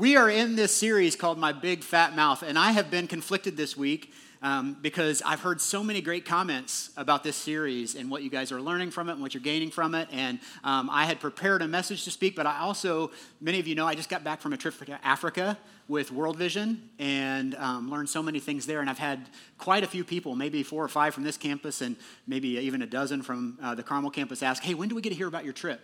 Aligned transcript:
we 0.00 0.16
are 0.16 0.30
in 0.30 0.56
this 0.56 0.74
series 0.74 1.14
called 1.14 1.38
My 1.38 1.52
Big 1.52 1.84
Fat 1.84 2.16
Mouth, 2.16 2.42
and 2.42 2.58
I 2.58 2.70
have 2.70 2.90
been 2.90 3.06
conflicted 3.06 3.58
this 3.58 3.76
week 3.76 4.14
um, 4.40 4.78
because 4.80 5.20
I've 5.26 5.40
heard 5.40 5.60
so 5.60 5.84
many 5.84 6.00
great 6.00 6.24
comments 6.24 6.88
about 6.96 7.22
this 7.22 7.36
series 7.36 7.94
and 7.94 8.10
what 8.10 8.22
you 8.22 8.30
guys 8.30 8.50
are 8.50 8.62
learning 8.62 8.92
from 8.92 9.10
it 9.10 9.12
and 9.12 9.20
what 9.20 9.34
you're 9.34 9.42
gaining 9.42 9.70
from 9.70 9.94
it. 9.94 10.08
And 10.10 10.38
um, 10.64 10.88
I 10.90 11.04
had 11.04 11.20
prepared 11.20 11.60
a 11.60 11.68
message 11.68 12.04
to 12.04 12.10
speak, 12.10 12.34
but 12.34 12.46
I 12.46 12.60
also, 12.60 13.10
many 13.42 13.60
of 13.60 13.66
you 13.66 13.74
know, 13.74 13.86
I 13.86 13.94
just 13.94 14.08
got 14.08 14.24
back 14.24 14.40
from 14.40 14.54
a 14.54 14.56
trip 14.56 14.74
to 14.78 15.06
Africa 15.06 15.58
with 15.86 16.10
World 16.10 16.38
Vision 16.38 16.88
and 16.98 17.54
um, 17.56 17.90
learned 17.90 18.08
so 18.08 18.22
many 18.22 18.40
things 18.40 18.64
there. 18.64 18.80
And 18.80 18.88
I've 18.88 18.98
had 18.98 19.28
quite 19.58 19.84
a 19.84 19.86
few 19.86 20.02
people, 20.02 20.34
maybe 20.34 20.62
four 20.62 20.82
or 20.82 20.88
five 20.88 21.12
from 21.12 21.24
this 21.24 21.36
campus 21.36 21.82
and 21.82 21.94
maybe 22.26 22.48
even 22.56 22.80
a 22.80 22.86
dozen 22.86 23.20
from 23.20 23.58
uh, 23.62 23.74
the 23.74 23.82
Carmel 23.82 24.10
campus, 24.10 24.42
ask, 24.42 24.62
hey, 24.62 24.72
when 24.72 24.88
do 24.88 24.94
we 24.94 25.02
get 25.02 25.10
to 25.10 25.14
hear 25.14 25.28
about 25.28 25.44
your 25.44 25.52
trip? 25.52 25.82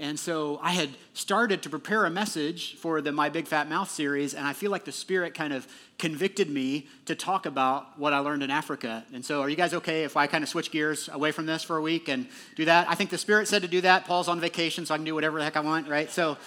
And 0.00 0.18
so 0.18 0.60
I 0.62 0.70
had 0.70 0.90
started 1.12 1.62
to 1.62 1.70
prepare 1.70 2.06
a 2.06 2.10
message 2.10 2.76
for 2.76 3.00
the 3.00 3.10
My 3.10 3.28
Big 3.28 3.48
Fat 3.48 3.68
Mouth 3.68 3.90
series, 3.90 4.32
and 4.32 4.46
I 4.46 4.52
feel 4.52 4.70
like 4.70 4.84
the 4.84 4.92
Spirit 4.92 5.34
kind 5.34 5.52
of 5.52 5.66
convicted 5.98 6.48
me 6.48 6.86
to 7.06 7.16
talk 7.16 7.46
about 7.46 7.98
what 7.98 8.12
I 8.12 8.20
learned 8.20 8.44
in 8.44 8.50
Africa. 8.50 9.04
And 9.12 9.24
so, 9.24 9.42
are 9.42 9.48
you 9.48 9.56
guys 9.56 9.74
okay 9.74 10.04
if 10.04 10.16
I 10.16 10.28
kind 10.28 10.44
of 10.44 10.48
switch 10.48 10.70
gears 10.70 11.08
away 11.12 11.32
from 11.32 11.46
this 11.46 11.64
for 11.64 11.76
a 11.76 11.82
week 11.82 12.08
and 12.08 12.28
do 12.54 12.64
that? 12.66 12.88
I 12.88 12.94
think 12.94 13.10
the 13.10 13.18
Spirit 13.18 13.48
said 13.48 13.62
to 13.62 13.68
do 13.68 13.80
that. 13.80 14.04
Paul's 14.04 14.28
on 14.28 14.38
vacation, 14.38 14.86
so 14.86 14.94
I 14.94 14.98
can 14.98 15.04
do 15.04 15.16
whatever 15.16 15.38
the 15.38 15.44
heck 15.44 15.56
I 15.56 15.60
want, 15.60 15.88
right? 15.88 16.08
So, 16.08 16.38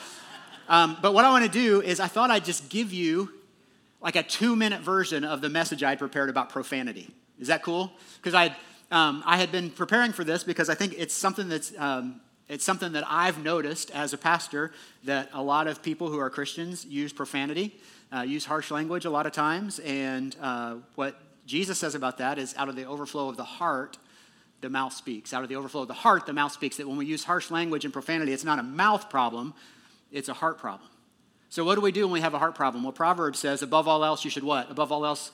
um, 0.70 0.98
but 1.02 1.14
what 1.14 1.26
I 1.26 1.30
want 1.32 1.44
to 1.44 1.52
do 1.52 1.82
is 1.82 2.00
I 2.00 2.08
thought 2.08 2.32
I'd 2.32 2.46
just 2.46 2.70
give 2.70 2.94
you 2.94 3.34
like 4.00 4.16
a 4.16 4.24
two 4.24 4.56
minute 4.56 4.80
version 4.80 5.26
of 5.26 5.42
the 5.42 5.50
message 5.50 5.84
I 5.84 5.90
had 5.90 6.00
prepared 6.00 6.30
about 6.30 6.52
profanity. 6.52 7.14
Is 7.38 7.50
that 7.50 7.64
cool? 7.64 7.92
Because 8.16 8.34
I, 8.34 8.56
um, 8.92 9.24
I 9.26 9.36
had 9.36 9.52
been 9.52 9.72
preparing 9.72 10.14
for 10.14 10.24
this 10.24 10.46
because 10.46 10.70
I 10.70 10.76
think 10.76 10.96
it's 10.98 11.14
something 11.14 11.50
that's. 11.50 11.74
Um, 11.78 12.22
it's 12.52 12.66
something 12.66 12.92
that 12.92 13.06
I've 13.08 13.42
noticed 13.42 13.92
as 13.92 14.12
a 14.12 14.18
pastor 14.18 14.74
that 15.06 15.30
a 15.32 15.42
lot 15.42 15.68
of 15.68 15.82
people 15.82 16.10
who 16.10 16.20
are 16.20 16.30
Christians 16.30 16.84
use 16.84 17.14
profanity, 17.14 17.80
uh, 18.14 18.24
use 18.24 18.44
harsh 18.44 18.72
language 18.72 19.06
a 19.06 19.10
lot 19.10 19.26
of 19.26 19.32
times. 19.32 19.80
And 19.80 20.36
uh, 20.42 20.76
what 20.96 21.18
Jesus 21.46 21.80
says 21.80 21.96
about 21.96 22.18
that 22.18 22.38
is 22.38 22.54
out 22.58 22.68
of 22.68 22.76
the 22.76 22.84
overflow 22.84 23.30
of 23.30 23.38
the 23.38 23.46
heart, 23.46 23.98
the 24.60 24.70
mouth 24.70 24.92
speaks. 24.92 25.34
Out 25.34 25.44
of 25.44 25.50
the 25.50 25.56
overflow 25.56 25.84
of 25.84 25.88
the 25.88 25.94
heart, 25.94 26.26
the 26.26 26.34
mouth 26.34 26.52
speaks. 26.52 26.76
That 26.76 26.90
when 26.90 26.98
we 26.98 27.06
use 27.06 27.24
harsh 27.24 27.52
language 27.52 27.86
and 27.86 27.94
profanity, 27.94 28.34
it's 28.34 28.44
not 28.44 28.60
a 28.60 28.64
mouth 28.64 29.10
problem, 29.10 29.54
it's 30.12 30.28
a 30.28 30.34
heart 30.34 30.58
problem. 30.58 30.90
So, 31.48 31.64
what 31.64 31.76
do 31.76 31.82
we 31.82 31.94
do 31.94 32.02
when 32.02 32.12
we 32.12 32.20
have 32.20 32.34
a 32.34 32.40
heart 32.40 32.56
problem? 32.56 32.84
Well, 32.84 32.92
Proverbs 32.92 33.40
says, 33.40 33.62
above 33.62 33.88
all 33.88 34.04
else, 34.04 34.26
you 34.26 34.30
should 34.30 34.44
what? 34.44 34.70
Above 34.70 34.92
all 34.92 35.06
else, 35.06 35.32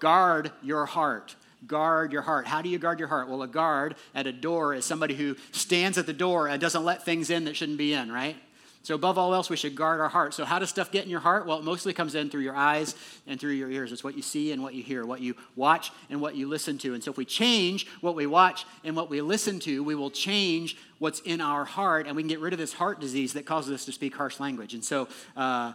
guard 0.00 0.50
your 0.64 0.86
heart 0.86 1.36
guard 1.66 2.12
your 2.12 2.22
heart. 2.22 2.46
How 2.46 2.62
do 2.62 2.68
you 2.68 2.78
guard 2.78 2.98
your 2.98 3.08
heart? 3.08 3.28
Well, 3.28 3.42
a 3.42 3.48
guard 3.48 3.96
at 4.14 4.26
a 4.26 4.32
door 4.32 4.74
is 4.74 4.84
somebody 4.84 5.14
who 5.14 5.36
stands 5.52 5.98
at 5.98 6.06
the 6.06 6.12
door 6.12 6.48
and 6.48 6.60
doesn't 6.60 6.84
let 6.84 7.04
things 7.04 7.30
in 7.30 7.44
that 7.44 7.56
shouldn't 7.56 7.78
be 7.78 7.92
in, 7.92 8.12
right? 8.12 8.36
So, 8.82 8.94
above 8.94 9.18
all 9.18 9.34
else, 9.34 9.50
we 9.50 9.56
should 9.56 9.74
guard 9.74 10.00
our 10.00 10.08
heart. 10.08 10.32
So, 10.32 10.44
how 10.44 10.58
does 10.58 10.70
stuff 10.70 10.90
get 10.90 11.04
in 11.04 11.10
your 11.10 11.20
heart? 11.20 11.46
Well, 11.46 11.58
it 11.58 11.64
mostly 11.64 11.92
comes 11.92 12.14
in 12.14 12.30
through 12.30 12.40
your 12.40 12.56
eyes 12.56 12.94
and 13.26 13.38
through 13.38 13.52
your 13.52 13.70
ears. 13.70 13.92
It's 13.92 14.04
what 14.04 14.16
you 14.16 14.22
see 14.22 14.52
and 14.52 14.62
what 14.62 14.72
you 14.72 14.82
hear, 14.82 15.04
what 15.04 15.20
you 15.20 15.34
watch 15.56 15.90
and 16.08 16.20
what 16.20 16.36
you 16.36 16.48
listen 16.48 16.78
to. 16.78 16.94
And 16.94 17.02
so, 17.02 17.10
if 17.10 17.18
we 17.18 17.24
change 17.24 17.86
what 18.00 18.14
we 18.14 18.26
watch 18.26 18.64
and 18.84 18.96
what 18.96 19.10
we 19.10 19.20
listen 19.20 19.58
to, 19.60 19.82
we 19.82 19.94
will 19.94 20.10
change 20.10 20.76
what's 21.00 21.20
in 21.20 21.40
our 21.40 21.64
heart 21.64 22.06
and 22.06 22.16
we 22.16 22.22
can 22.22 22.28
get 22.28 22.40
rid 22.40 22.52
of 22.54 22.58
this 22.58 22.72
heart 22.72 23.00
disease 23.00 23.34
that 23.34 23.44
causes 23.44 23.72
us 23.72 23.84
to 23.84 23.92
speak 23.92 24.14
harsh 24.14 24.40
language. 24.40 24.74
And 24.74 24.84
so, 24.84 25.08
uh, 25.36 25.72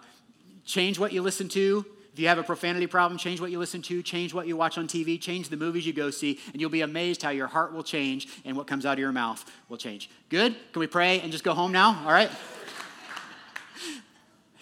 change 0.66 0.98
what 0.98 1.12
you 1.12 1.22
listen 1.22 1.50
to, 1.50 1.86
if 2.14 2.20
you 2.20 2.28
have 2.28 2.38
a 2.38 2.44
profanity 2.44 2.86
problem, 2.86 3.18
change 3.18 3.42
what 3.42 3.50
you 3.50 3.58
listen 3.58 3.82
to, 3.84 4.04
change 4.04 4.36
what 4.36 4.46
you 4.46 4.56
watch 4.56 4.78
on 4.78 4.88
TV, 4.88 5.20
change 5.20 5.50
the 5.50 5.58
movies 5.58 5.88
you 5.88 5.94
go 5.94 6.12
see, 6.12 6.40
and 6.52 6.62
you'll 6.62 6.70
be 6.70 6.82
amazed 6.82 7.24
how 7.24 7.32
your 7.32 7.48
heart 7.48 7.74
will 7.74 7.82
change 7.82 8.28
and 8.46 8.56
what 8.56 8.68
comes 8.68 8.86
out 8.86 8.94
of 8.94 9.00
your 9.00 9.12
mouth 9.12 9.44
will 9.68 9.78
change. 9.78 10.12
Good? 10.30 10.56
Can 10.74 10.80
we 10.80 10.86
pray 10.86 11.22
and 11.22 11.32
just 11.32 11.44
go 11.44 11.56
home 11.56 11.72
now? 11.72 12.04
All 12.06 12.12
right? 12.12 12.30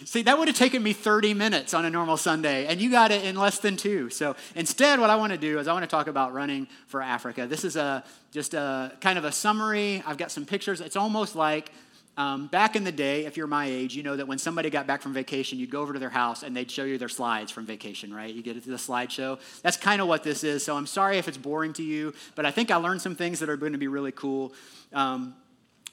See, 0.06 0.22
that 0.22 0.38
would 0.38 0.48
have 0.48 0.56
taken 0.56 0.82
me 0.82 0.94
30 0.94 1.34
minutes 1.34 1.74
on 1.74 1.84
a 1.84 1.90
normal 1.90 2.16
Sunday, 2.16 2.64
and 2.66 2.80
you 2.80 2.90
got 2.90 3.10
it 3.10 3.22
in 3.22 3.36
less 3.36 3.58
than 3.58 3.76
two. 3.76 4.08
So 4.08 4.34
instead, 4.56 4.98
what 4.98 5.10
I 5.10 5.16
want 5.16 5.32
to 5.32 5.38
do 5.38 5.58
is 5.58 5.68
I 5.68 5.74
want 5.74 5.82
to 5.82 5.88
talk 5.88 6.06
about 6.06 6.32
running 6.32 6.66
for 6.86 7.02
Africa. 7.02 7.46
This 7.46 7.64
is 7.64 7.76
a 7.76 8.02
just 8.30 8.54
a 8.54 8.96
kind 9.02 9.18
of 9.18 9.26
a 9.26 9.30
summary. 9.30 10.02
I've 10.06 10.16
got 10.16 10.32
some 10.32 10.46
pictures. 10.46 10.80
It's 10.80 10.96
almost 10.96 11.36
like 11.36 11.70
um, 12.16 12.46
back 12.48 12.76
in 12.76 12.84
the 12.84 12.92
day, 12.92 13.24
if 13.24 13.38
you're 13.38 13.46
my 13.46 13.64
age, 13.66 13.94
you 13.94 14.02
know 14.02 14.16
that 14.16 14.28
when 14.28 14.38
somebody 14.38 14.68
got 14.68 14.86
back 14.86 15.00
from 15.00 15.14
vacation, 15.14 15.58
you'd 15.58 15.70
go 15.70 15.80
over 15.80 15.94
to 15.94 15.98
their 15.98 16.10
house 16.10 16.42
and 16.42 16.54
they'd 16.54 16.70
show 16.70 16.84
you 16.84 16.98
their 16.98 17.08
slides 17.08 17.50
from 17.50 17.64
vacation, 17.64 18.12
right? 18.12 18.32
You 18.32 18.42
get 18.42 18.62
to 18.62 18.70
the 18.70 18.76
slideshow. 18.76 19.40
That's 19.62 19.78
kind 19.78 20.02
of 20.02 20.08
what 20.08 20.22
this 20.22 20.44
is. 20.44 20.62
So 20.62 20.76
I'm 20.76 20.86
sorry 20.86 21.16
if 21.16 21.26
it's 21.26 21.38
boring 21.38 21.72
to 21.74 21.82
you, 21.82 22.12
but 22.34 22.44
I 22.44 22.50
think 22.50 22.70
I 22.70 22.76
learned 22.76 23.00
some 23.00 23.16
things 23.16 23.40
that 23.40 23.48
are 23.48 23.56
going 23.56 23.72
to 23.72 23.78
be 23.78 23.88
really 23.88 24.12
cool. 24.12 24.52
Um, 24.92 25.34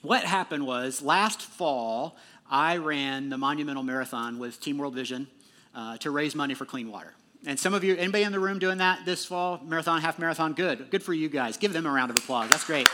what 0.01 0.23
happened 0.23 0.65
was 0.65 1.01
last 1.01 1.41
fall, 1.41 2.17
I 2.49 2.77
ran 2.77 3.29
the 3.29 3.37
Monumental 3.37 3.83
Marathon 3.83 4.39
with 4.39 4.59
Team 4.59 4.77
World 4.77 4.95
Vision 4.95 5.27
uh, 5.73 5.97
to 5.99 6.11
raise 6.11 6.35
money 6.35 6.53
for 6.53 6.65
clean 6.65 6.91
water. 6.91 7.13
And 7.45 7.57
some 7.57 7.73
of 7.73 7.85
you, 7.85 7.95
anybody 7.95 8.23
in 8.23 8.33
the 8.33 8.39
room 8.39 8.59
doing 8.59 8.79
that 8.79 9.05
this 9.05 9.23
fall? 9.23 9.61
Marathon, 9.63 10.01
half 10.01 10.19
marathon? 10.19 10.51
Good. 10.51 10.91
Good 10.91 11.03
for 11.03 11.13
you 11.13 11.29
guys. 11.29 11.55
Give 11.55 11.71
them 11.71 11.85
a 11.85 11.91
round 11.91 12.11
of 12.11 12.17
applause. 12.17 12.49
That's 12.49 12.65
great. 12.65 12.89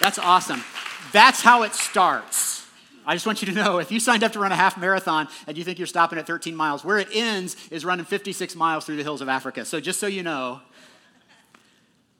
That's 0.00 0.18
awesome. 0.18 0.64
That's 1.12 1.42
how 1.42 1.62
it 1.62 1.74
starts. 1.74 2.66
I 3.04 3.14
just 3.14 3.26
want 3.26 3.42
you 3.42 3.46
to 3.48 3.54
know 3.54 3.78
if 3.78 3.90
you 3.90 4.00
signed 4.00 4.24
up 4.24 4.32
to 4.32 4.38
run 4.38 4.52
a 4.52 4.56
half 4.56 4.78
marathon 4.78 5.28
and 5.46 5.58
you 5.58 5.64
think 5.64 5.78
you're 5.78 5.86
stopping 5.86 6.18
at 6.18 6.26
13 6.26 6.54
miles, 6.54 6.84
where 6.84 6.98
it 6.98 7.08
ends 7.12 7.56
is 7.70 7.84
running 7.84 8.04
56 8.04 8.54
miles 8.56 8.86
through 8.86 8.96
the 8.96 9.02
hills 9.02 9.20
of 9.20 9.28
Africa. 9.28 9.64
So 9.64 9.80
just 9.80 10.00
so 10.00 10.06
you 10.06 10.22
know, 10.22 10.60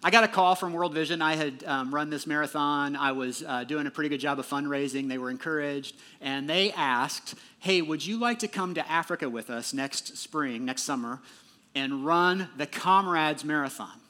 I 0.04 0.10
got 0.10 0.24
a 0.24 0.28
call 0.28 0.56
from 0.56 0.72
World 0.72 0.92
Vision. 0.92 1.22
I 1.22 1.36
had 1.36 1.62
um, 1.64 1.94
run 1.94 2.10
this 2.10 2.26
marathon. 2.26 2.96
I 2.96 3.12
was 3.12 3.44
uh, 3.46 3.62
doing 3.62 3.86
a 3.86 3.90
pretty 3.90 4.08
good 4.08 4.18
job 4.18 4.40
of 4.40 4.46
fundraising. 4.46 5.08
They 5.08 5.18
were 5.18 5.30
encouraged. 5.30 5.94
And 6.20 6.50
they 6.50 6.72
asked, 6.72 7.36
hey, 7.60 7.80
would 7.82 8.04
you 8.04 8.18
like 8.18 8.40
to 8.40 8.48
come 8.48 8.74
to 8.74 8.90
Africa 8.90 9.30
with 9.30 9.48
us 9.48 9.72
next 9.72 10.18
spring, 10.18 10.64
next 10.64 10.82
summer, 10.82 11.20
and 11.76 12.04
run 12.04 12.48
the 12.56 12.66
Comrades 12.66 13.44
Marathon? 13.44 14.01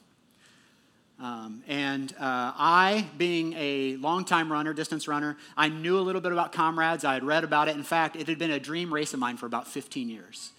Um, 1.22 1.62
and 1.68 2.12
uh, 2.14 2.50
I, 2.58 3.06
being 3.16 3.52
a 3.52 3.94
longtime 3.96 4.50
runner, 4.50 4.74
distance 4.74 5.06
runner, 5.06 5.36
I 5.56 5.68
knew 5.68 5.96
a 5.96 6.00
little 6.00 6.20
bit 6.20 6.32
about 6.32 6.52
comrades. 6.52 7.04
I 7.04 7.14
had 7.14 7.22
read 7.22 7.44
about 7.44 7.68
it. 7.68 7.76
In 7.76 7.84
fact, 7.84 8.16
it 8.16 8.26
had 8.26 8.40
been 8.40 8.50
a 8.50 8.58
dream 8.58 8.92
race 8.92 9.14
of 9.14 9.20
mine 9.20 9.36
for 9.36 9.46
about 9.46 9.68
15 9.68 10.08
years. 10.08 10.50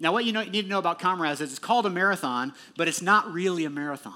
Now, 0.00 0.12
what 0.12 0.24
you, 0.24 0.32
know, 0.32 0.40
you 0.40 0.50
need 0.50 0.62
to 0.62 0.68
know 0.68 0.80
about 0.80 0.98
comrades 0.98 1.40
is 1.40 1.50
it's 1.50 1.60
called 1.60 1.86
a 1.86 1.90
marathon, 1.90 2.52
but 2.76 2.88
it's 2.88 3.00
not 3.00 3.32
really 3.32 3.64
a 3.64 3.70
marathon. 3.70 4.12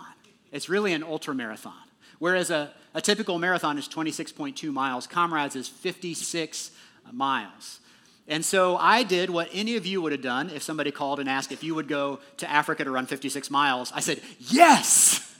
It's 0.50 0.68
really 0.68 0.92
an 0.92 1.04
ultra 1.04 1.36
marathon. 1.36 1.72
Whereas 2.19 2.50
a, 2.50 2.72
a 2.94 3.00
typical 3.00 3.38
marathon 3.38 3.78
is 3.78 3.88
26.2 3.88 4.72
miles, 4.72 5.06
comrades 5.06 5.54
is 5.54 5.69
56 5.69 6.72
miles. 7.12 7.78
And 8.26 8.44
so 8.44 8.76
I 8.76 9.04
did 9.04 9.30
what 9.30 9.48
any 9.52 9.76
of 9.76 9.86
you 9.86 10.02
would 10.02 10.12
have 10.12 10.22
done 10.22 10.50
if 10.50 10.64
somebody 10.64 10.90
called 10.90 11.20
and 11.20 11.28
asked 11.28 11.52
if 11.52 11.62
you 11.62 11.76
would 11.76 11.86
go 11.86 12.19
to 12.38 12.50
Africa 12.50 12.82
to 12.82 12.90
run 12.90 13.06
56 13.06 13.50
miles. 13.50 13.92
I 13.94 14.00
said, 14.00 14.20
yes! 14.38 15.31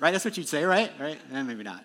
Right? 0.00 0.10
That's 0.10 0.24
what 0.24 0.36
you'd 0.36 0.48
say, 0.48 0.64
right? 0.64 0.90
Right? 0.98 1.18
Eh, 1.32 1.42
maybe 1.42 1.62
not. 1.62 1.84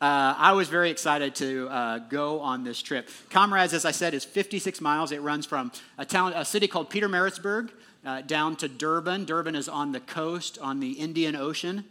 Uh, 0.00 0.34
I 0.36 0.52
was 0.52 0.68
very 0.68 0.90
excited 0.90 1.34
to 1.36 1.68
uh, 1.68 1.98
go 1.98 2.40
on 2.40 2.64
this 2.64 2.80
trip. 2.80 3.10
Comrades, 3.28 3.74
as 3.74 3.84
I 3.84 3.90
said, 3.90 4.14
is 4.14 4.24
56 4.24 4.80
miles. 4.80 5.12
It 5.12 5.20
runs 5.20 5.44
from 5.44 5.72
a 5.98 6.06
town, 6.06 6.32
a 6.34 6.44
city 6.44 6.66
called 6.68 6.88
Pietermaritzburg, 6.90 7.70
uh, 8.06 8.22
down 8.22 8.56
to 8.56 8.68
Durban. 8.68 9.26
Durban 9.26 9.54
is 9.54 9.68
on 9.68 9.92
the 9.92 10.00
coast, 10.00 10.58
on 10.62 10.80
the 10.80 10.92
Indian 10.92 11.36
Ocean 11.36 11.84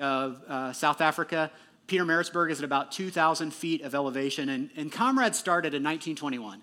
of 0.00 0.40
uh, 0.48 0.72
South 0.72 1.00
Africa. 1.00 1.50
Pietermaritzburg 1.88 2.52
is 2.52 2.60
at 2.60 2.64
about 2.64 2.92
2,000 2.92 3.52
feet 3.52 3.82
of 3.82 3.92
elevation, 3.92 4.48
and, 4.50 4.70
and 4.76 4.92
Comrades 4.92 5.36
started 5.36 5.74
in 5.74 5.82
1921. 5.82 6.60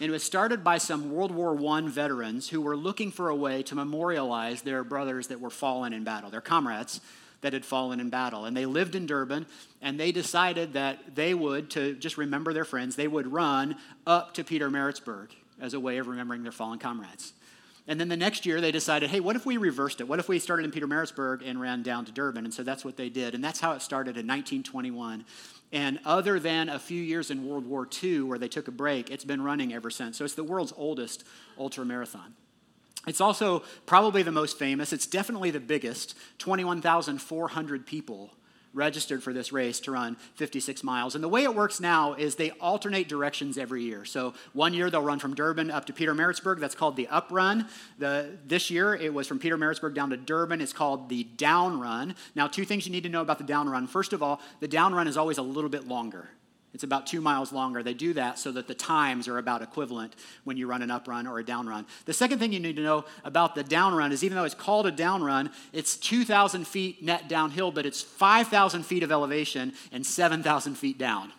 And 0.00 0.08
it 0.08 0.12
was 0.12 0.24
started 0.24 0.62
by 0.62 0.76
some 0.76 1.10
World 1.10 1.30
War 1.30 1.58
I 1.76 1.80
veterans 1.82 2.50
who 2.50 2.60
were 2.60 2.76
looking 2.76 3.12
for 3.12 3.30
a 3.30 3.36
way 3.36 3.62
to 3.62 3.74
memorialize 3.74 4.60
their 4.60 4.84
brothers 4.84 5.28
that 5.28 5.40
were 5.40 5.50
fallen 5.50 5.94
in 5.94 6.04
battle, 6.04 6.28
their 6.28 6.42
comrades 6.42 7.00
that 7.44 7.52
had 7.52 7.64
fallen 7.64 8.00
in 8.00 8.08
battle. 8.08 8.46
And 8.46 8.56
they 8.56 8.64
lived 8.64 8.94
in 8.94 9.04
Durban, 9.04 9.44
and 9.82 10.00
they 10.00 10.12
decided 10.12 10.72
that 10.72 11.14
they 11.14 11.34
would, 11.34 11.70
to 11.72 11.92
just 11.92 12.16
remember 12.16 12.54
their 12.54 12.64
friends, 12.64 12.96
they 12.96 13.06
would 13.06 13.30
run 13.30 13.76
up 14.06 14.32
to 14.34 14.42
Pietermaritzburg 14.42 15.28
as 15.60 15.74
a 15.74 15.78
way 15.78 15.98
of 15.98 16.08
remembering 16.08 16.42
their 16.42 16.52
fallen 16.52 16.78
comrades. 16.78 17.34
And 17.86 18.00
then 18.00 18.08
the 18.08 18.16
next 18.16 18.46
year, 18.46 18.62
they 18.62 18.72
decided, 18.72 19.10
hey, 19.10 19.20
what 19.20 19.36
if 19.36 19.44
we 19.44 19.58
reversed 19.58 20.00
it? 20.00 20.08
What 20.08 20.18
if 20.18 20.26
we 20.26 20.38
started 20.38 20.64
in 20.64 20.70
Pietermaritzburg 20.70 21.46
and 21.46 21.60
ran 21.60 21.82
down 21.82 22.06
to 22.06 22.12
Durban? 22.12 22.46
And 22.46 22.54
so 22.54 22.62
that's 22.62 22.82
what 22.82 22.96
they 22.96 23.10
did. 23.10 23.34
And 23.34 23.44
that's 23.44 23.60
how 23.60 23.72
it 23.72 23.82
started 23.82 24.16
in 24.16 24.26
1921. 24.26 25.26
And 25.70 25.98
other 26.06 26.40
than 26.40 26.70
a 26.70 26.78
few 26.78 27.02
years 27.02 27.30
in 27.30 27.46
World 27.46 27.66
War 27.66 27.86
II 28.02 28.22
where 28.22 28.38
they 28.38 28.48
took 28.48 28.68
a 28.68 28.72
break, 28.72 29.10
it's 29.10 29.24
been 29.24 29.42
running 29.42 29.74
ever 29.74 29.90
since. 29.90 30.16
So 30.16 30.24
it's 30.24 30.32
the 30.32 30.44
world's 30.44 30.72
oldest 30.78 31.24
ultra 31.58 31.84
marathon. 31.84 32.34
It's 33.06 33.20
also 33.20 33.62
probably 33.86 34.22
the 34.22 34.32
most 34.32 34.58
famous. 34.58 34.92
It's 34.92 35.06
definitely 35.06 35.50
the 35.50 35.60
biggest 35.60 36.16
21,400 36.38 37.86
people 37.86 38.30
registered 38.74 39.22
for 39.22 39.32
this 39.32 39.52
race 39.52 39.80
to 39.80 39.92
run 39.92 40.16
56 40.34 40.82
miles. 40.82 41.14
And 41.14 41.22
the 41.22 41.28
way 41.28 41.44
it 41.44 41.54
works 41.54 41.80
now 41.80 42.14
is 42.14 42.34
they 42.34 42.50
alternate 42.52 43.08
directions 43.08 43.56
every 43.56 43.84
year. 43.84 44.04
So 44.04 44.34
one 44.52 44.74
year 44.74 44.90
they'll 44.90 45.00
run 45.00 45.20
from 45.20 45.34
Durban 45.34 45.70
up 45.70 45.86
to 45.86 45.92
Peter 45.92 46.14
Pietermaritzburg. 46.14 46.58
That's 46.58 46.74
called 46.74 46.96
the 46.96 47.06
up 47.08 47.28
run. 47.30 47.68
The, 47.98 48.36
this 48.44 48.70
year 48.70 48.94
it 48.94 49.14
was 49.14 49.26
from 49.26 49.38
Peter 49.38 49.56
Pietermaritzburg 49.56 49.94
down 49.94 50.10
to 50.10 50.16
Durban. 50.16 50.60
It's 50.60 50.72
called 50.72 51.08
the 51.08 51.24
down 51.24 51.80
run. 51.80 52.14
Now, 52.34 52.48
two 52.48 52.64
things 52.64 52.84
you 52.84 52.92
need 52.92 53.04
to 53.04 53.08
know 53.08 53.22
about 53.22 53.38
the 53.38 53.44
down 53.44 53.68
run. 53.68 53.86
First 53.86 54.12
of 54.12 54.22
all, 54.22 54.40
the 54.60 54.68
down 54.68 54.94
run 54.94 55.06
is 55.06 55.16
always 55.16 55.38
a 55.38 55.42
little 55.42 55.70
bit 55.70 55.86
longer. 55.86 56.28
It's 56.74 56.82
about 56.82 57.06
two 57.06 57.20
miles 57.20 57.52
longer. 57.52 57.84
They 57.84 57.94
do 57.94 58.12
that 58.14 58.36
so 58.36 58.50
that 58.52 58.66
the 58.66 58.74
times 58.74 59.28
are 59.28 59.38
about 59.38 59.62
equivalent 59.62 60.16
when 60.42 60.56
you 60.56 60.66
run 60.66 60.82
an 60.82 60.90
up 60.90 61.06
run 61.06 61.24
or 61.28 61.38
a 61.38 61.44
down 61.44 61.68
run. 61.68 61.86
The 62.04 62.12
second 62.12 62.40
thing 62.40 62.52
you 62.52 62.58
need 62.58 62.74
to 62.76 62.82
know 62.82 63.04
about 63.22 63.54
the 63.54 63.62
down 63.62 63.94
run 63.94 64.10
is 64.10 64.24
even 64.24 64.36
though 64.36 64.44
it's 64.44 64.56
called 64.56 64.86
a 64.86 64.90
down 64.90 65.22
run, 65.22 65.50
it's 65.72 65.96
2,000 65.96 66.66
feet 66.66 67.00
net 67.00 67.28
downhill, 67.28 67.70
but 67.70 67.86
it's 67.86 68.02
5,000 68.02 68.82
feet 68.82 69.04
of 69.04 69.12
elevation 69.12 69.72
and 69.92 70.04
7,000 70.04 70.74
feet 70.74 70.98
down. 70.98 71.32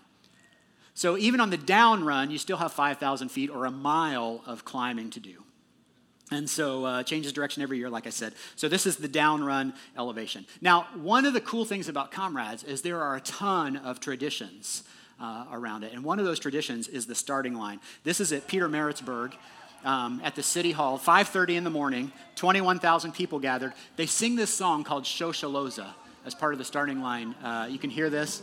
So 0.94 1.18
even 1.18 1.42
on 1.42 1.50
the 1.50 1.58
down 1.58 2.06
run, 2.06 2.32
you 2.32 2.38
still 2.38 2.58
have 2.58 2.72
5,000 2.72 3.28
feet 3.28 3.50
or 3.50 3.66
a 3.66 3.72
mile 3.72 4.42
of 4.46 4.64
climbing 4.64 5.10
to 5.12 5.20
do. 5.20 5.44
And 6.32 6.50
so 6.50 6.86
uh, 6.86 7.04
changes 7.04 7.34
direction 7.34 7.62
every 7.62 7.78
year, 7.78 7.90
like 7.90 8.08
I 8.08 8.10
said. 8.10 8.34
So 8.56 8.70
this 8.70 8.86
is 8.86 8.96
the 8.96 9.10
down 9.10 9.44
run 9.44 9.74
elevation. 9.98 10.46
Now, 10.62 10.88
one 10.96 11.26
of 11.26 11.34
the 11.34 11.42
cool 11.42 11.66
things 11.66 11.90
about 11.90 12.12
Comrades 12.12 12.64
is 12.64 12.82
there 12.82 13.02
are 13.02 13.18
a 13.18 13.22
ton 13.22 13.76
of 13.76 14.00
traditions 14.00 14.84
uh, 15.20 15.46
around 15.52 15.84
it. 15.84 15.94
And 15.94 16.04
one 16.04 16.20
of 16.20 16.26
those 16.26 16.40
traditions 16.40 16.88
is 16.88 17.06
the 17.06 17.16
starting 17.16 17.56
line. 17.56 17.80
This 18.04 18.20
is 18.20 18.32
at 18.32 18.48
Pietermaritzburg. 18.48 19.34
Um, 19.84 20.20
at 20.24 20.34
the 20.34 20.42
city 20.42 20.72
hall 20.72 20.98
5.30 20.98 21.58
in 21.58 21.64
the 21.64 21.70
morning 21.70 22.12
21000 22.38 23.12
people 23.12 23.38
gathered 23.38 23.72
they 23.98 24.08
sing 24.08 24.36
this 24.36 24.52
song 24.52 24.84
called 24.84 25.04
shosholoza 25.04 25.90
as 26.26 26.34
part 26.34 26.54
of 26.54 26.58
the 26.58 26.66
starting 26.66 27.04
line 27.04 27.36
uh, 27.44 27.68
you 27.70 27.78
can 27.78 27.92
hear 27.92 28.10
this 28.10 28.42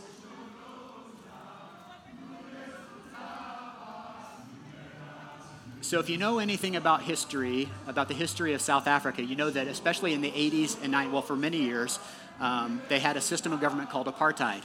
So, 5.83 5.99
if 5.99 6.09
you 6.09 6.17
know 6.17 6.39
anything 6.39 6.77
about 6.77 7.03
history, 7.03 7.67
about 7.87 8.07
the 8.07 8.13
history 8.13 8.53
of 8.53 8.61
South 8.61 8.87
Africa, 8.87 9.21
you 9.21 9.35
know 9.35 9.49
that 9.49 9.67
especially 9.67 10.13
in 10.13 10.21
the 10.21 10.31
80s 10.31 10.81
and 10.81 10.93
90s, 10.93 11.11
well, 11.11 11.21
for 11.21 11.35
many 11.35 11.57
years, 11.57 11.99
um, 12.39 12.81
they 12.87 12.99
had 12.99 13.17
a 13.17 13.21
system 13.21 13.51
of 13.51 13.59
government 13.59 13.89
called 13.89 14.07
apartheid. 14.07 14.63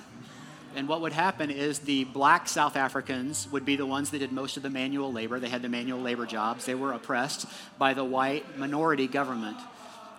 And 0.78 0.86
what 0.86 1.00
would 1.00 1.12
happen 1.12 1.50
is 1.50 1.80
the 1.80 2.04
black 2.04 2.48
South 2.48 2.76
Africans 2.76 3.48
would 3.50 3.64
be 3.64 3.74
the 3.74 3.84
ones 3.84 4.10
that 4.10 4.20
did 4.20 4.30
most 4.30 4.56
of 4.56 4.62
the 4.62 4.70
manual 4.70 5.12
labor. 5.12 5.40
They 5.40 5.48
had 5.48 5.60
the 5.60 5.68
manual 5.68 6.00
labor 6.00 6.24
jobs. 6.24 6.66
They 6.66 6.76
were 6.76 6.92
oppressed 6.92 7.46
by 7.78 7.94
the 7.94 8.04
white 8.04 8.56
minority 8.56 9.08
government. 9.08 9.56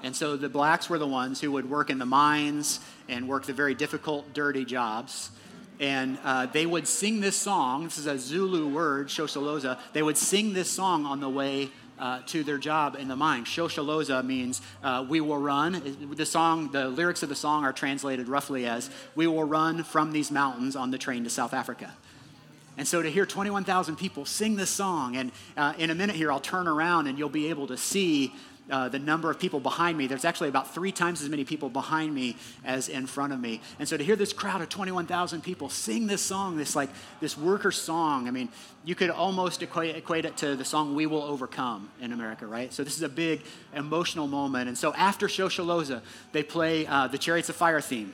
And 0.03 0.13
so 0.13 0.35
the 0.35 0.49
blacks 0.49 0.89
were 0.89 0.99
the 0.99 1.07
ones 1.07 1.39
who 1.39 1.53
would 1.53 1.69
work 1.69 1.89
in 1.89 1.97
the 1.97 2.05
mines 2.05 2.81
and 3.07 3.29
work 3.29 3.45
the 3.45 3.53
very 3.53 3.73
difficult, 3.73 4.33
dirty 4.33 4.65
jobs 4.65 5.31
and 5.79 6.17
uh, 6.25 6.45
they 6.47 6.65
would 6.65 6.87
sing 6.87 7.21
this 7.21 7.37
song. 7.37 7.85
This 7.85 7.97
is 7.97 8.05
a 8.05 8.19
Zulu 8.19 8.67
word, 8.67 9.07
shosholoza. 9.07 9.79
They 9.93 10.03
would 10.03 10.17
sing 10.17 10.51
this 10.51 10.69
song 10.69 11.05
on 11.05 11.21
the 11.21 11.29
way 11.29 11.69
uh, 11.99 12.21
to 12.27 12.43
their 12.43 12.57
job 12.57 12.95
in 12.97 13.07
the 13.07 13.15
mine. 13.15 13.45
Shosholoza 13.45 14.25
means 14.25 14.61
uh, 14.83 15.05
we 15.07 15.21
will 15.21 15.37
run. 15.37 16.13
The 16.15 16.25
song, 16.25 16.71
the 16.71 16.87
lyrics 16.87 17.23
of 17.23 17.29
the 17.29 17.35
song 17.35 17.63
are 17.63 17.73
translated 17.73 18.27
roughly 18.27 18.65
as 18.65 18.89
we 19.15 19.27
will 19.27 19.43
run 19.43 19.83
from 19.83 20.11
these 20.11 20.31
mountains 20.31 20.75
on 20.75 20.91
the 20.91 20.97
train 20.97 21.23
to 21.25 21.29
South 21.29 21.53
Africa. 21.53 21.93
And 22.77 22.87
so 22.87 23.01
to 23.01 23.11
hear 23.11 23.25
21,000 23.25 23.97
people 23.97 24.23
sing 24.23 24.55
this 24.55 24.69
song, 24.69 25.17
and 25.17 25.31
uh, 25.57 25.73
in 25.77 25.89
a 25.89 25.95
minute 25.95 26.15
here, 26.15 26.31
I'll 26.31 26.39
turn 26.39 26.67
around 26.67 27.07
and 27.07 27.19
you'll 27.19 27.27
be 27.27 27.49
able 27.49 27.67
to 27.67 27.75
see 27.75 28.33
uh, 28.69 28.89
the 28.89 28.99
number 28.99 29.29
of 29.29 29.39
people 29.39 29.59
behind 29.59 29.97
me. 29.97 30.07
There's 30.07 30.25
actually 30.25 30.49
about 30.49 30.73
three 30.73 30.91
times 30.91 31.21
as 31.21 31.29
many 31.29 31.43
people 31.43 31.69
behind 31.69 32.13
me 32.13 32.35
as 32.63 32.89
in 32.89 33.07
front 33.07 33.33
of 33.33 33.39
me. 33.39 33.61
And 33.79 33.87
so 33.87 33.97
to 33.97 34.03
hear 34.03 34.15
this 34.15 34.33
crowd 34.33 34.61
of 34.61 34.69
21,000 34.69 35.41
people 35.41 35.69
sing 35.69 36.07
this 36.07 36.21
song, 36.21 36.57
this 36.57 36.75
like 36.75 36.89
this 37.19 37.37
worker 37.37 37.71
song, 37.71 38.27
I 38.27 38.31
mean, 38.31 38.49
you 38.85 38.95
could 38.95 39.09
almost 39.09 39.61
equate, 39.61 39.95
equate 39.95 40.25
it 40.25 40.37
to 40.37 40.55
the 40.55 40.65
song 40.65 40.95
"We 40.95 41.05
Will 41.05 41.23
Overcome" 41.23 41.89
in 42.01 42.11
America, 42.11 42.47
right? 42.47 42.73
So 42.73 42.83
this 42.83 42.95
is 42.95 43.03
a 43.03 43.09
big 43.09 43.41
emotional 43.75 44.27
moment. 44.27 44.67
And 44.67 44.77
so 44.77 44.93
after 44.93 45.27
Shosholoza, 45.27 46.01
they 46.31 46.43
play 46.43 46.87
uh, 46.87 47.07
the 47.07 47.17
Chariots 47.17 47.49
of 47.49 47.55
Fire 47.55 47.81
theme 47.81 48.13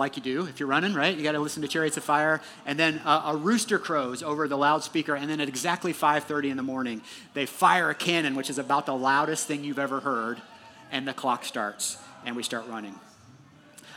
like 0.00 0.16
you 0.16 0.22
do 0.22 0.46
if 0.46 0.58
you're 0.58 0.68
running, 0.68 0.94
right? 0.94 1.16
You 1.16 1.22
got 1.22 1.32
to 1.32 1.38
listen 1.38 1.62
to 1.62 1.68
Chariots 1.68 1.96
of 1.96 2.02
Fire, 2.02 2.40
and 2.66 2.76
then 2.76 3.00
uh, 3.04 3.22
a 3.26 3.36
rooster 3.36 3.78
crows 3.78 4.22
over 4.22 4.48
the 4.48 4.56
loudspeaker, 4.56 5.14
and 5.14 5.30
then 5.30 5.40
at 5.40 5.48
exactly 5.48 5.92
5:30 5.92 6.50
in 6.50 6.56
the 6.56 6.64
morning, 6.64 7.02
they 7.34 7.46
fire 7.46 7.90
a 7.90 7.94
cannon, 7.94 8.34
which 8.34 8.50
is 8.50 8.58
about 8.58 8.86
the 8.86 8.96
loudest 8.96 9.46
thing 9.46 9.62
you've 9.62 9.78
ever 9.78 10.00
heard, 10.00 10.42
and 10.90 11.06
the 11.06 11.14
clock 11.14 11.44
starts, 11.44 11.98
and 12.26 12.34
we 12.34 12.42
start 12.42 12.66
running. 12.66 12.98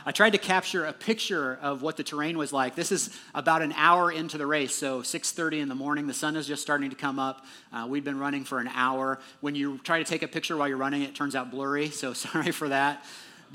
I 0.06 0.12
tried 0.12 0.30
to 0.30 0.38
capture 0.38 0.84
a 0.84 0.92
picture 0.92 1.58
of 1.62 1.80
what 1.80 1.96
the 1.96 2.02
terrain 2.02 2.36
was 2.36 2.52
like. 2.52 2.74
This 2.74 2.92
is 2.92 3.18
about 3.34 3.62
an 3.62 3.72
hour 3.72 4.12
into 4.12 4.36
the 4.36 4.46
race, 4.46 4.74
so 4.74 5.00
6:30 5.00 5.60
in 5.60 5.68
the 5.68 5.74
morning. 5.74 6.06
The 6.06 6.14
sun 6.14 6.36
is 6.36 6.46
just 6.46 6.60
starting 6.60 6.90
to 6.90 6.96
come 6.96 7.18
up. 7.18 7.46
Uh, 7.72 7.86
we've 7.88 8.04
been 8.04 8.18
running 8.18 8.44
for 8.44 8.58
an 8.60 8.68
hour. 8.74 9.18
When 9.40 9.54
you 9.54 9.78
try 9.78 9.98
to 9.98 10.04
take 10.04 10.22
a 10.22 10.28
picture 10.28 10.56
while 10.56 10.68
you're 10.68 10.76
running, 10.76 11.02
it 11.02 11.14
turns 11.14 11.34
out 11.34 11.50
blurry. 11.50 11.88
So 11.88 12.12
sorry 12.26 12.52
for 12.52 12.68
that. 12.68 13.04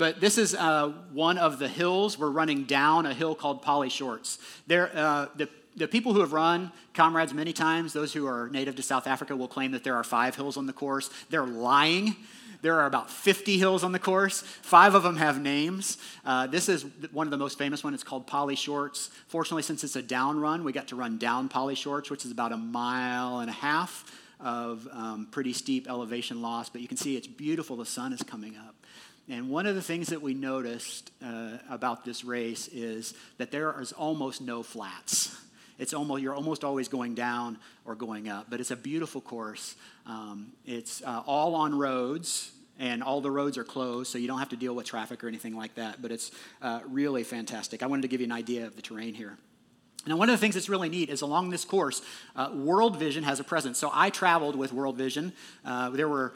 But 0.00 0.18
this 0.18 0.38
is 0.38 0.54
uh, 0.54 0.94
one 1.12 1.36
of 1.36 1.58
the 1.58 1.68
hills. 1.68 2.18
We're 2.18 2.30
running 2.30 2.64
down 2.64 3.04
a 3.04 3.12
hill 3.12 3.34
called 3.34 3.60
Polly 3.60 3.90
Shortts. 3.90 4.38
There, 4.66 4.90
uh, 4.94 5.26
the, 5.36 5.46
the 5.76 5.86
people 5.86 6.14
who 6.14 6.20
have 6.20 6.32
run 6.32 6.72
comrades 6.94 7.34
many 7.34 7.52
times, 7.52 7.92
those 7.92 8.14
who 8.14 8.26
are 8.26 8.48
native 8.48 8.76
to 8.76 8.82
South 8.82 9.06
Africa, 9.06 9.36
will 9.36 9.46
claim 9.46 9.72
that 9.72 9.84
there 9.84 9.94
are 9.94 10.02
five 10.02 10.36
hills 10.36 10.56
on 10.56 10.64
the 10.64 10.72
course. 10.72 11.10
They're 11.28 11.44
lying. 11.44 12.16
There 12.62 12.80
are 12.80 12.86
about 12.86 13.10
50 13.10 13.58
hills 13.58 13.84
on 13.84 13.92
the 13.92 13.98
course. 13.98 14.40
Five 14.40 14.94
of 14.94 15.02
them 15.02 15.18
have 15.18 15.38
names. 15.38 15.98
Uh, 16.24 16.46
this 16.46 16.70
is 16.70 16.86
one 17.12 17.26
of 17.26 17.30
the 17.30 17.36
most 17.36 17.58
famous 17.58 17.84
ones. 17.84 17.92
It's 17.92 18.02
called 18.02 18.26
Polly 18.26 18.56
Shortts. 18.56 19.10
Fortunately, 19.28 19.62
since 19.62 19.84
it's 19.84 19.96
a 19.96 20.02
down 20.02 20.40
run, 20.40 20.64
we 20.64 20.72
got 20.72 20.88
to 20.88 20.96
run 20.96 21.18
down 21.18 21.50
Polly 21.50 21.74
Shortts, 21.74 22.08
which 22.08 22.24
is 22.24 22.30
about 22.30 22.52
a 22.52 22.56
mile 22.56 23.40
and 23.40 23.50
a 23.50 23.52
half 23.52 24.10
of 24.40 24.88
um, 24.92 25.28
pretty 25.30 25.52
steep 25.52 25.90
elevation 25.90 26.40
loss. 26.40 26.70
But 26.70 26.80
you 26.80 26.88
can 26.88 26.96
see 26.96 27.18
it's 27.18 27.26
beautiful. 27.26 27.76
The 27.76 27.84
sun 27.84 28.14
is 28.14 28.22
coming 28.22 28.56
up. 28.56 28.79
And 29.30 29.48
one 29.48 29.66
of 29.66 29.76
the 29.76 29.82
things 29.82 30.08
that 30.08 30.20
we 30.20 30.34
noticed 30.34 31.12
uh, 31.24 31.58
about 31.70 32.04
this 32.04 32.24
race 32.24 32.66
is 32.66 33.14
that 33.38 33.52
there 33.52 33.80
is 33.80 33.92
almost 33.92 34.40
no 34.40 34.64
flats. 34.64 35.36
It's 35.78 35.94
almost 35.94 36.20
you're 36.20 36.34
almost 36.34 36.64
always 36.64 36.88
going 36.88 37.14
down 37.14 37.56
or 37.84 37.94
going 37.94 38.28
up, 38.28 38.46
but 38.50 38.58
it's 38.58 38.72
a 38.72 38.76
beautiful 38.76 39.20
course. 39.20 39.76
Um, 40.04 40.52
it's 40.66 41.00
uh, 41.02 41.22
all 41.26 41.54
on 41.54 41.78
roads, 41.78 42.50
and 42.80 43.04
all 43.04 43.20
the 43.20 43.30
roads 43.30 43.56
are 43.56 43.64
closed, 43.64 44.10
so 44.10 44.18
you 44.18 44.26
don't 44.26 44.40
have 44.40 44.48
to 44.48 44.56
deal 44.56 44.74
with 44.74 44.86
traffic 44.86 45.22
or 45.22 45.28
anything 45.28 45.56
like 45.56 45.76
that. 45.76 46.02
But 46.02 46.10
it's 46.10 46.32
uh, 46.60 46.80
really 46.88 47.22
fantastic. 47.22 47.84
I 47.84 47.86
wanted 47.86 48.02
to 48.02 48.08
give 48.08 48.20
you 48.20 48.26
an 48.26 48.32
idea 48.32 48.66
of 48.66 48.74
the 48.74 48.82
terrain 48.82 49.14
here. 49.14 49.38
Now, 50.06 50.16
one 50.16 50.30
of 50.30 50.34
the 50.34 50.38
things 50.38 50.54
that's 50.54 50.70
really 50.70 50.88
neat 50.88 51.10
is 51.10 51.20
along 51.20 51.50
this 51.50 51.64
course, 51.64 52.00
uh, 52.34 52.50
World 52.54 52.98
Vision 52.98 53.22
has 53.22 53.38
a 53.38 53.44
presence. 53.44 53.78
So 53.78 53.90
I 53.92 54.10
traveled 54.10 54.56
with 54.56 54.72
World 54.72 54.96
Vision. 54.96 55.34
Uh, 55.64 55.90
there 55.90 56.08
were 56.08 56.32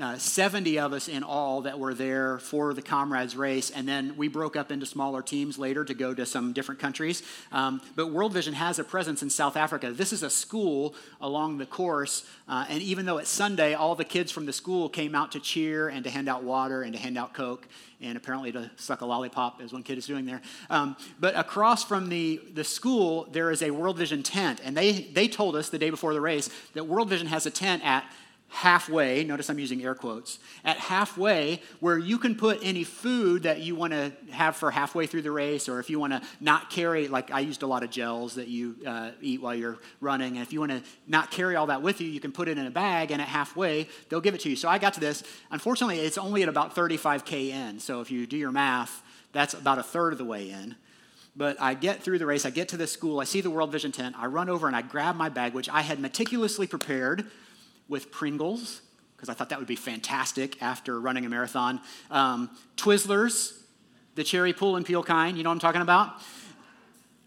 uh, 0.00 0.16
70 0.16 0.78
of 0.78 0.94
us 0.94 1.06
in 1.06 1.22
all 1.22 1.62
that 1.62 1.78
were 1.78 1.92
there 1.92 2.38
for 2.38 2.72
the 2.72 2.80
comrades 2.80 3.36
race 3.36 3.70
and 3.70 3.86
then 3.86 4.16
we 4.16 4.26
broke 4.26 4.56
up 4.56 4.72
into 4.72 4.86
smaller 4.86 5.20
teams 5.20 5.58
later 5.58 5.84
to 5.84 5.92
go 5.92 6.14
to 6.14 6.24
some 6.24 6.54
different 6.54 6.80
countries. 6.80 7.22
Um, 7.52 7.82
but 7.94 8.10
world 8.10 8.32
vision 8.32 8.54
has 8.54 8.78
a 8.78 8.84
presence 8.84 9.22
in 9.22 9.28
south 9.28 9.54
africa. 9.54 9.90
This 9.92 10.12
is 10.12 10.22
a 10.22 10.30
school 10.30 10.94
along 11.20 11.58
the 11.58 11.66
course 11.66 12.26
uh, 12.48 12.64
and 12.70 12.80
even 12.80 13.04
though 13.04 13.18
it's 13.18 13.28
sunday 13.28 13.74
all 13.74 13.94
the 13.94 14.04
kids 14.04 14.32
from 14.32 14.46
the 14.46 14.52
school 14.52 14.88
came 14.88 15.14
out 15.14 15.32
to 15.32 15.40
cheer 15.40 15.88
and 15.88 16.04
to 16.04 16.10
hand 16.10 16.26
out 16.26 16.42
water 16.42 16.82
and 16.82 16.94
to 16.94 16.98
hand 16.98 17.18
out 17.18 17.34
coke 17.34 17.68
and 18.00 18.16
apparently 18.16 18.50
to 18.50 18.70
suck 18.76 19.02
a 19.02 19.06
lollipop 19.06 19.60
as 19.62 19.72
one 19.72 19.82
kid 19.82 19.98
is 19.98 20.06
doing 20.06 20.24
there. 20.24 20.40
Um, 20.70 20.96
but 21.20 21.36
across 21.36 21.84
from 21.84 22.08
the, 22.08 22.40
the 22.54 22.64
school 22.64 23.28
there 23.30 23.50
is 23.50 23.62
a 23.62 23.70
world 23.70 23.98
vision 23.98 24.22
tent 24.22 24.60
and 24.64 24.74
they, 24.74 24.92
they 24.92 25.28
told 25.28 25.54
us 25.54 25.68
the 25.68 25.78
day 25.78 25.90
before 25.90 26.14
the 26.14 26.20
race 26.20 26.48
that 26.72 26.84
world 26.84 27.10
vision 27.10 27.26
has 27.26 27.44
a 27.44 27.50
tent 27.50 27.84
at 27.84 28.04
halfway, 28.52 29.24
notice 29.24 29.48
I'm 29.48 29.58
using 29.58 29.82
air 29.82 29.94
quotes, 29.94 30.38
at 30.62 30.76
halfway 30.76 31.62
where 31.80 31.96
you 31.96 32.18
can 32.18 32.34
put 32.34 32.60
any 32.62 32.84
food 32.84 33.44
that 33.44 33.60
you 33.60 33.74
want 33.74 33.94
to 33.94 34.12
have 34.30 34.56
for 34.56 34.70
halfway 34.70 35.06
through 35.06 35.22
the 35.22 35.30
race, 35.30 35.70
or 35.70 35.80
if 35.80 35.88
you 35.88 35.98
want 35.98 36.12
to 36.12 36.20
not 36.38 36.68
carry, 36.68 37.08
like 37.08 37.30
I 37.30 37.40
used 37.40 37.62
a 37.62 37.66
lot 37.66 37.82
of 37.82 37.90
gels 37.90 38.34
that 38.34 38.48
you 38.48 38.76
uh, 38.86 39.12
eat 39.22 39.40
while 39.40 39.54
you're 39.54 39.78
running, 40.00 40.36
and 40.36 40.42
if 40.42 40.52
you 40.52 40.60
want 40.60 40.72
to 40.72 40.82
not 41.08 41.30
carry 41.30 41.56
all 41.56 41.66
that 41.68 41.80
with 41.80 42.02
you, 42.02 42.08
you 42.08 42.20
can 42.20 42.30
put 42.30 42.46
it 42.46 42.58
in 42.58 42.66
a 42.66 42.70
bag, 42.70 43.10
and 43.10 43.22
at 43.22 43.28
halfway, 43.28 43.88
they'll 44.10 44.20
give 44.20 44.34
it 44.34 44.40
to 44.42 44.50
you. 44.50 44.56
So 44.56 44.68
I 44.68 44.76
got 44.76 44.92
to 44.94 45.00
this. 45.00 45.24
Unfortunately, 45.50 46.00
it's 46.00 46.18
only 46.18 46.42
at 46.42 46.48
about 46.50 46.74
35K 46.74 47.48
in, 47.48 47.80
so 47.80 48.02
if 48.02 48.10
you 48.10 48.26
do 48.26 48.36
your 48.36 48.52
math, 48.52 49.02
that's 49.32 49.54
about 49.54 49.78
a 49.78 49.82
third 49.82 50.12
of 50.12 50.18
the 50.18 50.26
way 50.26 50.50
in. 50.50 50.76
But 51.34 51.58
I 51.58 51.72
get 51.72 52.02
through 52.02 52.18
the 52.18 52.26
race, 52.26 52.44
I 52.44 52.50
get 52.50 52.68
to 52.68 52.76
this 52.76 52.92
school, 52.92 53.18
I 53.18 53.24
see 53.24 53.40
the 53.40 53.50
World 53.50 53.72
Vision 53.72 53.92
tent, 53.92 54.14
I 54.18 54.26
run 54.26 54.50
over 54.50 54.66
and 54.66 54.76
I 54.76 54.82
grab 54.82 55.16
my 55.16 55.30
bag, 55.30 55.54
which 55.54 55.70
I 55.70 55.80
had 55.80 55.98
meticulously 55.98 56.66
prepared 56.66 57.30
with 57.92 58.10
Pringles, 58.10 58.80
because 59.14 59.28
I 59.28 59.34
thought 59.34 59.50
that 59.50 59.58
would 59.58 59.68
be 59.68 59.76
fantastic 59.76 60.60
after 60.62 60.98
running 60.98 61.26
a 61.26 61.28
marathon. 61.28 61.78
Um, 62.10 62.50
Twizzlers, 62.78 63.52
the 64.14 64.24
cherry 64.24 64.54
pull 64.54 64.76
and 64.76 64.84
peel 64.84 65.02
kind, 65.02 65.36
you 65.36 65.44
know 65.44 65.50
what 65.50 65.56
I'm 65.56 65.60
talking 65.60 65.82
about? 65.82 66.14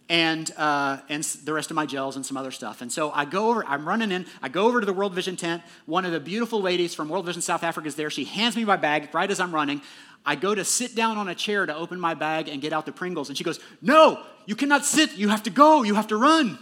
And, 0.10 0.51
uh, 0.57 0.98
and 1.07 1.24
the 1.24 1.53
rest 1.53 1.69
of 1.69 1.75
my 1.75 1.86
gels 1.86 2.15
and 2.15 2.25
some 2.25 2.36
other 2.36 2.50
stuff. 2.50 2.81
And 2.81 2.91
so 2.91 3.12
I 3.12 3.25
go 3.25 3.51
over, 3.51 3.63
I'm 3.65 3.88
running 3.88 4.12
in, 4.12 4.25
I 4.41 4.50
go 4.50 4.65
over 4.65 4.79
to 4.79 4.86
the 4.88 4.93
World 4.93 5.13
Vision 5.13 5.36
tent. 5.36 5.62
One 5.86 6.03
of 6.03 6.12
the 6.12 6.19
beautiful 6.19 6.62
ladies 6.62 6.95
from 6.95 7.10
World 7.10 7.27
Vision 7.27 7.43
South 7.43 7.63
Africa 7.63 7.88
is 7.88 7.95
there. 7.95 8.10
She 8.10 8.24
hands 8.25 8.55
me 8.55 8.65
my 8.65 8.75
bag 8.75 9.10
right 9.13 9.29
as 9.29 9.39
I'm 9.39 9.53
running. 9.53 9.81
I 10.25 10.36
go 10.36 10.55
to 10.55 10.65
sit 10.65 10.95
down 10.95 11.19
on 11.19 11.27
a 11.27 11.36
chair 11.36 11.67
to 11.67 11.75
open 11.75 12.00
my 12.00 12.15
bag 12.15 12.50
and 12.50 12.60
get 12.60 12.74
out 12.74 12.88
the 12.88 12.91
Pringles. 12.91 13.29
And 13.29 13.38
she 13.38 13.43
goes, 13.43 13.60
No, 13.84 14.24
you 14.48 14.55
cannot 14.55 14.84
sit. 14.84 15.13
You 15.13 15.29
have 15.29 15.43
to 15.43 15.51
go. 15.51 15.84
You 15.84 15.93
have 15.93 16.07
to 16.07 16.17
run. 16.17 16.57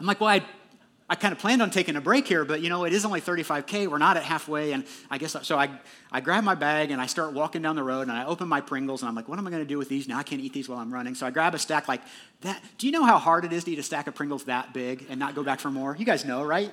I'm 0.00 0.06
like, 0.06 0.20
Well, 0.20 0.30
I 0.30 0.44
I 1.08 1.16
kind 1.16 1.32
of 1.32 1.38
planned 1.38 1.60
on 1.60 1.70
taking 1.70 1.96
a 1.96 2.00
break 2.00 2.26
here, 2.26 2.46
but 2.46 2.62
you 2.62 2.70
know, 2.70 2.84
it 2.84 2.94
is 2.94 3.04
only 3.04 3.20
35K. 3.20 3.88
We're 3.88 3.98
not 3.98 4.16
at 4.16 4.22
halfway. 4.22 4.72
And 4.72 4.84
I 5.10 5.18
guess, 5.18 5.36
so 5.42 5.58
I, 5.58 5.68
I 6.10 6.20
grab 6.20 6.44
my 6.44 6.54
bag 6.54 6.90
and 6.90 7.00
I 7.00 7.06
start 7.06 7.34
walking 7.34 7.60
down 7.60 7.76
the 7.76 7.82
road 7.82 8.02
and 8.02 8.12
I 8.12 8.24
open 8.24 8.48
my 8.48 8.62
Pringles 8.62 9.02
and 9.02 9.08
I'm 9.10 9.14
like, 9.14 9.28
what 9.28 9.38
am 9.38 9.46
I 9.46 9.50
going 9.50 9.62
to 9.62 9.68
do 9.68 9.76
with 9.76 9.90
these? 9.90 10.08
Now 10.08 10.18
I 10.18 10.22
can't 10.22 10.40
eat 10.40 10.54
these 10.54 10.66
while 10.66 10.78
I'm 10.78 10.92
running. 10.92 11.14
So 11.14 11.26
I 11.26 11.30
grab 11.30 11.54
a 11.54 11.58
stack 11.58 11.88
like 11.88 12.00
that. 12.40 12.62
Do 12.78 12.86
you 12.86 12.92
know 12.92 13.04
how 13.04 13.18
hard 13.18 13.44
it 13.44 13.52
is 13.52 13.64
to 13.64 13.72
eat 13.72 13.78
a 13.78 13.82
stack 13.82 14.06
of 14.06 14.14
Pringles 14.14 14.44
that 14.44 14.72
big 14.72 15.04
and 15.10 15.20
not 15.20 15.34
go 15.34 15.42
back 15.42 15.60
for 15.60 15.70
more? 15.70 15.94
You 15.94 16.06
guys 16.06 16.24
know, 16.24 16.42
right? 16.42 16.70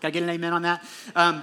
Can 0.00 0.08
I 0.08 0.10
get 0.10 0.22
an 0.22 0.30
amen 0.30 0.52
on 0.52 0.62
that? 0.62 0.84
Um, 1.16 1.42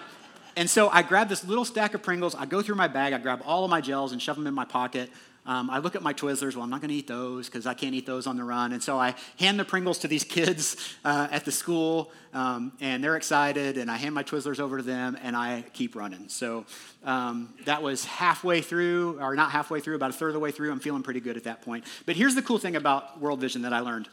and 0.55 0.69
so 0.69 0.89
I 0.89 1.01
grab 1.01 1.29
this 1.29 1.43
little 1.43 1.65
stack 1.65 1.95
of 1.95 2.03
Pringles. 2.03 2.35
I 2.35 2.45
go 2.45 2.61
through 2.61 2.75
my 2.75 2.87
bag. 2.87 3.13
I 3.13 3.17
grab 3.17 3.41
all 3.45 3.63
of 3.63 3.71
my 3.71 3.81
gels 3.81 4.11
and 4.11 4.21
shove 4.21 4.35
them 4.35 4.45
in 4.45 4.53
my 4.53 4.65
pocket. 4.65 5.09
Um, 5.47 5.69
I 5.69 5.79
look 5.79 5.95
at 5.95 6.03
my 6.03 6.13
Twizzlers. 6.13 6.55
Well, 6.55 6.63
I'm 6.63 6.69
not 6.69 6.81
going 6.81 6.89
to 6.89 6.95
eat 6.95 7.07
those 7.07 7.47
because 7.47 7.65
I 7.65 7.73
can't 7.73 7.95
eat 7.95 8.05
those 8.05 8.27
on 8.27 8.35
the 8.35 8.43
run. 8.43 8.73
And 8.73 8.83
so 8.83 8.99
I 8.99 9.15
hand 9.39 9.57
the 9.57 9.65
Pringles 9.65 9.99
to 9.99 10.07
these 10.07 10.25
kids 10.25 10.75
uh, 11.05 11.29
at 11.31 11.45
the 11.45 11.51
school, 11.51 12.11
um, 12.33 12.73
and 12.81 13.01
they're 13.01 13.15
excited. 13.15 13.77
And 13.77 13.89
I 13.89 13.95
hand 13.95 14.13
my 14.13 14.23
Twizzlers 14.23 14.59
over 14.59 14.77
to 14.77 14.83
them, 14.83 15.17
and 15.23 15.35
I 15.35 15.63
keep 15.73 15.95
running. 15.95 16.27
So 16.27 16.65
um, 17.05 17.53
that 17.65 17.81
was 17.81 18.03
halfway 18.03 18.61
through, 18.61 19.19
or 19.21 19.35
not 19.35 19.51
halfway 19.51 19.79
through, 19.79 19.95
about 19.95 20.09
a 20.09 20.13
third 20.13 20.27
of 20.27 20.33
the 20.33 20.39
way 20.39 20.51
through. 20.51 20.71
I'm 20.71 20.81
feeling 20.81 21.01
pretty 21.01 21.21
good 21.21 21.37
at 21.37 21.45
that 21.45 21.61
point. 21.61 21.85
But 22.05 22.17
here's 22.17 22.35
the 22.35 22.41
cool 22.41 22.57
thing 22.57 22.75
about 22.75 23.21
World 23.21 23.39
Vision 23.39 23.61
that 23.61 23.73
I 23.73 23.79
learned 23.79 24.09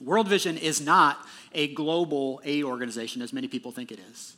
World 0.00 0.28
Vision 0.28 0.56
is 0.58 0.80
not 0.80 1.26
a 1.52 1.72
global 1.74 2.40
aid 2.44 2.64
organization 2.64 3.22
as 3.22 3.32
many 3.32 3.48
people 3.48 3.72
think 3.72 3.92
it 3.92 3.98
is 4.10 4.36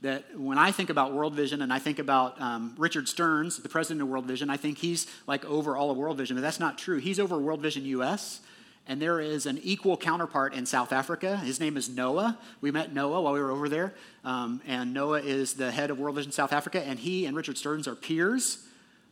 that 0.00 0.38
when 0.38 0.58
I 0.58 0.70
think 0.70 0.90
about 0.90 1.12
World 1.12 1.34
Vision 1.34 1.60
and 1.60 1.72
I 1.72 1.78
think 1.78 1.98
about 1.98 2.40
um, 2.40 2.74
Richard 2.78 3.08
Stearns, 3.08 3.58
the 3.58 3.68
president 3.68 4.02
of 4.02 4.08
World 4.08 4.26
Vision, 4.26 4.48
I 4.48 4.56
think 4.56 4.78
he's 4.78 5.06
like 5.26 5.44
over 5.44 5.76
all 5.76 5.90
of 5.90 5.96
World 5.96 6.16
Vision, 6.16 6.36
but 6.36 6.42
that's 6.42 6.60
not 6.60 6.78
true. 6.78 6.98
He's 6.98 7.18
over 7.18 7.36
World 7.36 7.60
Vision 7.60 7.84
US, 7.84 8.40
and 8.86 9.02
there 9.02 9.20
is 9.20 9.44
an 9.44 9.58
equal 9.62 9.96
counterpart 9.96 10.54
in 10.54 10.66
South 10.66 10.92
Africa. 10.92 11.38
His 11.38 11.58
name 11.58 11.76
is 11.76 11.88
Noah. 11.88 12.38
We 12.60 12.70
met 12.70 12.94
Noah 12.94 13.20
while 13.22 13.32
we 13.32 13.40
were 13.40 13.50
over 13.50 13.68
there, 13.68 13.94
um, 14.24 14.62
and 14.66 14.94
Noah 14.94 15.20
is 15.20 15.54
the 15.54 15.72
head 15.72 15.90
of 15.90 15.98
World 15.98 16.14
Vision 16.14 16.30
South 16.30 16.52
Africa, 16.52 16.80
and 16.80 16.98
he 16.98 17.26
and 17.26 17.36
Richard 17.36 17.58
Stearns 17.58 17.88
are 17.88 17.96
peers. 17.96 18.67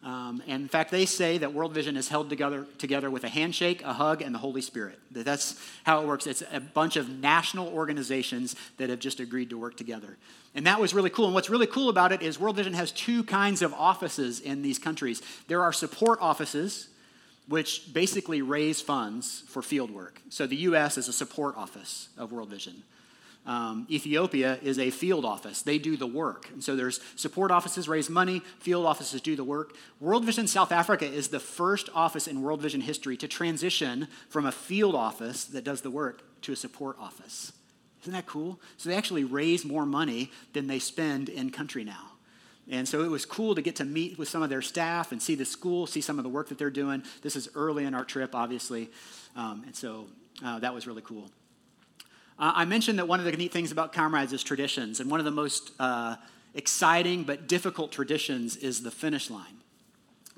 Um, 0.06 0.40
and 0.46 0.62
in 0.62 0.68
fact, 0.68 0.92
they 0.92 1.04
say 1.04 1.36
that 1.38 1.52
World 1.52 1.74
Vision 1.74 1.96
is 1.96 2.08
held 2.08 2.30
together, 2.30 2.64
together 2.78 3.10
with 3.10 3.24
a 3.24 3.28
handshake, 3.28 3.82
a 3.82 3.92
hug, 3.92 4.22
and 4.22 4.32
the 4.32 4.38
Holy 4.38 4.60
Spirit. 4.60 5.00
That's 5.10 5.60
how 5.82 6.00
it 6.00 6.06
works. 6.06 6.28
It's 6.28 6.44
a 6.52 6.60
bunch 6.60 6.94
of 6.94 7.08
national 7.08 7.66
organizations 7.68 8.54
that 8.76 8.88
have 8.88 9.00
just 9.00 9.18
agreed 9.18 9.50
to 9.50 9.58
work 9.58 9.76
together. 9.76 10.16
And 10.54 10.64
that 10.68 10.80
was 10.80 10.94
really 10.94 11.10
cool. 11.10 11.24
And 11.24 11.34
what's 11.34 11.50
really 11.50 11.66
cool 11.66 11.88
about 11.88 12.12
it 12.12 12.22
is 12.22 12.38
World 12.38 12.54
Vision 12.54 12.72
has 12.74 12.92
two 12.92 13.24
kinds 13.24 13.62
of 13.62 13.74
offices 13.74 14.38
in 14.38 14.62
these 14.62 14.78
countries. 14.78 15.22
There 15.48 15.64
are 15.64 15.72
support 15.72 16.20
offices, 16.22 16.86
which 17.48 17.92
basically 17.92 18.42
raise 18.42 18.80
funds 18.80 19.42
for 19.48 19.60
field 19.60 19.90
work. 19.90 20.20
So 20.28 20.46
the 20.46 20.56
U.S. 20.56 20.98
is 20.98 21.08
a 21.08 21.12
support 21.12 21.56
office 21.56 22.10
of 22.16 22.30
World 22.30 22.50
Vision. 22.50 22.84
Um, 23.46 23.86
Ethiopia 23.88 24.58
is 24.62 24.78
a 24.78 24.90
field 24.90 25.24
office. 25.24 25.62
They 25.62 25.78
do 25.78 25.96
the 25.96 26.06
work. 26.06 26.50
And 26.50 26.62
so 26.64 26.74
there's 26.74 27.00
support 27.14 27.52
offices 27.52 27.88
raise 27.88 28.10
money, 28.10 28.40
field 28.58 28.84
offices 28.84 29.20
do 29.20 29.36
the 29.36 29.44
work. 29.44 29.76
World 30.00 30.24
Vision 30.24 30.48
South 30.48 30.72
Africa 30.72 31.06
is 31.06 31.28
the 31.28 31.38
first 31.38 31.88
office 31.94 32.26
in 32.26 32.42
World 32.42 32.60
Vision 32.60 32.80
history 32.80 33.16
to 33.18 33.28
transition 33.28 34.08
from 34.28 34.46
a 34.46 34.52
field 34.52 34.96
office 34.96 35.44
that 35.44 35.62
does 35.62 35.82
the 35.82 35.90
work 35.90 36.22
to 36.42 36.52
a 36.52 36.56
support 36.56 36.96
office. 36.98 37.52
Isn't 38.02 38.14
that 38.14 38.26
cool? 38.26 38.60
So 38.76 38.88
they 38.88 38.96
actually 38.96 39.24
raise 39.24 39.64
more 39.64 39.86
money 39.86 40.30
than 40.52 40.66
they 40.66 40.78
spend 40.80 41.28
in 41.28 41.50
country 41.50 41.84
now. 41.84 42.12
And 42.68 42.88
so 42.88 43.04
it 43.04 43.10
was 43.10 43.24
cool 43.24 43.54
to 43.54 43.62
get 43.62 43.76
to 43.76 43.84
meet 43.84 44.18
with 44.18 44.28
some 44.28 44.42
of 44.42 44.50
their 44.50 44.62
staff 44.62 45.12
and 45.12 45.22
see 45.22 45.36
the 45.36 45.44
school, 45.44 45.86
see 45.86 46.00
some 46.00 46.18
of 46.18 46.24
the 46.24 46.28
work 46.28 46.48
that 46.48 46.58
they're 46.58 46.70
doing. 46.70 47.04
This 47.22 47.36
is 47.36 47.48
early 47.54 47.84
in 47.84 47.94
our 47.94 48.04
trip, 48.04 48.34
obviously. 48.34 48.90
Um, 49.36 49.62
and 49.66 49.76
so 49.76 50.08
uh, 50.44 50.58
that 50.58 50.74
was 50.74 50.86
really 50.86 51.02
cool. 51.02 51.30
Uh, 52.38 52.52
I 52.54 52.64
mentioned 52.64 52.98
that 52.98 53.08
one 53.08 53.18
of 53.18 53.24
the 53.24 53.32
neat 53.32 53.52
things 53.52 53.72
about 53.72 53.92
comrades 53.92 54.32
is 54.32 54.42
traditions, 54.42 55.00
and 55.00 55.10
one 55.10 55.20
of 55.20 55.24
the 55.24 55.30
most 55.30 55.72
uh, 55.78 56.16
exciting 56.54 57.24
but 57.24 57.48
difficult 57.48 57.92
traditions 57.92 58.56
is 58.56 58.82
the 58.82 58.90
finish 58.90 59.30
line 59.30 59.56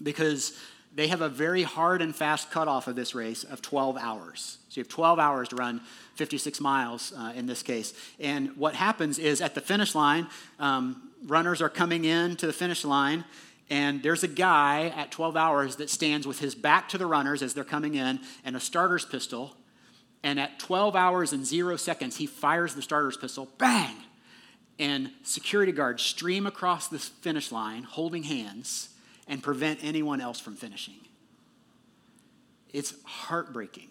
because 0.02 0.56
they 0.94 1.08
have 1.08 1.20
a 1.20 1.28
very 1.28 1.64
hard 1.64 2.00
and 2.00 2.14
fast 2.14 2.50
cutoff 2.50 2.86
of 2.86 2.96
this 2.96 3.14
race 3.14 3.44
of 3.44 3.60
12 3.62 3.96
hours. 3.96 4.58
So 4.68 4.78
you 4.78 4.82
have 4.82 4.88
12 4.88 5.18
hours 5.18 5.48
to 5.48 5.56
run 5.56 5.80
56 6.14 6.60
miles 6.60 7.12
uh, 7.16 7.32
in 7.34 7.46
this 7.46 7.62
case. 7.62 7.92
And 8.18 8.56
what 8.56 8.74
happens 8.74 9.18
is 9.18 9.40
at 9.40 9.54
the 9.54 9.60
finish 9.60 9.94
line, 9.94 10.28
um, 10.58 11.10
runners 11.26 11.60
are 11.60 11.68
coming 11.68 12.04
in 12.04 12.36
to 12.36 12.46
the 12.46 12.52
finish 12.52 12.84
line, 12.84 13.24
and 13.70 14.02
there's 14.02 14.22
a 14.22 14.28
guy 14.28 14.92
at 14.96 15.10
12 15.10 15.36
hours 15.36 15.76
that 15.76 15.90
stands 15.90 16.26
with 16.26 16.38
his 16.38 16.54
back 16.54 16.88
to 16.90 16.98
the 16.98 17.06
runners 17.06 17.42
as 17.42 17.54
they're 17.54 17.64
coming 17.64 17.94
in 17.94 18.20
and 18.44 18.56
a 18.56 18.60
starter's 18.60 19.04
pistol 19.04 19.54
and 20.22 20.40
at 20.40 20.58
12 20.58 20.96
hours 20.96 21.32
and 21.32 21.46
zero 21.46 21.76
seconds, 21.76 22.16
he 22.16 22.26
fires 22.26 22.74
the 22.74 22.82
starter's 22.82 23.16
pistol, 23.16 23.48
bang! 23.58 23.96
And 24.78 25.10
security 25.22 25.72
guards 25.72 26.02
stream 26.02 26.46
across 26.46 26.88
the 26.88 26.98
finish 26.98 27.50
line 27.50 27.82
holding 27.82 28.24
hands 28.24 28.90
and 29.26 29.42
prevent 29.42 29.80
anyone 29.82 30.20
else 30.20 30.40
from 30.40 30.54
finishing. 30.54 30.94
It's 32.72 32.94
heartbreaking. 33.04 33.88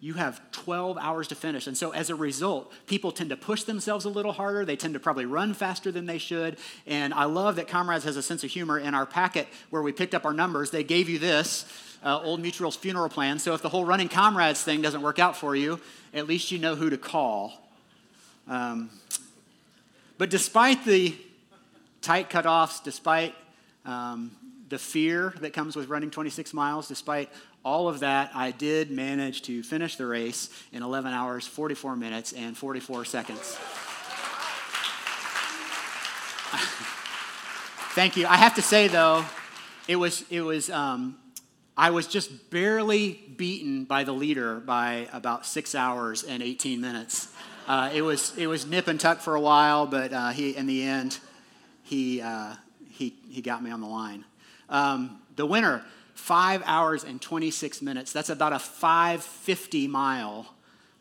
You 0.00 0.14
have 0.14 0.42
12 0.50 0.98
hours 0.98 1.28
to 1.28 1.36
finish. 1.36 1.68
And 1.68 1.76
so, 1.76 1.92
as 1.92 2.10
a 2.10 2.16
result, 2.16 2.72
people 2.88 3.12
tend 3.12 3.30
to 3.30 3.36
push 3.36 3.62
themselves 3.62 4.04
a 4.04 4.08
little 4.08 4.32
harder. 4.32 4.64
They 4.64 4.74
tend 4.74 4.94
to 4.94 5.00
probably 5.00 5.26
run 5.26 5.54
faster 5.54 5.92
than 5.92 6.06
they 6.06 6.18
should. 6.18 6.56
And 6.88 7.14
I 7.14 7.24
love 7.24 7.54
that 7.56 7.68
Comrades 7.68 8.04
has 8.04 8.16
a 8.16 8.22
sense 8.22 8.42
of 8.42 8.50
humor. 8.50 8.80
In 8.80 8.94
our 8.94 9.06
packet 9.06 9.46
where 9.70 9.80
we 9.80 9.92
picked 9.92 10.12
up 10.12 10.24
our 10.24 10.32
numbers, 10.32 10.72
they 10.72 10.82
gave 10.82 11.08
you 11.08 11.20
this 11.20 11.91
uh, 12.04 12.20
Old 12.22 12.40
Mutual's 12.40 12.76
funeral 12.76 13.08
plan. 13.08 13.38
So 13.38 13.54
if 13.54 13.62
the 13.62 13.68
whole 13.68 13.84
running 13.84 14.08
comrades 14.08 14.62
thing 14.62 14.82
doesn't 14.82 15.02
work 15.02 15.18
out 15.18 15.36
for 15.36 15.54
you, 15.54 15.80
at 16.12 16.26
least 16.26 16.50
you 16.50 16.58
know 16.58 16.74
who 16.74 16.90
to 16.90 16.98
call. 16.98 17.52
Um, 18.48 18.90
but 20.18 20.30
despite 20.30 20.84
the 20.84 21.14
tight 22.00 22.28
cutoffs, 22.30 22.82
despite 22.82 23.34
um, 23.84 24.32
the 24.68 24.78
fear 24.78 25.34
that 25.40 25.52
comes 25.52 25.76
with 25.76 25.88
running 25.88 26.10
26 26.10 26.52
miles, 26.52 26.88
despite 26.88 27.30
all 27.64 27.88
of 27.88 28.00
that, 28.00 28.30
I 28.34 28.50
did 28.50 28.90
manage 28.90 29.42
to 29.42 29.62
finish 29.62 29.96
the 29.96 30.06
race 30.06 30.50
in 30.72 30.82
11 30.82 31.12
hours, 31.12 31.46
44 31.46 31.94
minutes, 31.96 32.32
and 32.32 32.56
44 32.56 33.04
seconds. 33.04 33.38
Thank 37.94 38.16
you. 38.16 38.26
I 38.26 38.36
have 38.36 38.56
to 38.56 38.62
say, 38.62 38.88
though, 38.88 39.24
it 39.86 39.96
was, 39.96 40.24
it 40.30 40.40
was 40.40 40.70
um, 40.70 41.16
I 41.76 41.90
was 41.90 42.06
just 42.06 42.50
barely 42.50 43.12
beaten 43.36 43.84
by 43.84 44.04
the 44.04 44.12
leader 44.12 44.60
by 44.60 45.08
about 45.12 45.46
six 45.46 45.74
hours 45.74 46.22
and 46.22 46.42
18 46.42 46.80
minutes. 46.80 47.28
Uh, 47.66 47.90
it, 47.94 48.02
was, 48.02 48.36
it 48.36 48.46
was 48.46 48.66
nip 48.66 48.88
and 48.88 49.00
tuck 49.00 49.20
for 49.20 49.34
a 49.34 49.40
while, 49.40 49.86
but 49.86 50.12
uh, 50.12 50.30
he, 50.30 50.54
in 50.54 50.66
the 50.66 50.82
end, 50.82 51.18
he, 51.82 52.20
uh, 52.20 52.54
he, 52.90 53.14
he 53.30 53.40
got 53.40 53.62
me 53.62 53.70
on 53.70 53.80
the 53.80 53.86
line. 53.86 54.24
Um, 54.68 55.20
the 55.36 55.46
winner, 55.46 55.82
five 56.14 56.62
hours 56.66 57.04
and 57.04 57.22
26 57.22 57.80
minutes. 57.80 58.12
That's 58.12 58.28
about 58.28 58.52
a 58.52 58.58
550 58.58 59.88
mile 59.88 60.52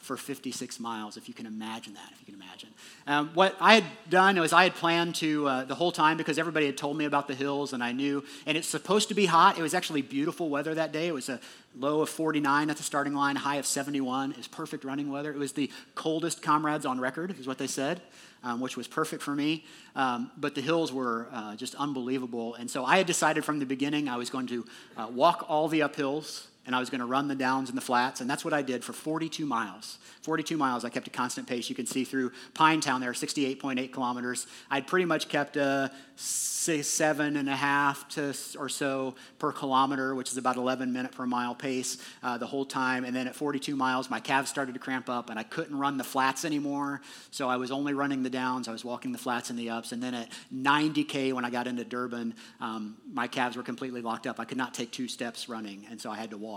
for 0.02 0.18
56 0.18 0.80
miles, 0.80 1.16
if 1.16 1.28
you 1.28 1.34
can 1.34 1.46
imagine 1.46 1.94
that, 1.94 2.10
if 2.12 2.20
you 2.20 2.34
can 2.34 2.42
imagine. 2.42 2.70
Um, 3.06 3.30
what 3.34 3.56
I 3.60 3.76
had 3.76 3.84
done 4.10 4.40
was 4.40 4.52
I 4.52 4.64
had 4.64 4.74
planned 4.74 5.16
to, 5.16 5.48
uh, 5.48 5.64
the 5.66 5.76
whole 5.76 5.92
time, 5.92 6.18
because 6.18 6.40
everybody 6.40 6.66
had 6.66 6.78
told 6.78 6.98
me 6.98 7.06
about 7.06 7.28
the 7.28 7.36
hills 7.36 7.74
and 7.74 7.84
I 7.84 7.92
knew, 7.92 8.24
and 8.46 8.58
it's 8.58 8.68
supposed 8.68 9.10
to 9.10 9.14
be 9.14 9.28
hot. 9.28 9.58
It 9.58 9.62
was 9.62 9.74
actually 9.74 10.02
beautiful 10.02 10.50
weather 10.50 10.74
that 10.74 10.92
day. 10.92 11.08
It 11.08 11.14
was 11.14 11.30
a 11.30 11.40
low 11.78 12.02
of 12.02 12.10
49 12.10 12.70
at 12.70 12.78
the 12.78 12.84
starting 12.84 13.14
line, 13.14 13.36
high 13.36 13.58
of 13.58 13.66
71. 13.66 14.32
It 14.32 14.38
was 14.38 14.48
perfect 14.48 14.84
running 14.84 15.12
weather. 15.12 15.32
It 15.32 15.38
was 15.38 15.54
the 15.54 15.70
coldest 15.96 16.42
comrades 16.42 16.86
on 16.86 17.00
record, 17.00 17.38
is 17.40 17.48
what 17.48 17.58
they 17.58 17.68
said. 17.68 18.02
Um, 18.44 18.60
which 18.60 18.76
was 18.76 18.88
perfect 18.88 19.22
for 19.22 19.36
me. 19.36 19.66
Um, 19.96 20.32
but 20.36 20.56
the 20.56 20.62
hills 20.62 20.92
were 20.92 21.28
uh, 21.32 21.56
just 21.56 21.76
unbelievable. 21.76 22.56
And 22.56 22.72
so 22.72 22.84
I 22.84 22.98
had 22.98 23.06
decided 23.06 23.46
from 23.46 23.60
the 23.60 23.68
beginning 23.68 24.10
I 24.10 24.18
was 24.18 24.32
going 24.32 24.48
to 24.48 24.66
uh, 24.98 25.08
walk 25.14 25.46
all 25.48 25.68
the 25.68 25.82
uphills 25.82 26.48
and 26.66 26.76
I 26.76 26.80
was 26.80 26.90
going 26.90 27.00
to 27.00 27.08
run 27.08 27.28
the 27.28 27.36
downs 27.36 27.70
and 27.70 27.78
the 27.78 27.82
flats, 27.82 28.22
and 28.22 28.30
that's 28.30 28.46
what 28.46 28.54
I 28.54 28.62
did 28.62 28.84
for 28.84 28.94
42 28.94 29.46
miles. 29.46 29.98
42 30.22 30.58
miles, 30.58 30.86
I 30.86 30.90
kept 30.90 31.08
a 31.08 31.12
constant 31.12 31.48
pace. 31.48 31.70
You 31.70 31.76
can 31.76 31.88
see 31.88 32.04
through 32.04 32.32
Pinetown 32.54 33.00
there, 33.00 33.14
68.8 33.14 33.92
kilometers. 33.92 34.46
I'd 34.70 34.86
pretty 34.86 35.06
much 35.06 35.28
kept 35.28 35.58
a 35.58 35.92
say 36.16 36.84
seven 36.84 37.38
and 37.38 37.50
a 37.50 37.56
half 37.56 38.08
to 38.10 38.36
or 38.60 38.70
so 38.70 39.16
per 39.40 39.52
kilometer, 39.52 40.14
which 40.14 40.30
is 40.30 40.38
about 40.38 40.58
11 40.58 40.94
minute 40.94 41.12
per 41.12 41.26
mile 41.26 41.56
pace 41.56 41.98
uh, 42.22 42.38
the 42.38 42.46
whole 42.46 42.66
time. 42.66 43.04
And 43.04 43.16
then 43.16 43.28
at 43.28 43.36
42 43.36 43.76
miles, 43.76 44.12
my 44.12 44.20
calves 44.20 44.52
started 44.52 44.74
to 44.74 44.80
cramp 44.80 45.10
up, 45.10 45.32
and 45.32 45.40
I 45.40 45.44
couldn't 45.44 45.76
run 45.76 45.98
the 45.98 46.04
flats 46.04 46.46
anymore. 46.46 47.02
So 47.32 47.50
I 47.50 47.58
was 47.58 47.72
only 47.72 47.94
running 47.96 48.22
the 48.22 48.30
downs. 48.30 48.68
I 48.68 48.72
was 48.72 48.86
walking 48.86 49.12
the 49.12 49.18
flats 49.18 49.50
and 49.50 49.58
the 49.58 49.72
ups. 49.72 49.92
And 49.92 50.04
then 50.04 50.14
at 50.14 50.30
90k, 50.54 51.34
when 51.34 51.44
I 51.44 51.50
got 51.50 51.66
into 51.66 51.84
Durban, 51.84 52.36
um, 52.60 52.98
my 53.12 53.28
calves 53.28 53.58
were 53.58 53.64
completely 53.64 54.02
locked 54.04 54.28
up. 54.28 54.40
I 54.40 54.46
could 54.46 54.58
not 54.60 54.76
take 54.76 54.92
two 54.92 55.08
steps 55.08 55.50
running, 55.50 55.88
and 55.90 56.00
so 56.00 56.12
I 56.12 56.18
had 56.18 56.30
to 56.30 56.38
walk 56.38 56.51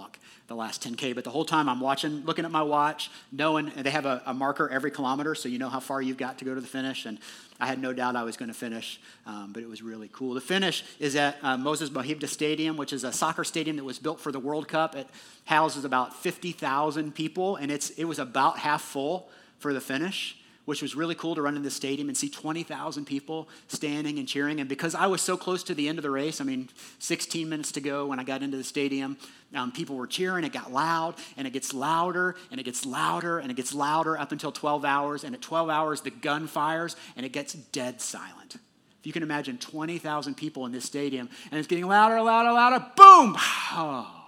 the 0.46 0.54
last 0.54 0.82
10k. 0.82 1.14
But 1.14 1.24
the 1.24 1.30
whole 1.30 1.44
time, 1.44 1.68
I'm 1.68 1.80
watching, 1.80 2.24
looking 2.24 2.44
at 2.44 2.50
my 2.50 2.62
watch, 2.62 3.10
knowing 3.32 3.72
they 3.76 3.90
have 3.90 4.06
a, 4.06 4.22
a 4.26 4.34
marker 4.34 4.68
every 4.68 4.90
kilometer, 4.90 5.34
so 5.34 5.48
you 5.48 5.58
know 5.58 5.68
how 5.68 5.80
far 5.80 6.02
you've 6.02 6.16
got 6.16 6.38
to 6.38 6.44
go 6.44 6.54
to 6.54 6.60
the 6.60 6.66
finish. 6.66 7.06
And 7.06 7.18
I 7.60 7.66
had 7.66 7.80
no 7.80 7.92
doubt 7.92 8.16
I 8.16 8.24
was 8.24 8.36
going 8.36 8.48
to 8.48 8.54
finish, 8.54 9.00
um, 9.26 9.52
but 9.52 9.62
it 9.62 9.68
was 9.68 9.82
really 9.82 10.10
cool. 10.12 10.34
The 10.34 10.40
finish 10.40 10.84
is 10.98 11.16
at 11.16 11.38
uh, 11.42 11.56
Moses 11.56 11.90
Mabhida 11.90 12.28
Stadium, 12.28 12.76
which 12.76 12.92
is 12.92 13.04
a 13.04 13.12
soccer 13.12 13.44
stadium 13.44 13.76
that 13.76 13.84
was 13.84 13.98
built 13.98 14.20
for 14.20 14.32
the 14.32 14.40
World 14.40 14.68
Cup. 14.68 14.94
It 14.94 15.08
houses 15.44 15.84
about 15.84 16.14
50,000 16.14 17.14
people, 17.14 17.56
and 17.56 17.70
it's, 17.70 17.90
it 17.90 18.04
was 18.04 18.18
about 18.18 18.58
half 18.58 18.82
full 18.82 19.28
for 19.58 19.72
the 19.72 19.80
finish 19.80 20.36
which 20.64 20.80
was 20.80 20.94
really 20.94 21.14
cool 21.14 21.34
to 21.34 21.42
run 21.42 21.56
in 21.56 21.62
the 21.62 21.70
stadium 21.70 22.08
and 22.08 22.16
see 22.16 22.28
20,000 22.28 23.04
people 23.04 23.48
standing 23.68 24.18
and 24.18 24.26
cheering. 24.26 24.60
And 24.60 24.68
because 24.68 24.94
I 24.94 25.06
was 25.06 25.20
so 25.20 25.36
close 25.36 25.62
to 25.64 25.74
the 25.74 25.88
end 25.88 25.98
of 25.98 26.02
the 26.02 26.10
race, 26.10 26.40
I 26.40 26.44
mean, 26.44 26.70
16 26.98 27.48
minutes 27.48 27.72
to 27.72 27.80
go 27.80 28.06
when 28.06 28.18
I 28.18 28.24
got 28.24 28.42
into 28.42 28.56
the 28.56 28.64
stadium, 28.64 29.16
um, 29.54 29.72
people 29.72 29.96
were 29.96 30.06
cheering. 30.06 30.44
It 30.44 30.52
got 30.52 30.72
loud, 30.72 31.16
and 31.36 31.46
it 31.46 31.52
gets 31.52 31.74
louder, 31.74 32.34
and 32.50 32.58
it 32.58 32.64
gets 32.64 32.86
louder, 32.86 33.38
and 33.38 33.50
it 33.50 33.54
gets 33.54 33.74
louder 33.74 34.18
up 34.18 34.32
until 34.32 34.52
12 34.52 34.84
hours. 34.84 35.24
And 35.24 35.34
at 35.34 35.42
12 35.42 35.68
hours, 35.68 36.00
the 36.00 36.10
gun 36.10 36.46
fires, 36.46 36.96
and 37.16 37.26
it 37.26 37.32
gets 37.32 37.52
dead 37.52 38.00
silent. 38.00 38.56
If 39.00 39.06
you 39.06 39.12
can 39.12 39.22
imagine 39.22 39.58
20,000 39.58 40.34
people 40.34 40.64
in 40.64 40.72
this 40.72 40.86
stadium, 40.86 41.28
and 41.50 41.58
it's 41.58 41.68
getting 41.68 41.86
louder, 41.86 42.20
louder, 42.22 42.52
louder, 42.52 42.86
boom! 42.96 43.36
Oh. 43.76 44.20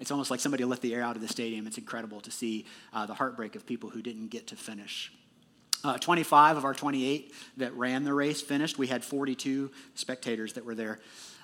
It's 0.00 0.10
almost 0.10 0.30
like 0.30 0.40
somebody 0.40 0.64
let 0.64 0.80
the 0.80 0.94
air 0.94 1.02
out 1.02 1.16
of 1.16 1.22
the 1.22 1.28
stadium. 1.28 1.66
It's 1.66 1.78
incredible 1.78 2.20
to 2.20 2.30
see 2.30 2.66
uh, 2.92 3.06
the 3.06 3.14
heartbreak 3.14 3.56
of 3.56 3.66
people 3.66 3.90
who 3.90 4.02
didn't 4.02 4.28
get 4.28 4.46
to 4.48 4.56
finish. 4.56 5.12
Uh, 5.84 5.96
25 5.96 6.56
of 6.56 6.64
our 6.64 6.74
28 6.74 7.32
that 7.58 7.72
ran 7.74 8.02
the 8.02 8.12
race 8.12 8.42
finished. 8.42 8.78
We 8.78 8.88
had 8.88 9.04
42 9.04 9.70
spectators 9.94 10.54
that 10.54 10.64
were 10.64 10.74
there. 10.74 10.98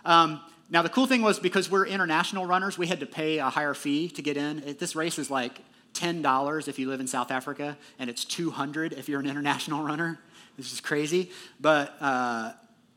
Um, 0.05 0.41
now, 0.71 0.83
the 0.83 0.89
cool 0.89 1.07
thing 1.07 1.23
was 1.23 1.39
because 1.39 1.71
we're 1.71 1.87
international 1.87 2.47
runners, 2.47 2.79
we 2.79 2.87
had 2.87 3.01
to 3.01 3.07
pay 3.07 3.39
a 3.39 3.49
higher 3.49 3.75
fee 3.75 4.09
to 4.09 4.23
get 4.23 4.37
in. 4.37 4.61
It, 4.61 4.79
this 4.79 4.97
race 4.97 5.19
is 5.19 5.31
like 5.31 5.61
$10 5.95 6.69
if 6.69 6.79
you 6.79 6.89
live 6.89 7.01
in 7.01 7.07
South 7.07 7.31
Africa, 7.31 7.77
and 7.99 8.11
it's 8.11 8.25
200 8.25 8.95
if 8.95 9.09
you're 9.09 9.21
an 9.21 9.27
international 9.31 9.85
runner. 9.85 10.19
This 10.57 10.73
is 10.73 10.81
crazy. 10.81 11.31
But 11.61 11.95
uh, 12.01 12.53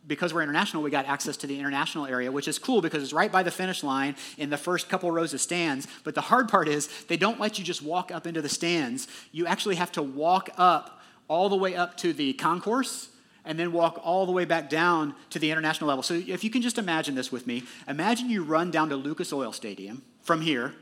because 0.07 0.33
we're 0.33 0.41
international, 0.41 0.83
we 0.83 0.89
got 0.89 1.05
access 1.05 1.37
to 1.37 1.47
the 1.47 1.59
international 1.59 2.05
area, 2.05 2.31
which 2.31 2.47
is 2.47 2.57
cool 2.57 2.81
because 2.81 3.03
it's 3.03 3.13
right 3.13 3.31
by 3.31 3.43
the 3.43 3.51
finish 3.51 3.83
line 3.83 4.15
in 4.37 4.49
the 4.49 4.57
first 4.57 4.89
couple 4.89 5.11
rows 5.11 5.33
of 5.33 5.41
stands. 5.41 5.87
But 6.03 6.15
the 6.15 6.21
hard 6.21 6.47
part 6.47 6.67
is 6.67 6.87
they 7.05 7.17
don't 7.17 7.39
let 7.39 7.59
you 7.59 7.65
just 7.65 7.81
walk 7.81 8.11
up 8.11 8.25
into 8.25 8.41
the 8.41 8.49
stands. 8.49 9.07
You 9.31 9.45
actually 9.47 9.75
have 9.75 9.91
to 9.93 10.01
walk 10.01 10.49
up 10.57 10.96
all 11.27 11.49
the 11.49 11.55
way 11.55 11.75
up 11.75 11.97
to 11.97 12.13
the 12.13 12.33
concourse 12.33 13.09
and 13.47 13.57
then 13.57 13.71
walk 13.71 13.99
all 14.03 14.25
the 14.25 14.31
way 14.31 14.45
back 14.45 14.69
down 14.69 15.15
to 15.29 15.39
the 15.39 15.49
international 15.49 15.87
level. 15.87 16.03
So 16.03 16.13
if 16.13 16.43
you 16.43 16.49
can 16.49 16.61
just 16.61 16.77
imagine 16.77 17.15
this 17.15 17.31
with 17.31 17.47
me, 17.47 17.63
imagine 17.87 18.29
you 18.29 18.43
run 18.43 18.71
down 18.71 18.89
to 18.89 18.95
Lucas 18.95 19.31
Oil 19.31 19.53
Stadium 19.53 20.03
from 20.21 20.41
here, 20.41 20.73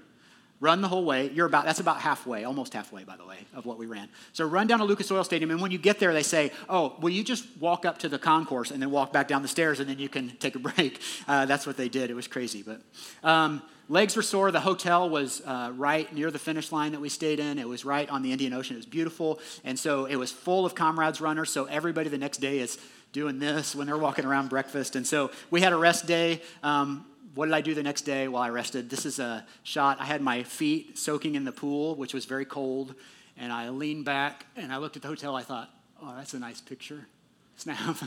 run 0.60 0.82
the 0.82 0.88
whole 0.88 1.06
way. 1.06 1.30
You're 1.30 1.46
about 1.46 1.66
that's 1.66 1.80
about 1.80 2.02
halfway, 2.02 2.44
almost 2.44 2.74
halfway, 2.74 3.04
by 3.04 3.18
the 3.18 3.25
way, 3.25 3.38
of 3.54 3.68
what 3.68 3.78
we 3.78 3.86
ran. 3.86 4.10
So 4.34 4.46
run 4.46 4.66
down 4.66 4.80
to 4.80 4.86
Lucas 4.86 5.12
Oil 5.12 5.24
Stadium, 5.24 5.52
and 5.52 5.62
when 5.62 5.70
you 5.70 5.78
get 5.78 6.00
there, 6.00 6.12
they 6.12 6.24
say, 6.24 6.52
"Oh, 6.68 6.96
will 7.00 7.12
you 7.12 7.24
just 7.24 7.46
walk 7.60 7.86
up 7.86 8.00
to 8.00 8.10
the 8.10 8.18
concourse 8.18 8.72
and 8.72 8.82
then 8.82 8.90
walk 8.90 9.14
back 9.14 9.28
down 9.28 9.44
the 9.44 9.48
stairs, 9.48 9.80
and 9.80 9.88
then 9.88 10.00
you 10.00 10.10
can 10.10 10.36
take 10.38 10.56
a 10.56 10.60
break?" 10.60 11.00
Uh, 11.28 11.46
that's 11.46 11.66
what 11.66 11.75
they 11.75 11.90
did. 11.90 12.10
It 12.10 12.14
was 12.14 12.28
crazy, 12.28 12.64
but. 12.64 12.82
Um, 13.24 13.62
Legs 13.88 14.15
were 14.15 14.24
sore. 14.24 14.51
The 14.51 14.62
hotel 14.62 15.10
was 15.10 15.42
uh, 15.46 15.72
right 15.75 16.12
near 16.13 16.32
the 16.32 16.39
finish 16.39 16.72
line 16.72 16.94
that 16.94 17.01
we 17.01 17.10
stayed 17.10 17.39
in. 17.39 17.60
It 17.60 17.68
was 17.68 17.86
right 17.86 18.10
on 18.10 18.24
the 18.24 18.32
Indian 18.32 18.54
Ocean. 18.54 18.75
It 18.75 18.80
was 18.80 18.86
beautiful. 18.88 19.39
And 19.63 19.77
so 19.77 20.06
it 20.06 20.15
was 20.15 20.32
full 20.32 20.65
of 20.65 20.74
comrades 20.74 21.22
runners. 21.22 21.51
So 21.51 21.65
everybody 21.65 22.10
the 22.10 22.18
next 22.18 22.39
day 22.39 22.60
is 22.60 22.80
doing 23.12 23.38
this 23.38 23.75
when 23.75 23.86
they're 23.86 23.98
walking 23.98 24.25
around 24.25 24.50
breakfast. 24.50 24.96
And 24.96 25.06
so 25.06 25.30
we 25.51 25.62
had 25.62 25.72
a 25.72 25.77
rest 25.77 26.08
day. 26.08 26.42
Um, 26.63 27.06
what 27.36 27.46
did 27.46 27.54
I 27.54 27.62
do 27.62 27.75
the 27.75 27.84
next 27.84 28.01
day 28.01 28.27
while 28.27 28.42
I 28.42 28.50
rested? 28.50 28.89
This 28.89 29.06
is 29.06 29.20
a 29.20 29.46
shot. 29.63 30.01
I 30.01 30.06
had 30.06 30.22
my 30.22 30.42
feet 30.44 30.98
soaking 30.98 31.36
in 31.36 31.44
the 31.44 31.51
pool, 31.51 31.96
which 31.96 32.13
was 32.13 32.25
very 32.25 32.46
cold. 32.46 32.96
And 33.38 33.54
I 33.54 33.70
leaned 33.70 34.06
back 34.06 34.48
and 34.56 34.74
I 34.74 34.77
looked 34.77 34.96
at 34.96 35.04
the 35.04 35.10
hotel. 35.10 35.36
I 35.36 35.44
thought, 35.44 35.70
oh, 36.01 36.15
that's 36.15 36.34
a 36.34 36.39
nice 36.39 36.60
picture. 36.60 37.08
Snap. 37.58 37.98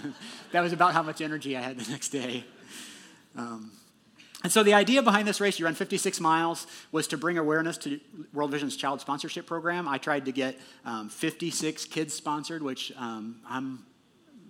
that 0.53 0.61
was 0.61 0.73
about 0.73 0.93
how 0.93 1.03
much 1.03 1.21
energy 1.21 1.57
I 1.57 1.61
had 1.61 1.79
the 1.79 1.91
next 1.91 2.09
day. 2.09 2.45
Um, 3.37 3.71
and 4.45 4.53
so 4.53 4.63
the 4.63 4.75
idea 4.75 5.03
behind 5.03 5.27
this 5.27 5.41
race, 5.41 5.59
you 5.59 5.65
run 5.65 5.75
56 5.75 6.21
miles, 6.21 6.67
was 6.93 7.09
to 7.09 7.17
bring 7.17 7.39
awareness 7.39 7.77
to 7.79 7.99
World 8.33 8.53
Vision's 8.53 8.77
child 8.77 9.01
sponsorship 9.01 9.47
program. 9.47 9.89
I 9.89 9.99
tried 9.99 10.27
to 10.27 10.33
get 10.33 10.59
um, 10.85 11.09
56 11.09 11.85
kids 11.87 12.15
sponsored, 12.15 12.63
which 12.63 12.93
um, 12.97 13.41
I'm 13.49 13.85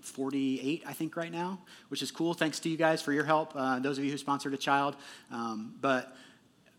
48, 0.02 0.85
I 0.87 0.92
think, 0.92 1.16
right 1.16 1.33
now, 1.33 1.61
which 1.88 2.02
is 2.02 2.11
cool. 2.11 2.35
Thanks 2.35 2.61
to 2.61 2.68
you 2.68 2.76
guys 2.76 3.00
for 3.00 3.12
your 3.12 3.25
help, 3.25 3.52
uh, 3.54 3.78
those 3.78 3.97
of 3.97 4.04
you 4.04 4.11
who 4.11 4.18
sponsored 4.18 4.52
a 4.52 4.59
child. 4.59 4.95
Um, 5.30 5.75
but 5.80 6.14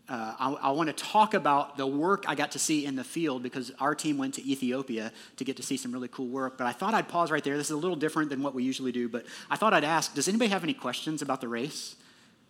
uh, 0.08 0.34
I, 0.38 0.50
I 0.52 0.70
want 0.70 0.88
to 0.88 1.04
talk 1.04 1.34
about 1.34 1.76
the 1.76 1.86
work 1.86 2.24
I 2.28 2.36
got 2.36 2.52
to 2.52 2.58
see 2.60 2.84
in 2.84 2.94
the 2.94 3.04
field 3.04 3.42
because 3.42 3.72
our 3.80 3.94
team 3.94 4.18
went 4.18 4.34
to 4.34 4.48
Ethiopia 4.48 5.12
to 5.36 5.44
get 5.44 5.56
to 5.56 5.62
see 5.64 5.76
some 5.76 5.92
really 5.92 6.08
cool 6.08 6.28
work. 6.28 6.58
But 6.58 6.68
I 6.68 6.72
thought 6.72 6.94
I'd 6.94 7.08
pause 7.08 7.32
right 7.32 7.42
there. 7.42 7.56
This 7.56 7.68
is 7.68 7.72
a 7.72 7.76
little 7.76 7.96
different 7.96 8.30
than 8.30 8.42
what 8.42 8.54
we 8.54 8.62
usually 8.62 8.92
do, 8.92 9.08
but 9.08 9.24
I 9.48 9.56
thought 9.56 9.74
I'd 9.74 9.84
ask 9.84 10.14
Does 10.14 10.28
anybody 10.28 10.50
have 10.50 10.62
any 10.62 10.74
questions 10.74 11.22
about 11.22 11.40
the 11.40 11.48
race? 11.48 11.96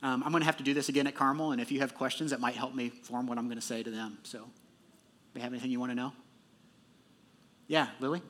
Um, 0.03 0.23
I'm 0.25 0.31
going 0.31 0.41
to 0.41 0.47
have 0.47 0.57
to 0.57 0.63
do 0.63 0.73
this 0.73 0.89
again 0.89 1.07
at 1.07 1.15
Carmel, 1.15 1.53
and 1.53 1.61
if 1.61 1.71
you 1.71 1.81
have 1.81 1.95
questions, 1.95 2.31
that 2.31 2.41
might 2.41 2.55
help 2.55 2.75
me 2.75 2.89
form 2.89 3.27
what 3.27 3.37
I'm 3.39 3.47
going 3.47 3.59
to 3.59 3.67
say 3.67 3.83
to 3.83 3.91
them. 3.91 4.19
So, 4.23 4.39
do 4.39 4.45
you 5.35 5.43
have 5.43 5.53
anything 5.53 5.71
you 5.71 5.79
want 5.79 5.93
to 5.93 5.97
know? 5.97 6.13
Yeah, 7.69 7.89
Lily? 8.01 8.23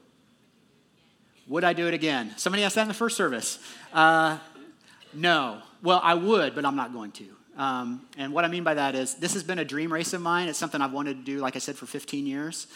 Would 1.46 1.64
I 1.64 1.72
do 1.72 1.86
it 1.86 1.94
again? 1.94 2.34
Somebody 2.36 2.64
asked 2.64 2.74
that 2.74 2.82
in 2.82 2.88
the 2.88 2.94
first 2.94 3.16
service. 3.16 3.58
Uh, 3.92 4.38
no. 5.12 5.62
Well, 5.82 6.00
I 6.02 6.14
would, 6.14 6.54
but 6.54 6.64
I'm 6.64 6.76
not 6.76 6.92
going 6.92 7.12
to. 7.12 7.28
Um, 7.56 8.06
and 8.16 8.32
what 8.32 8.44
I 8.44 8.48
mean 8.48 8.64
by 8.64 8.74
that 8.74 8.94
is 8.94 9.14
this 9.14 9.34
has 9.34 9.42
been 9.42 9.58
a 9.58 9.64
dream 9.64 9.92
race 9.92 10.12
of 10.12 10.20
mine. 10.20 10.48
It's 10.48 10.58
something 10.58 10.80
I've 10.80 10.92
wanted 10.92 11.18
to 11.18 11.24
do, 11.24 11.38
like 11.38 11.56
I 11.56 11.58
said, 11.58 11.76
for 11.76 11.86
15 11.86 12.26
years. 12.26 12.66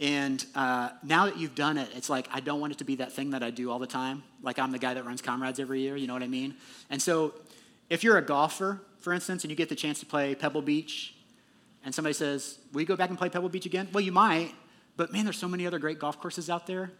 And 0.00 0.44
uh, 0.54 0.90
now 1.02 1.24
that 1.24 1.38
you've 1.38 1.54
done 1.54 1.76
it, 1.76 1.88
it's 1.94 2.08
like 2.08 2.28
I 2.32 2.40
don't 2.40 2.60
want 2.60 2.72
it 2.72 2.78
to 2.78 2.84
be 2.84 2.96
that 2.96 3.12
thing 3.12 3.30
that 3.30 3.42
I 3.42 3.50
do 3.50 3.70
all 3.70 3.78
the 3.78 3.86
time. 3.86 4.22
Like 4.42 4.58
I'm 4.58 4.70
the 4.70 4.78
guy 4.78 4.94
that 4.94 5.04
runs 5.04 5.22
comrades 5.22 5.58
every 5.58 5.80
year, 5.80 5.96
you 5.96 6.06
know 6.06 6.12
what 6.12 6.22
I 6.22 6.28
mean? 6.28 6.54
And 6.88 7.02
so 7.02 7.34
if 7.90 8.04
you're 8.04 8.18
a 8.18 8.22
golfer, 8.22 8.82
for 9.00 9.12
instance, 9.12 9.44
and 9.44 9.50
you 9.50 9.56
get 9.56 9.68
the 9.68 9.76
chance 9.76 10.00
to 10.00 10.06
play 10.06 10.34
Pebble 10.34 10.62
Beach, 10.62 11.14
and 11.84 11.94
somebody 11.94 12.12
says, 12.12 12.58
Will 12.72 12.82
you 12.82 12.86
go 12.86 12.96
back 12.96 13.10
and 13.10 13.18
play 13.18 13.28
Pebble 13.28 13.48
Beach 13.48 13.66
again? 13.66 13.88
Well, 13.92 14.02
you 14.02 14.12
might, 14.12 14.52
but 14.96 15.12
man, 15.12 15.24
there's 15.24 15.38
so 15.38 15.48
many 15.48 15.66
other 15.66 15.78
great 15.78 15.98
golf 15.98 16.20
courses 16.20 16.50
out 16.50 16.66
there. 16.66 16.90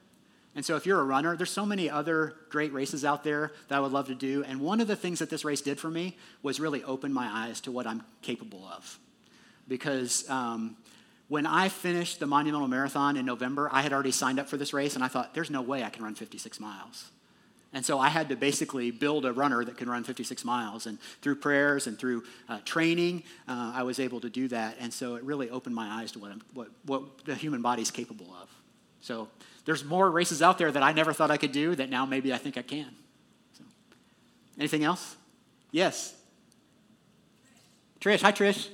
And 0.55 0.65
so 0.65 0.77
if 0.77 0.87
you're 0.87 0.99
a 0.99 1.05
runner, 1.05 1.37
there's 1.37 1.51
so 1.51 1.67
many 1.67 1.91
other 1.91 2.35
great 2.49 2.73
races 2.73 3.05
out 3.05 3.23
there 3.23 3.53
that 3.69 3.77
I 3.77 3.81
would 3.81 3.93
love 3.93 4.07
to 4.09 4.15
do. 4.15 4.43
And 4.45 4.61
one 4.61 4.81
of 4.81 4.89
the 4.89 4.97
things 4.97 5.19
that 5.19 5.31
this 5.31 5.45
race 5.45 5.61
did 5.61 5.79
for 5.79 5.91
me 5.91 6.17
was 6.43 6.59
really 6.59 6.83
open 6.85 7.13
my 7.13 7.27
eyes 7.27 7.61
to 7.63 7.71
what 7.71 7.87
I'm 7.87 8.03
capable 8.23 8.65
of. 8.67 8.99
Because 9.69 10.29
um, 10.31 10.77
when 11.29 11.45
I 11.47 11.69
finished 11.69 12.19
the 12.19 12.27
Monumental 12.27 12.67
Marathon 12.67 13.17
in 13.17 13.27
November, 13.27 13.69
I 13.71 13.83
had 13.83 13.93
already 13.93 14.11
signed 14.11 14.41
up 14.41 14.49
for 14.49 14.57
this 14.57 14.73
race, 14.73 14.95
and 14.95 15.05
I 15.05 15.09
thought, 15.09 15.35
there's 15.35 15.51
no 15.51 15.61
way 15.61 15.85
I 15.85 15.91
can 15.91 16.03
run 16.03 16.15
56 16.15 16.59
miles. 16.59 17.11
And 17.73 17.85
so 17.85 17.99
I 17.99 18.09
had 18.09 18.31
to 18.31 18.37
basically 18.37 18.91
build 18.91 19.27
a 19.27 19.33
runner 19.33 19.63
that 19.63 19.77
can 19.77 19.91
run 19.91 20.03
56 20.03 20.45
miles. 20.45 20.87
And 20.87 20.99
through 21.21 21.37
prayers 21.37 21.87
and 21.87 21.99
through 21.99 22.25
uh, 22.49 22.61
training, 22.65 23.25
uh, 23.47 23.73
I 23.75 23.83
was 23.83 24.01
able 24.01 24.21
to 24.23 24.31
do 24.31 24.49
that. 24.49 24.77
And 24.81 24.93
so 24.93 25.17
it 25.17 25.23
really 25.23 25.51
opened 25.51 25.75
my 25.75 26.01
eyes 26.01 26.13
to 26.13 26.19
what, 26.19 26.33
what, 26.55 26.69
what 26.87 27.03
the 27.27 27.35
human 27.35 27.61
body 27.61 27.83
is 27.83 27.91
capable 27.91 28.35
of. 28.41 28.49
So 29.03 29.29
there's 29.67 29.85
more 29.85 30.11
races 30.11 30.41
out 30.41 30.57
there 30.57 30.73
that 30.73 30.83
I 30.83 30.93
never 30.93 31.13
thought 31.13 31.31
I 31.31 31.37
could 31.37 31.53
do 31.53 31.75
that 31.75 31.91
now 31.91 32.07
maybe 32.07 32.33
I 32.33 32.39
think 32.39 32.57
I 32.57 32.63
can. 32.63 32.89
So, 33.59 33.65
anything 34.59 34.83
else? 34.83 35.17
Yes. 35.71 36.15
Trish. 38.01 38.23
Hi, 38.23 38.33
Trish. 38.33 38.69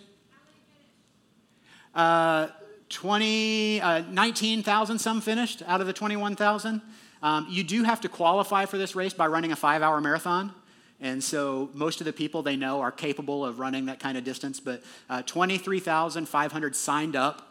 Uh, 1.94 2.48
20, 2.90 3.80
uh, 3.80 4.02
19,000 4.08 4.98
some 4.98 5.20
finished 5.20 5.62
out 5.66 5.80
of 5.80 5.88
the 5.88 5.92
21,000. 5.92 6.80
Um, 7.24 7.46
you 7.48 7.64
do 7.64 7.84
have 7.84 8.02
to 8.02 8.08
qualify 8.10 8.66
for 8.66 8.76
this 8.76 8.94
race 8.94 9.14
by 9.14 9.26
running 9.26 9.50
a 9.50 9.56
five 9.56 9.80
hour 9.80 9.98
marathon. 9.98 10.52
And 11.00 11.24
so 11.24 11.70
most 11.72 12.02
of 12.02 12.04
the 12.04 12.12
people 12.12 12.42
they 12.42 12.54
know 12.54 12.82
are 12.82 12.92
capable 12.92 13.46
of 13.46 13.58
running 13.58 13.86
that 13.86 13.98
kind 13.98 14.18
of 14.18 14.24
distance, 14.24 14.60
but 14.60 14.82
uh, 15.08 15.22
23,500 15.22 16.76
signed 16.76 17.16
up. 17.16 17.50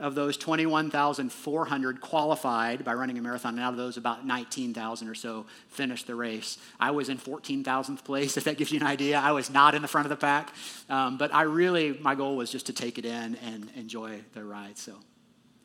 Of 0.00 0.16
those, 0.16 0.36
21,400 0.36 2.00
qualified 2.00 2.84
by 2.84 2.94
running 2.94 3.16
a 3.16 3.22
marathon, 3.22 3.54
and 3.54 3.62
out 3.62 3.70
of 3.70 3.76
those, 3.76 3.96
about 3.96 4.26
19,000 4.26 5.08
or 5.08 5.14
so 5.14 5.46
finished 5.68 6.08
the 6.08 6.16
race. 6.16 6.58
I 6.80 6.90
was 6.90 7.08
in 7.08 7.16
14,000th 7.16 8.04
place, 8.04 8.36
if 8.36 8.42
that 8.42 8.58
gives 8.58 8.72
you 8.72 8.80
an 8.80 8.86
idea. 8.88 9.20
I 9.20 9.30
was 9.30 9.50
not 9.50 9.76
in 9.76 9.82
the 9.82 9.86
front 9.86 10.06
of 10.06 10.10
the 10.10 10.16
pack, 10.16 10.52
um, 10.90 11.16
but 11.16 11.32
I 11.32 11.42
really, 11.42 11.96
my 12.00 12.16
goal 12.16 12.34
was 12.34 12.50
just 12.50 12.66
to 12.66 12.72
take 12.72 12.98
it 12.98 13.04
in 13.04 13.36
and 13.36 13.70
enjoy 13.76 14.22
the 14.32 14.42
ride. 14.42 14.78
So, 14.78 14.94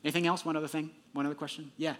anything 0.04 0.28
else? 0.28 0.44
One 0.44 0.54
other 0.54 0.68
thing? 0.68 0.92
One 1.12 1.26
other 1.26 1.34
question? 1.34 1.72
Yeah. 1.76 1.96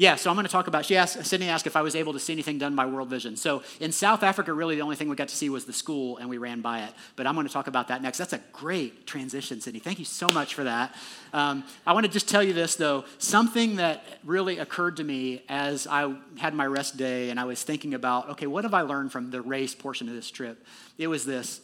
Yeah, 0.00 0.14
so 0.14 0.30
I'm 0.30 0.36
going 0.36 0.46
to 0.46 0.52
talk 0.52 0.68
about. 0.68 0.84
She 0.84 0.96
asked, 0.96 1.26
Sydney 1.26 1.48
asked 1.48 1.66
if 1.66 1.74
I 1.74 1.82
was 1.82 1.96
able 1.96 2.12
to 2.12 2.20
see 2.20 2.32
anything 2.32 2.56
done 2.56 2.76
by 2.76 2.86
World 2.86 3.10
Vision. 3.10 3.36
So 3.36 3.64
in 3.80 3.90
South 3.90 4.22
Africa, 4.22 4.52
really 4.52 4.76
the 4.76 4.82
only 4.82 4.94
thing 4.94 5.08
we 5.08 5.16
got 5.16 5.26
to 5.26 5.34
see 5.34 5.50
was 5.50 5.64
the 5.64 5.72
school, 5.72 6.18
and 6.18 6.30
we 6.30 6.38
ran 6.38 6.60
by 6.60 6.84
it. 6.84 6.92
But 7.16 7.26
I'm 7.26 7.34
going 7.34 7.48
to 7.48 7.52
talk 7.52 7.66
about 7.66 7.88
that 7.88 8.00
next. 8.00 8.16
That's 8.18 8.32
a 8.32 8.40
great 8.52 9.08
transition, 9.08 9.60
Sydney. 9.60 9.80
Thank 9.80 9.98
you 9.98 10.04
so 10.04 10.28
much 10.28 10.54
for 10.54 10.62
that. 10.62 10.94
Um, 11.32 11.64
I 11.84 11.94
want 11.94 12.06
to 12.06 12.12
just 12.12 12.28
tell 12.28 12.44
you 12.44 12.52
this 12.52 12.76
though. 12.76 13.06
Something 13.18 13.74
that 13.76 14.04
really 14.22 14.58
occurred 14.58 14.98
to 14.98 15.04
me 15.04 15.42
as 15.48 15.88
I 15.88 16.14
had 16.36 16.54
my 16.54 16.66
rest 16.66 16.96
day, 16.96 17.30
and 17.30 17.40
I 17.40 17.44
was 17.46 17.64
thinking 17.64 17.92
about, 17.92 18.30
okay, 18.30 18.46
what 18.46 18.62
have 18.62 18.74
I 18.74 18.82
learned 18.82 19.10
from 19.10 19.32
the 19.32 19.42
race 19.42 19.74
portion 19.74 20.08
of 20.08 20.14
this 20.14 20.30
trip? 20.30 20.64
It 20.96 21.08
was 21.08 21.26
this: 21.26 21.60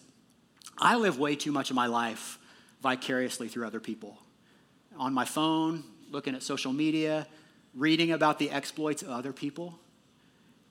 I 0.77 0.97
live 0.97 1.21
way 1.21 1.37
too 1.37 1.53
much 1.53 1.71
of 1.71 1.77
my 1.77 1.87
life 1.87 2.41
vicariously 2.83 3.47
through 3.47 3.65
other 3.65 3.79
people, 3.79 4.19
on 4.99 5.15
my 5.15 5.25
phone, 5.25 5.85
looking 6.11 6.35
at 6.35 6.43
social 6.43 6.73
media 6.73 7.29
reading 7.75 8.13
about 8.13 8.39
the 8.39 8.51
exploits 8.51 9.03
of 9.03 9.11
other 9.11 9.33
people. 9.33 9.79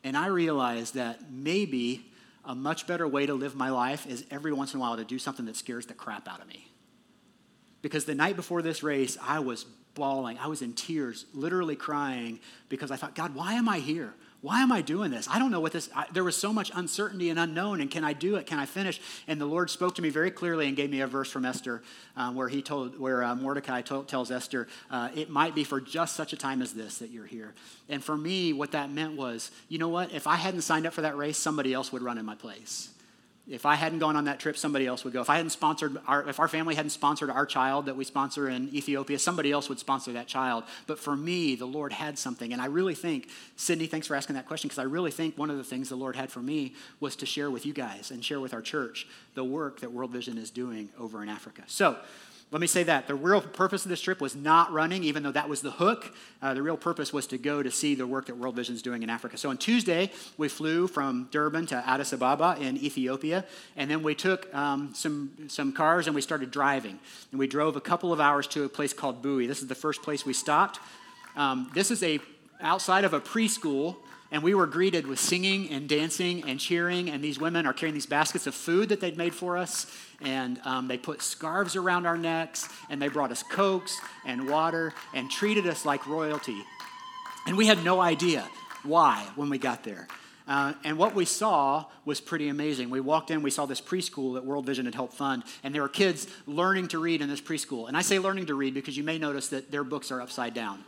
And 0.03 0.17
I 0.17 0.27
realized 0.27 0.95
that 0.95 1.31
maybe 1.31 2.05
a 2.45 2.53
much 2.55 2.87
better 2.87 3.07
way 3.07 3.25
to 3.25 3.33
live 3.33 3.55
my 3.55 3.69
life 3.69 4.05
is 4.05 4.25
every 4.29 4.51
once 4.51 4.73
in 4.73 4.79
a 4.79 4.81
while 4.81 4.97
to 4.97 5.05
do 5.05 5.17
something 5.19 5.45
that 5.45 5.55
scares 5.55 5.85
the 5.85 5.93
crap 5.93 6.27
out 6.27 6.41
of 6.41 6.47
me. 6.47 6.67
because 7.83 8.05
the 8.05 8.15
night 8.15 8.35
before 8.35 8.63
this 8.63 8.81
race, 8.81 9.17
I 9.21 9.39
was 9.39 9.65
bawling. 9.93 10.39
I 10.39 10.47
was 10.47 10.63
in 10.63 10.73
tears, 10.73 11.25
literally 11.33 11.75
crying, 11.75 12.39
because 12.69 12.89
I 12.89 12.95
thought, 12.95 13.13
God, 13.13 13.35
why 13.35 13.53
am 13.53 13.69
I 13.69 13.77
here? 13.79 14.15
Why 14.43 14.61
am 14.61 14.73
I 14.73 14.81
doing 14.81 15.09
this? 15.09 15.29
I 15.29 15.39
don't 15.39 15.51
know 15.51 15.61
what 15.61 15.71
this, 15.71 15.89
I, 15.95 16.05
there 16.11 16.25
was 16.25 16.35
so 16.35 16.51
much 16.51 16.69
uncertainty 16.75 17.29
and 17.29 17.39
unknown, 17.39 17.79
and 17.79 17.89
can 17.89 18.03
I 18.03 18.11
do 18.11 18.35
it? 18.35 18.45
Can 18.45 18.59
I 18.59 18.65
finish? 18.65 18.99
And 19.25 19.39
the 19.39 19.45
Lord 19.45 19.69
spoke 19.69 19.95
to 19.95 20.01
me 20.01 20.09
very 20.09 20.31
clearly 20.31 20.67
and 20.67 20.75
gave 20.75 20.89
me 20.89 20.99
a 20.99 21.07
verse 21.07 21.31
from 21.31 21.45
Esther 21.45 21.81
um, 22.17 22.35
where 22.35 22.49
he 22.49 22.61
told, 22.61 22.99
where 22.99 23.23
uh, 23.23 23.35
Mordecai 23.35 23.79
tells 23.81 24.31
Esther, 24.31 24.67
uh, 24.91 25.07
it 25.15 25.29
might 25.29 25.55
be 25.55 25.63
for 25.63 25.79
just 25.79 26.17
such 26.17 26.33
a 26.33 26.35
time 26.35 26.61
as 26.61 26.73
this 26.73 26.97
that 26.97 27.09
you're 27.09 27.25
here. 27.25 27.53
And 27.87 28.03
for 28.03 28.17
me, 28.17 28.51
what 28.51 28.71
that 28.71 28.91
meant 28.91 29.15
was, 29.15 29.49
you 29.69 29.77
know 29.77 29.87
what? 29.87 30.11
If 30.11 30.27
I 30.27 30.35
hadn't 30.35 30.63
signed 30.63 30.85
up 30.85 30.91
for 30.91 31.03
that 31.03 31.15
race, 31.15 31.37
somebody 31.37 31.73
else 31.73 31.93
would 31.93 32.01
run 32.01 32.17
in 32.17 32.25
my 32.25 32.35
place. 32.35 32.89
If 33.45 33.65
I 33.65 33.75
hadn't 33.75 33.99
gone 33.99 34.15
on 34.15 34.23
that 34.23 34.39
trip, 34.39 34.55
somebody 34.55 34.87
else 34.87 35.03
would 35.03 35.11
go. 35.11 35.19
If 35.19 35.29
I 35.29 35.35
hadn't 35.35 35.49
sponsored 35.49 35.97
our, 36.07 36.27
if 36.29 36.39
our 36.39 36.47
family 36.47 36.75
hadn't 36.75 36.91
sponsored 36.91 37.29
our 37.29 37.45
child 37.45 37.87
that 37.87 37.97
we 37.97 38.05
sponsor 38.05 38.47
in 38.47 38.73
Ethiopia, 38.73 39.19
somebody 39.19 39.51
else 39.51 39.67
would 39.67 39.79
sponsor 39.79 40.13
that 40.13 40.27
child. 40.27 40.63
But 40.87 40.97
for 40.97 41.17
me, 41.17 41.55
the 41.55 41.65
Lord 41.65 41.91
had 41.91 42.17
something. 42.17 42.53
And 42.53 42.61
I 42.61 42.67
really 42.67 42.95
think, 42.95 43.27
Sydney, 43.57 43.87
thanks 43.87 44.07
for 44.07 44.15
asking 44.15 44.35
that 44.35 44.47
question, 44.47 44.69
because 44.69 44.79
I 44.79 44.83
really 44.83 45.11
think 45.11 45.37
one 45.37 45.49
of 45.49 45.57
the 45.57 45.63
things 45.63 45.89
the 45.89 45.97
Lord 45.97 46.15
had 46.15 46.31
for 46.31 46.39
me 46.39 46.73
was 47.01 47.17
to 47.17 47.25
share 47.25 47.51
with 47.51 47.65
you 47.65 47.73
guys 47.73 48.11
and 48.11 48.23
share 48.23 48.39
with 48.39 48.53
our 48.53 48.61
church 48.61 49.07
the 49.33 49.43
work 49.43 49.81
that 49.81 49.91
World 49.91 50.11
Vision 50.11 50.37
is 50.37 50.49
doing 50.49 50.87
over 50.97 51.21
in 51.21 51.27
Africa. 51.27 51.63
So, 51.67 51.97
let 52.51 52.61
me 52.61 52.67
say 52.67 52.83
that. 52.83 53.07
The 53.07 53.15
real 53.15 53.41
purpose 53.41 53.83
of 53.83 53.89
this 53.89 54.01
trip 54.01 54.21
was 54.21 54.35
not 54.35 54.71
running, 54.71 55.03
even 55.03 55.23
though 55.23 55.31
that 55.31 55.49
was 55.49 55.61
the 55.61 55.71
hook. 55.71 56.13
Uh, 56.41 56.53
the 56.53 56.61
real 56.61 56.77
purpose 56.77 57.11
was 57.11 57.25
to 57.27 57.37
go 57.37 57.63
to 57.63 57.71
see 57.71 57.95
the 57.95 58.05
work 58.05 58.27
that 58.27 58.37
World 58.37 58.55
Vision 58.55 58.75
is 58.75 58.81
doing 58.81 59.01
in 59.01 59.09
Africa. 59.09 59.37
So 59.37 59.49
on 59.49 59.57
Tuesday, 59.57 60.11
we 60.37 60.49
flew 60.49 60.87
from 60.87 61.29
Durban 61.31 61.65
to 61.67 61.75
Addis 61.87 62.13
Ababa 62.13 62.57
in 62.59 62.77
Ethiopia, 62.77 63.45
and 63.75 63.89
then 63.89 64.03
we 64.03 64.13
took 64.13 64.53
um, 64.53 64.93
some, 64.93 65.31
some 65.47 65.73
cars 65.73 66.05
and 66.05 66.15
we 66.15 66.21
started 66.21 66.51
driving. 66.51 66.99
And 67.31 67.39
we 67.39 67.47
drove 67.47 67.75
a 67.75 67.81
couple 67.81 68.13
of 68.13 68.19
hours 68.19 68.45
to 68.49 68.63
a 68.65 68.69
place 68.69 68.93
called 68.93 69.21
Bui. 69.21 69.47
This 69.47 69.61
is 69.61 69.67
the 69.67 69.75
first 69.75 70.03
place 70.03 70.25
we 70.25 70.33
stopped. 70.33 70.79
Um, 71.35 71.71
this 71.73 71.89
is 71.89 72.03
a 72.03 72.19
outside 72.61 73.03
of 73.03 73.13
a 73.13 73.19
preschool 73.19 73.97
and 74.33 74.41
we 74.41 74.55
were 74.55 74.65
greeted 74.65 75.05
with 75.05 75.19
singing 75.19 75.69
and 75.69 75.87
dancing 75.87 76.43
and 76.49 76.59
cheering. 76.59 77.07
And 77.07 77.23
these 77.23 77.39
women 77.39 77.67
are 77.67 77.71
carrying 77.71 77.93
these 77.93 78.07
baskets 78.07 78.47
of 78.47 78.55
food 78.55 78.89
that 78.89 78.99
they'd 78.99 79.15
made 79.15 79.35
for 79.35 79.57
us. 79.57 79.85
And 80.23 80.59
um, 80.63 80.87
they 80.87 80.97
put 80.97 81.21
scarves 81.21 81.75
around 81.75 82.05
our 82.05 82.17
necks. 82.17 82.67
And 82.89 83.01
they 83.01 83.07
brought 83.07 83.31
us 83.31 83.43
cokes 83.43 83.99
and 84.25 84.49
water 84.49 84.93
and 85.13 85.29
treated 85.29 85.67
us 85.67 85.85
like 85.85 86.07
royalty. 86.07 86.61
And 87.45 87.57
we 87.57 87.67
had 87.67 87.83
no 87.83 87.99
idea 87.99 88.47
why 88.83 89.27
when 89.35 89.49
we 89.49 89.57
got 89.57 89.83
there. 89.83 90.07
Uh, 90.47 90.73
and 90.83 90.97
what 90.97 91.15
we 91.15 91.23
saw 91.23 91.85
was 92.03 92.19
pretty 92.19 92.49
amazing. 92.49 92.89
We 92.89 92.99
walked 92.99 93.31
in, 93.31 93.41
we 93.41 93.49
saw 93.49 93.65
this 93.65 93.79
preschool 93.79 94.33
that 94.33 94.45
World 94.45 94.65
Vision 94.65 94.85
had 94.85 94.93
helped 94.93 95.13
fund, 95.13 95.43
and 95.63 95.73
there 95.73 95.81
were 95.81 95.89
kids 95.89 96.27
learning 96.45 96.89
to 96.89 96.99
read 96.99 97.21
in 97.21 97.29
this 97.29 97.39
preschool. 97.39 97.87
And 97.87 97.95
I 97.95 98.01
say 98.01 98.19
learning 98.19 98.47
to 98.47 98.55
read 98.55 98.73
because 98.73 98.97
you 98.97 99.03
may 99.03 99.17
notice 99.17 99.47
that 99.49 99.71
their 99.71 99.85
books 99.85 100.11
are 100.11 100.21
upside 100.21 100.53
down. 100.53 100.83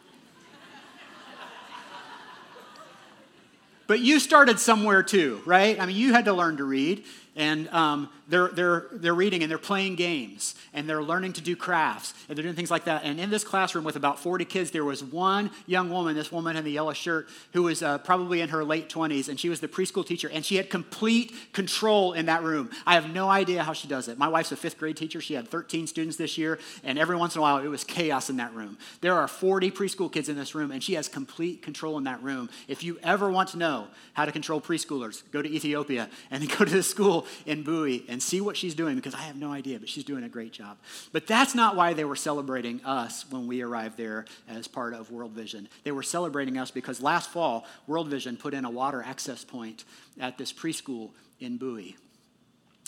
But 3.88 4.00
you 4.00 4.20
started 4.20 4.60
somewhere 4.60 5.04
too, 5.04 5.42
right? 5.46 5.80
I 5.80 5.86
mean, 5.86 5.96
you 5.96 6.12
had 6.12 6.26
to 6.26 6.34
learn 6.34 6.58
to 6.58 6.64
read 6.64 7.04
and 7.36 7.68
um, 7.70 8.10
they're, 8.28 8.48
they're, 8.48 8.86
they're 8.92 9.14
reading 9.14 9.44
and 9.44 9.52
they're 9.52 9.58
playing 9.58 9.96
games 9.96 10.56
and 10.74 10.90
they're 10.90 11.04
learning 11.04 11.34
to 11.34 11.42
do 11.42 11.56
crafts 11.56 12.14
and 12.28 12.38
they're 12.38 12.44
doing 12.44 12.56
things 12.56 12.72
like 12.72 12.86
that. 12.86 13.04
And 13.04 13.20
in 13.20 13.30
this 13.30 13.44
classroom 13.44 13.84
with 13.84 13.96
about 13.96 14.20
40 14.20 14.46
kids, 14.46 14.72
there 14.72 14.86
was 14.86 15.04
one 15.04 15.52
young 15.68 15.90
woman, 15.90 16.16
this 16.16 16.32
woman 16.32 16.56
in 16.56 16.64
the 16.64 16.72
yellow 16.72 16.94
shirt, 16.94 17.28
who 17.54 17.64
was 17.64 17.84
uh, 17.84 17.98
probably 18.00 18.42
in 18.42 18.50
her 18.50 18.64
late 18.64 18.90
20s, 18.90 19.28
and 19.30 19.40
she 19.40 19.50
was 19.50 19.60
the 19.60 19.68
preschool 19.68 20.06
teacher, 20.06 20.30
and 20.32 20.46
she 20.46 20.56
had 20.56 20.70
complete 20.70 21.34
control 21.54 22.14
in 22.14 22.26
that 22.28 22.42
room. 22.42 22.70
I 22.86 22.96
have 22.96 23.14
no 23.14 23.30
idea 23.30 23.64
how 23.64 23.74
she 23.74 23.88
does 23.88 24.08
it. 24.08 24.18
My 24.18 24.28
wife's 24.28 24.52
a 24.52 24.56
fifth 24.56 24.78
grade 24.78 24.98
teacher. 24.98 25.22
She 25.22 25.34
had 25.34 25.48
13 25.48 25.88
students 25.88 26.18
this 26.18 26.38
year, 26.38 26.58
and 26.84 26.98
every 26.98 27.16
once 27.16 27.36
in 27.36 27.40
a 27.40 27.42
while, 27.42 27.58
it 27.58 27.68
was 27.68 27.84
chaos 27.84 28.30
in 28.30 28.38
that 28.38 28.54
room. 28.54 28.78
There 29.02 29.14
are 29.14 29.28
40 29.28 29.72
preschool 29.72 30.12
kids 30.12 30.30
in 30.30 30.36
this 30.36 30.56
room, 30.56 30.72
and 30.72 30.82
she 30.82 30.94
has 30.94 31.08
complete 31.08 31.62
control 31.62 31.98
in 31.98 32.06
that 32.06 32.24
room. 32.24 32.50
If 32.68 32.84
you 32.84 32.98
ever 33.04 33.30
want 33.30 33.50
to 33.50 33.58
know 33.58 33.88
how 34.14 34.26
to 34.26 34.32
control 34.32 34.62
preschoolers, 34.62 35.24
go 35.32 35.42
to 35.42 35.50
Ethiopia 35.50 36.10
and 36.32 36.50
go 36.58 36.66
to 36.66 36.72
the 36.72 36.84
school 36.84 37.25
in 37.46 37.64
Bui 37.64 38.06
and 38.08 38.22
see 38.22 38.42
what 38.42 38.58
she's 38.58 38.76
doing 38.76 38.96
because 38.96 39.14
I 39.14 39.22
have 39.22 39.36
no 39.36 39.52
idea, 39.52 39.80
but 39.80 39.90
she's 39.90 40.04
doing 40.04 40.24
a 40.24 40.30
great 40.30 40.52
job. 40.52 40.78
But 41.12 41.28
that's 41.28 41.56
not 41.56 41.76
why 41.76 41.94
they 41.94 42.06
were 42.06 42.16
celebrating 42.16 42.84
us 42.84 43.26
when 43.30 43.48
we 43.48 43.62
arrived 43.62 43.98
there 43.98 44.26
as 44.48 44.68
part 44.68 44.94
of 44.94 45.12
World 45.12 45.32
Vision. 45.32 45.68
They 45.84 45.92
were 45.92 46.04
celebrating 46.04 46.58
us 46.58 46.72
because 46.72 47.02
last 47.02 47.30
fall, 47.30 47.66
World 47.88 48.08
Vision 48.08 48.38
put 48.38 48.54
in 48.54 48.66
a 48.66 48.70
water 48.70 49.04
access 49.04 49.44
point 49.44 49.84
at 50.20 50.38
this 50.38 50.54
preschool 50.54 51.12
in 51.40 51.58
Bui. 51.58 51.96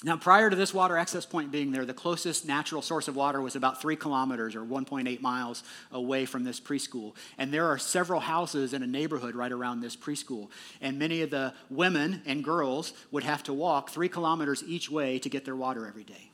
Now, 0.03 0.15
prior 0.15 0.47
to 0.47 0.55
this 0.55 0.75
water 0.75 0.95
access 0.95 1.25
point 1.25 1.51
being 1.51 1.71
there, 1.71 1.83
the 1.83 1.93
closest 1.93 2.45
natural 2.45 2.83
source 2.83 3.07
of 3.07 3.15
water 3.15 3.41
was 3.41 3.55
about 3.55 3.81
three 3.81 3.95
kilometers 3.95 4.53
or 4.55 4.61
1.8 4.61 5.21
miles 5.21 5.63
away 5.91 6.25
from 6.25 6.43
this 6.43 6.59
preschool. 6.59 7.15
And 7.39 7.51
there 7.51 7.65
are 7.65 7.79
several 7.79 8.19
houses 8.19 8.73
in 8.73 8.83
a 8.83 8.87
neighborhood 8.87 9.33
right 9.33 9.51
around 9.51 9.81
this 9.81 9.95
preschool. 9.95 10.49
And 10.81 10.99
many 10.99 11.23
of 11.23 11.31
the 11.31 11.55
women 11.71 12.21
and 12.27 12.43
girls 12.43 12.93
would 13.09 13.23
have 13.23 13.41
to 13.43 13.53
walk 13.53 13.89
three 13.89 14.07
kilometers 14.07 14.63
each 14.67 14.91
way 14.91 15.17
to 15.17 15.29
get 15.29 15.45
their 15.45 15.55
water 15.55 15.87
every 15.87 16.03
day. 16.03 16.29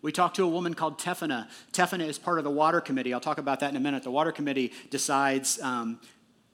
We 0.00 0.10
talked 0.10 0.36
to 0.36 0.44
a 0.44 0.48
woman 0.48 0.72
called 0.72 0.98
Tefana. 0.98 1.48
Tefana 1.72 2.08
is 2.08 2.18
part 2.18 2.38
of 2.38 2.44
the 2.44 2.50
water 2.50 2.80
committee. 2.80 3.12
I'll 3.12 3.20
talk 3.20 3.38
about 3.38 3.60
that 3.60 3.70
in 3.70 3.76
a 3.76 3.80
minute. 3.80 4.02
The 4.02 4.10
water 4.10 4.32
committee 4.32 4.72
decides 4.88 5.60
um, 5.60 6.00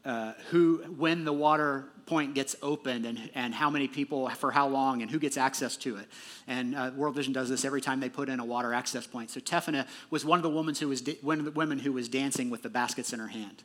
uh, 0.05 0.33
who, 0.51 0.79
when 0.97 1.25
the 1.25 1.33
water 1.33 1.91
point 2.07 2.35
gets 2.35 2.57
opened 2.63 3.07
and, 3.07 3.31
and 3.35 3.55
how 3.55 3.71
many 3.71 3.89
people 3.89 4.29
for 4.31 4.51
how 4.51 4.69
long 4.69 5.03
and 5.03 5.11
who 5.11 5.19
gets 5.19 5.37
access 5.37 5.77
to 5.79 5.97
it. 5.97 6.07
And 6.47 6.75
uh, 6.75 6.91
World 6.95 7.15
Vision 7.15 7.33
does 7.33 7.49
this 7.49 7.65
every 7.65 7.81
time 7.81 8.01
they 8.01 8.09
put 8.09 8.29
in 8.29 8.41
a 8.41 8.45
water 8.45 8.75
access 8.75 9.07
point. 9.07 9.31
So 9.31 9.41
Tefana 9.41 9.87
was 10.11 10.25
one 10.25 10.39
of 10.39 10.43
the 10.43 10.51
women 10.51 10.75
who 10.75 10.89
was 10.89 11.01
da- 11.01 11.19
one 11.23 11.39
of 11.39 11.45
the 11.45 11.51
women 11.51 11.79
who 11.79 11.93
was 11.93 12.09
dancing 12.09 12.51
with 12.51 12.63
the 12.63 12.69
baskets 12.69 13.13
in 13.13 13.21
her 13.21 13.29
hand. 13.29 13.63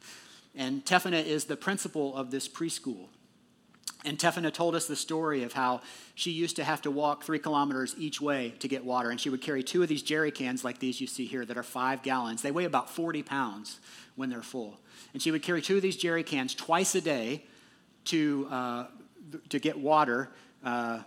And 0.55 0.83
Tefana 0.85 1.23
is 1.23 1.45
the 1.45 1.57
principal 1.57 2.15
of 2.15 2.31
this 2.31 2.47
preschool. 2.47 3.07
And 4.05 4.17
Tefana 4.17 4.53
told 4.53 4.75
us 4.75 4.87
the 4.87 4.95
story 4.95 5.43
of 5.43 5.51
how 5.51 5.81
she 6.15 6.31
used 6.31 6.55
to 6.55 6.63
have 6.63 6.81
to 6.83 6.91
walk 6.91 7.23
three 7.23 7.39
kilometers 7.39 7.95
each 7.97 8.21
way 8.21 8.53
to 8.59 8.67
get 8.69 8.85
water. 8.85 9.09
And 9.09 9.19
she 9.19 9.29
would 9.29 9.41
carry 9.41 9.61
two 9.61 9.83
of 9.83 9.89
these 9.89 10.01
jerry 10.01 10.31
cans 10.31 10.63
like 10.63 10.79
these 10.79 11.01
you 11.01 11.07
see 11.07 11.25
here 11.25 11.43
that 11.45 11.57
are 11.57 11.63
five 11.63 12.01
gallons. 12.01 12.41
They 12.41 12.51
weigh 12.51 12.63
about 12.63 12.89
40 12.89 13.23
pounds 13.23 13.79
when 14.15 14.29
they're 14.29 14.41
full. 14.41 14.79
And 15.13 15.21
she 15.21 15.31
would 15.31 15.43
carry 15.43 15.61
two 15.61 15.75
of 15.75 15.81
these 15.81 15.97
jerry 15.97 16.23
cans 16.23 16.55
twice 16.55 16.95
a 16.95 17.01
day 17.01 17.43
to, 18.09 18.47
uh, 18.49 18.85
to 19.49 19.59
get 19.59 19.77
water 19.77 20.29
uh, 20.63 20.99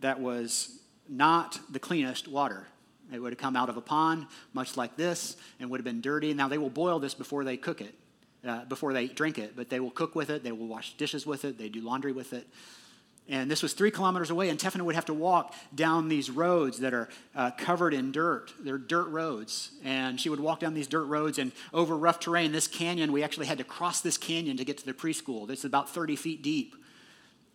that 0.00 0.20
was 0.20 0.78
not 1.08 1.60
the 1.70 1.78
cleanest 1.78 2.28
water. 2.28 2.66
It 3.12 3.20
would 3.20 3.32
have 3.32 3.38
come 3.38 3.54
out 3.56 3.68
of 3.68 3.76
a 3.76 3.80
pond, 3.80 4.26
much 4.52 4.76
like 4.76 4.96
this, 4.96 5.36
and 5.60 5.70
would 5.70 5.78
have 5.78 5.84
been 5.84 6.00
dirty. 6.00 6.34
Now, 6.34 6.48
they 6.48 6.58
will 6.58 6.70
boil 6.70 6.98
this 6.98 7.14
before 7.14 7.44
they 7.44 7.56
cook 7.56 7.80
it, 7.80 7.94
uh, 8.44 8.64
before 8.64 8.92
they 8.92 9.06
drink 9.06 9.38
it, 9.38 9.54
but 9.54 9.70
they 9.70 9.78
will 9.78 9.90
cook 9.90 10.14
with 10.16 10.30
it, 10.30 10.42
they 10.42 10.52
will 10.52 10.66
wash 10.66 10.94
dishes 10.94 11.26
with 11.26 11.44
it, 11.44 11.58
they 11.58 11.68
do 11.68 11.80
laundry 11.80 12.12
with 12.12 12.32
it. 12.32 12.46
And 13.28 13.50
this 13.50 13.62
was 13.62 13.72
three 13.72 13.90
kilometers 13.90 14.30
away, 14.30 14.50
and 14.50 14.58
Tefana 14.58 14.82
would 14.82 14.94
have 14.94 15.06
to 15.06 15.14
walk 15.14 15.52
down 15.74 16.08
these 16.08 16.30
roads 16.30 16.78
that 16.78 16.94
are 16.94 17.08
uh, 17.34 17.50
covered 17.52 17.92
in 17.92 18.12
dirt. 18.12 18.52
They're 18.60 18.78
dirt 18.78 19.08
roads. 19.08 19.72
And 19.84 20.20
she 20.20 20.28
would 20.28 20.38
walk 20.38 20.60
down 20.60 20.74
these 20.74 20.86
dirt 20.86 21.06
roads 21.06 21.38
and 21.38 21.50
over 21.74 21.96
rough 21.96 22.20
terrain. 22.20 22.52
This 22.52 22.68
canyon, 22.68 23.10
we 23.12 23.24
actually 23.24 23.46
had 23.46 23.58
to 23.58 23.64
cross 23.64 24.00
this 24.00 24.16
canyon 24.16 24.56
to 24.58 24.64
get 24.64 24.78
to 24.78 24.86
the 24.86 24.94
preschool. 24.94 25.50
Is 25.50 25.64
about 25.64 25.90
30 25.90 26.14
feet 26.14 26.42
deep. 26.42 26.76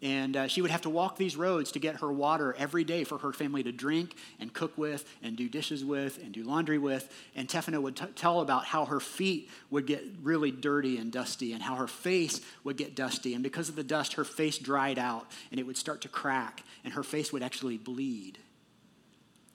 And 0.02 0.36
uh, 0.36 0.48
she 0.48 0.64
would 0.64 0.72
have 0.72 0.82
to 0.82 0.90
walk 0.90 1.18
these 1.18 1.36
roads 1.36 1.72
to 1.74 1.80
get 1.80 1.98
her 1.98 2.12
water 2.12 2.56
every 2.58 2.84
day 2.84 3.04
for 3.04 3.20
her 3.20 3.32
family 3.32 3.62
to 3.64 3.72
drink 3.72 4.16
and 4.40 4.52
cook 4.52 4.76
with 4.76 5.06
and 5.22 5.38
do 5.38 5.48
dishes 5.48 5.86
with 5.86 6.18
and 6.18 6.32
do 6.32 6.44
laundry 6.44 6.80
with. 6.80 7.14
And 7.36 7.48
Tefana 7.48 7.80
would 7.80 7.96
t- 7.96 8.06
tell 8.16 8.42
about 8.42 8.66
how 8.66 8.86
her 8.86 9.00
feet 9.00 9.50
would 9.70 9.86
get 9.86 10.04
really 10.24 10.50
dirty 10.50 10.98
and 10.98 11.12
dusty 11.12 11.54
and 11.54 11.62
how 11.62 11.76
her 11.76 11.88
face 11.88 12.42
would 12.64 12.78
get 12.78 12.96
dusty. 12.96 13.36
And 13.36 13.44
because 13.44 13.70
of 13.70 13.76
the 13.76 13.84
dust, 13.84 14.14
her 14.14 14.24
face 14.24 14.58
dried 14.58 14.98
out 14.98 15.28
and 15.52 15.60
it 15.60 15.68
would 15.68 15.78
start 15.78 16.02
to 16.02 16.10
crack 16.10 16.64
and 16.84 16.94
her 16.94 17.04
face 17.04 17.32
would 17.32 17.44
actually 17.44 17.78
bleed. 17.78 18.40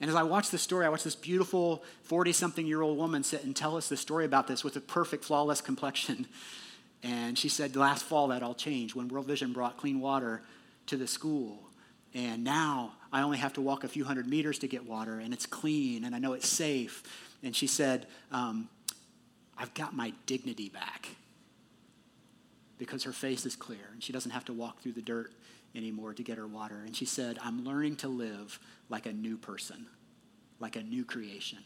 And 0.00 0.10
as 0.10 0.14
I 0.14 0.22
watched 0.22 0.52
this 0.52 0.62
story, 0.62 0.86
I 0.86 0.90
watched 0.90 1.04
this 1.04 1.16
beautiful 1.16 1.82
40 2.02 2.32
something 2.32 2.66
year 2.66 2.82
old 2.82 2.98
woman 2.98 3.24
sit 3.24 3.42
and 3.42 3.56
tell 3.56 3.76
us 3.76 3.88
the 3.88 3.96
story 3.96 4.24
about 4.24 4.46
this 4.46 4.62
with 4.62 4.76
a 4.76 4.80
perfect, 4.80 5.24
flawless 5.24 5.60
complexion. 5.60 6.26
And 7.06 7.38
she 7.38 7.48
said, 7.48 7.76
last 7.76 8.02
fall 8.02 8.28
that 8.28 8.42
all 8.42 8.54
changed 8.54 8.96
when 8.96 9.06
World 9.06 9.26
Vision 9.26 9.52
brought 9.52 9.76
clean 9.76 10.00
water 10.00 10.42
to 10.86 10.96
the 10.96 11.06
school. 11.06 11.62
And 12.14 12.42
now 12.42 12.94
I 13.12 13.22
only 13.22 13.38
have 13.38 13.52
to 13.52 13.60
walk 13.60 13.84
a 13.84 13.88
few 13.88 14.04
hundred 14.04 14.26
meters 14.26 14.58
to 14.60 14.66
get 14.66 14.86
water, 14.86 15.20
and 15.20 15.32
it's 15.32 15.46
clean, 15.46 16.04
and 16.04 16.16
I 16.16 16.18
know 16.18 16.32
it's 16.32 16.48
safe. 16.48 17.04
And 17.44 17.54
she 17.54 17.68
said, 17.68 18.06
um, 18.32 18.68
I've 19.56 19.72
got 19.74 19.94
my 19.94 20.14
dignity 20.26 20.68
back 20.68 21.08
because 22.76 23.04
her 23.04 23.12
face 23.12 23.46
is 23.46 23.54
clear, 23.54 23.88
and 23.92 24.02
she 24.02 24.12
doesn't 24.12 24.32
have 24.32 24.44
to 24.46 24.52
walk 24.52 24.80
through 24.80 24.92
the 24.92 25.02
dirt 25.02 25.32
anymore 25.76 26.12
to 26.12 26.24
get 26.24 26.38
her 26.38 26.46
water. 26.48 26.82
And 26.84 26.96
she 26.96 27.04
said, 27.04 27.38
I'm 27.40 27.64
learning 27.64 27.96
to 27.96 28.08
live 28.08 28.58
like 28.88 29.06
a 29.06 29.12
new 29.12 29.36
person, 29.36 29.86
like 30.58 30.74
a 30.74 30.82
new 30.82 31.04
creation. 31.04 31.58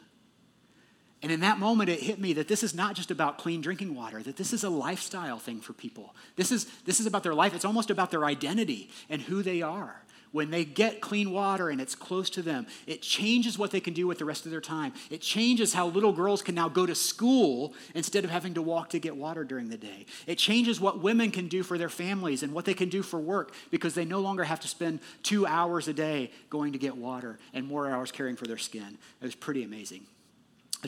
And 1.22 1.30
in 1.30 1.40
that 1.40 1.58
moment, 1.58 1.90
it 1.90 2.00
hit 2.00 2.18
me 2.18 2.32
that 2.34 2.48
this 2.48 2.62
is 2.62 2.74
not 2.74 2.94
just 2.94 3.10
about 3.10 3.36
clean 3.36 3.60
drinking 3.60 3.94
water, 3.94 4.22
that 4.22 4.36
this 4.36 4.52
is 4.54 4.64
a 4.64 4.70
lifestyle 4.70 5.38
thing 5.38 5.60
for 5.60 5.74
people. 5.74 6.14
This 6.36 6.50
is, 6.50 6.64
this 6.86 6.98
is 6.98 7.06
about 7.06 7.22
their 7.22 7.34
life. 7.34 7.54
It's 7.54 7.66
almost 7.66 7.90
about 7.90 8.10
their 8.10 8.24
identity 8.24 8.90
and 9.10 9.20
who 9.20 9.42
they 9.42 9.60
are. 9.60 10.02
when 10.32 10.50
they 10.50 10.64
get 10.64 11.00
clean 11.00 11.32
water 11.32 11.68
and 11.70 11.80
it's 11.80 11.94
close 11.94 12.30
to 12.30 12.42
them, 12.42 12.66
it 12.86 13.02
changes 13.02 13.58
what 13.58 13.70
they 13.70 13.80
can 13.80 13.94
do 13.94 14.06
with 14.06 14.18
the 14.18 14.24
rest 14.24 14.44
of 14.44 14.50
their 14.50 14.60
time. 14.60 14.92
It 15.10 15.20
changes 15.20 15.74
how 15.74 15.88
little 15.88 16.12
girls 16.12 16.42
can 16.42 16.54
now 16.54 16.68
go 16.68 16.86
to 16.86 16.94
school 16.94 17.74
instead 17.94 18.24
of 18.24 18.30
having 18.30 18.54
to 18.54 18.62
walk 18.62 18.90
to 18.90 18.98
get 18.98 19.16
water 19.16 19.44
during 19.44 19.68
the 19.68 19.76
day. 19.76 20.06
It 20.26 20.38
changes 20.38 20.80
what 20.80 21.00
women 21.00 21.30
can 21.30 21.48
do 21.48 21.62
for 21.62 21.78
their 21.78 21.88
families 21.88 22.42
and 22.42 22.52
what 22.52 22.64
they 22.64 22.74
can 22.74 22.88
do 22.88 23.02
for 23.02 23.18
work 23.18 23.54
because 23.70 23.94
they 23.94 24.04
no 24.04 24.20
longer 24.20 24.44
have 24.44 24.60
to 24.60 24.68
spend 24.68 25.00
two 25.22 25.46
hours 25.46 25.88
a 25.88 25.92
day 25.92 26.30
going 26.48 26.72
to 26.72 26.78
get 26.78 26.96
water 26.96 27.38
and 27.52 27.66
more 27.66 27.88
hours 27.88 28.12
caring 28.12 28.36
for 28.36 28.46
their 28.46 28.58
skin. 28.58 28.98
It 29.20 29.24
was 29.24 29.34
pretty 29.34 29.64
amazing 29.64 30.06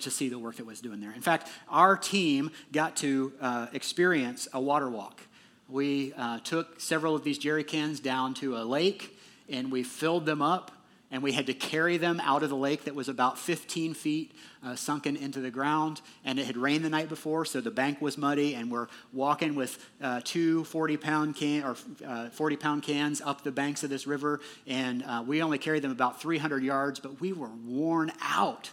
to 0.00 0.10
see 0.10 0.28
the 0.28 0.38
work 0.38 0.56
that 0.56 0.66
was 0.66 0.80
doing 0.80 1.00
there. 1.00 1.12
In 1.12 1.20
fact, 1.20 1.48
our 1.68 1.96
team 1.96 2.50
got 2.72 2.96
to 2.96 3.32
uh, 3.40 3.66
experience 3.72 4.48
a 4.52 4.60
water 4.60 4.88
walk. 4.88 5.20
We 5.68 6.12
uh, 6.14 6.40
took 6.40 6.80
several 6.80 7.14
of 7.14 7.24
these 7.24 7.38
jerry 7.38 7.64
cans 7.64 8.00
down 8.00 8.34
to 8.34 8.56
a 8.56 8.64
lake 8.64 9.18
and 9.48 9.70
we 9.70 9.82
filled 9.82 10.26
them 10.26 10.42
up 10.42 10.70
and 11.10 11.22
we 11.22 11.32
had 11.32 11.46
to 11.46 11.54
carry 11.54 11.98
them 11.98 12.20
out 12.20 12.42
of 12.42 12.48
the 12.48 12.56
lake 12.56 12.84
that 12.84 12.94
was 12.94 13.08
about 13.08 13.38
15 13.38 13.92
feet 13.92 14.32
uh, 14.64 14.74
sunken 14.74 15.14
into 15.14 15.40
the 15.40 15.50
ground 15.50 16.00
and 16.24 16.38
it 16.38 16.46
had 16.46 16.56
rained 16.56 16.84
the 16.84 16.90
night 16.90 17.08
before 17.08 17.44
so 17.44 17.60
the 17.60 17.70
bank 17.70 18.00
was 18.00 18.16
muddy 18.16 18.54
and 18.54 18.70
we're 18.70 18.88
walking 19.12 19.54
with 19.54 19.78
uh, 20.02 20.20
two 20.24 20.64
40 20.64 20.96
pound 20.96 21.36
can 21.36 21.62
or 21.62 21.76
uh, 22.06 22.28
40 22.30 22.56
pound 22.56 22.82
cans 22.82 23.20
up 23.20 23.44
the 23.44 23.52
banks 23.52 23.84
of 23.84 23.90
this 23.90 24.06
river 24.06 24.40
and 24.66 25.04
uh, 25.04 25.22
we 25.26 25.42
only 25.42 25.58
carried 25.58 25.82
them 25.82 25.92
about 25.92 26.20
300 26.20 26.64
yards 26.64 26.98
but 26.98 27.20
we 27.20 27.32
were 27.32 27.50
worn 27.64 28.10
out 28.20 28.70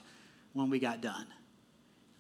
when 0.60 0.70
we 0.70 0.80
got 0.80 1.02
done 1.02 1.26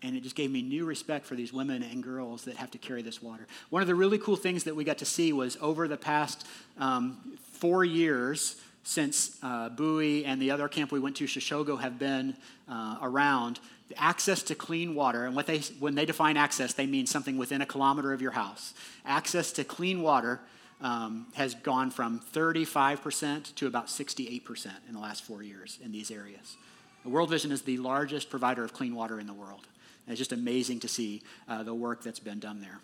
and 0.02 0.16
it 0.16 0.24
just 0.24 0.36
gave 0.36 0.52
me 0.52 0.62
new 0.62 0.86
respect 0.86 1.26
for 1.26 1.36
these 1.36 1.52
women 1.52 1.84
and 1.84 2.04
girls 2.04 2.46
that 2.46 2.56
have 2.56 2.72
to 2.72 2.78
carry 2.78 3.02
this 3.02 3.22
water. 3.22 3.46
One 3.70 3.82
of 3.82 3.88
the 3.88 3.96
really 3.96 4.18
cool 4.18 4.36
things 4.36 4.64
that 4.64 4.76
we 4.76 4.84
got 4.84 5.00
to 5.00 5.06
see 5.06 5.34
was 5.34 5.58
over 5.62 5.88
the 5.88 5.98
past 5.98 6.48
um, 6.78 7.38
four 7.52 7.84
years 7.84 8.62
since 8.84 9.38
uh, 9.44 9.70
Bui 9.70 10.26
and 10.26 10.42
the 10.42 10.52
other 10.52 10.68
camp 10.68 10.92
we 10.92 11.00
went 11.00 11.18
to, 11.18 11.26
Shashogo, 11.26 11.80
have 11.80 12.00
been 12.00 12.36
uh, 12.68 12.98
around, 13.02 13.60
the 13.90 14.02
access 14.02 14.42
to 14.44 14.56
clean 14.56 14.96
water, 14.96 15.26
and 15.26 15.36
what 15.36 15.48
they, 15.48 15.60
when 15.80 15.96
they 15.96 16.06
define 16.06 16.38
access, 16.38 16.74
they 16.74 16.86
mean 16.86 17.06
something 17.06 17.38
within 17.38 17.62
a 17.62 17.66
kilometer 17.66 18.14
of 18.14 18.22
your 18.22 18.32
house. 18.32 18.74
Access 19.06 19.52
to 19.54 19.64
clean 19.64 20.02
water 20.02 20.40
um, 20.82 21.28
has 21.34 21.56
gone 21.56 21.92
from 21.92 22.22
35% 22.34 23.56
to 23.56 23.68
about 23.68 23.88
68% 23.88 24.68
in 24.88 24.94
the 24.94 25.00
last 25.00 25.24
four 25.24 25.44
years 25.44 25.78
in 25.84 25.92
these 25.92 26.10
areas. 26.10 26.56
World 27.06 27.30
Vision 27.30 27.52
is 27.52 27.62
the 27.62 27.78
largest 27.78 28.30
provider 28.30 28.64
of 28.64 28.74
clean 28.74 28.96
water 28.96 29.20
in 29.20 29.28
the 29.28 29.34
world. 29.34 29.68
And 30.06 30.14
it's 30.14 30.20
just 30.20 30.32
amazing 30.32 30.80
to 30.82 30.88
see 30.88 31.22
uh, 31.48 31.64
the 31.64 31.74
work 31.74 32.04
that's 32.04 32.20
been 32.20 32.40
done 32.40 32.62
there. 32.62 32.80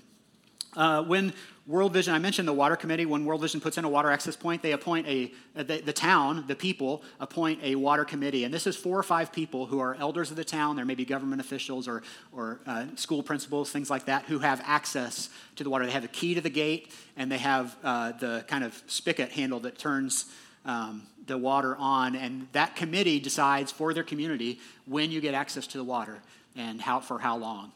Uh, 0.76 1.02
when 1.04 1.34
World 1.68 1.94
Vision, 1.94 2.14
I 2.14 2.20
mentioned 2.20 2.48
the 2.48 2.54
water 2.54 2.76
committee, 2.76 3.06
when 3.06 3.26
World 3.26 3.42
Vision 3.42 3.62
puts 3.62 3.78
in 3.78 3.86
a 3.86 3.90
water 3.90 4.12
access 4.12 4.36
point, 4.36 4.62
they 4.62 4.74
appoint 4.74 5.08
a, 5.08 5.32
uh, 5.56 5.64
the, 5.64 5.80
the, 5.80 5.94
town, 5.94 6.44
the 6.48 6.56
people, 6.56 7.02
appoint 7.20 7.60
a 7.64 7.76
water 7.76 8.04
committee. 8.04 8.44
And 8.44 8.54
this 8.54 8.68
is 8.68 8.76
four 8.76 9.00
or 9.00 9.04
five 9.04 9.32
people 9.32 9.66
who 9.66 9.80
are 9.80 9.96
elders 9.96 10.32
of 10.32 10.38
the 10.38 10.44
town. 10.44 10.76
There 10.76 10.86
may 10.86 10.96
be 10.96 11.06
government 11.06 11.42
officials 11.42 11.88
or, 11.88 12.04
or 12.32 12.60
uh, 12.68 12.88
school 12.96 13.24
principals, 13.24 13.72
things 13.72 13.90
like 13.90 14.06
that, 14.06 14.26
who 14.26 14.40
have 14.40 14.62
access 14.66 15.30
to 15.56 15.64
the 15.64 15.70
water. 15.70 15.86
They 15.86 15.92
have 15.94 16.04
a 16.04 16.10
key 16.10 16.34
to 16.36 16.42
the 16.42 16.50
gate, 16.50 16.92
and 17.16 17.32
they 17.32 17.38
have 17.38 17.76
uh, 17.84 18.12
the 18.12 18.44
kind 18.48 18.64
of 18.64 18.82
spigot 18.88 19.32
handle 19.32 19.62
that 19.62 19.78
turns 19.78 20.26
um, 20.66 21.04
the 21.28 21.38
water 21.38 21.76
on. 21.78 22.16
And 22.16 22.48
that 22.52 22.76
committee 22.76 23.20
decides 23.20 23.72
for 23.72 23.94
their 23.94 24.04
community 24.04 24.60
when 24.86 25.12
you 25.12 25.22
get 25.22 25.34
access 25.34 25.68
to 25.68 25.78
the 25.78 25.84
water 25.84 26.20
and 26.56 26.82
how, 26.82 27.00
for 27.00 27.20
how 27.20 27.38
long. 27.38 27.72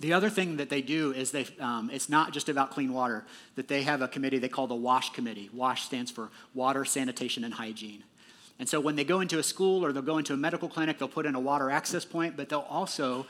The 0.00 0.12
other 0.12 0.28
thing 0.28 0.56
that 0.56 0.70
they 0.70 0.82
do 0.82 1.12
is 1.12 1.30
they, 1.30 1.46
um, 1.60 1.88
it's 1.92 2.08
not 2.08 2.32
just 2.32 2.48
about 2.48 2.72
clean 2.72 2.92
water, 2.92 3.24
that 3.54 3.68
they 3.68 3.82
have 3.82 4.02
a 4.02 4.08
committee 4.08 4.38
they 4.38 4.48
call 4.48 4.66
the 4.66 4.74
WASH 4.74 5.10
committee. 5.10 5.48
WASH 5.52 5.84
stands 5.84 6.10
for 6.10 6.30
Water, 6.52 6.84
Sanitation, 6.84 7.44
and 7.44 7.54
Hygiene. 7.54 8.02
And 8.58 8.68
so 8.68 8.80
when 8.80 8.96
they 8.96 9.04
go 9.04 9.20
into 9.20 9.38
a 9.38 9.42
school 9.42 9.84
or 9.84 9.92
they'll 9.92 10.02
go 10.02 10.18
into 10.18 10.32
a 10.32 10.36
medical 10.36 10.68
clinic, 10.68 10.98
they'll 10.98 11.08
put 11.08 11.26
in 11.26 11.34
a 11.34 11.40
water 11.40 11.70
access 11.70 12.04
point, 12.04 12.36
but 12.36 12.48
they'll 12.48 12.66
also 12.68 13.26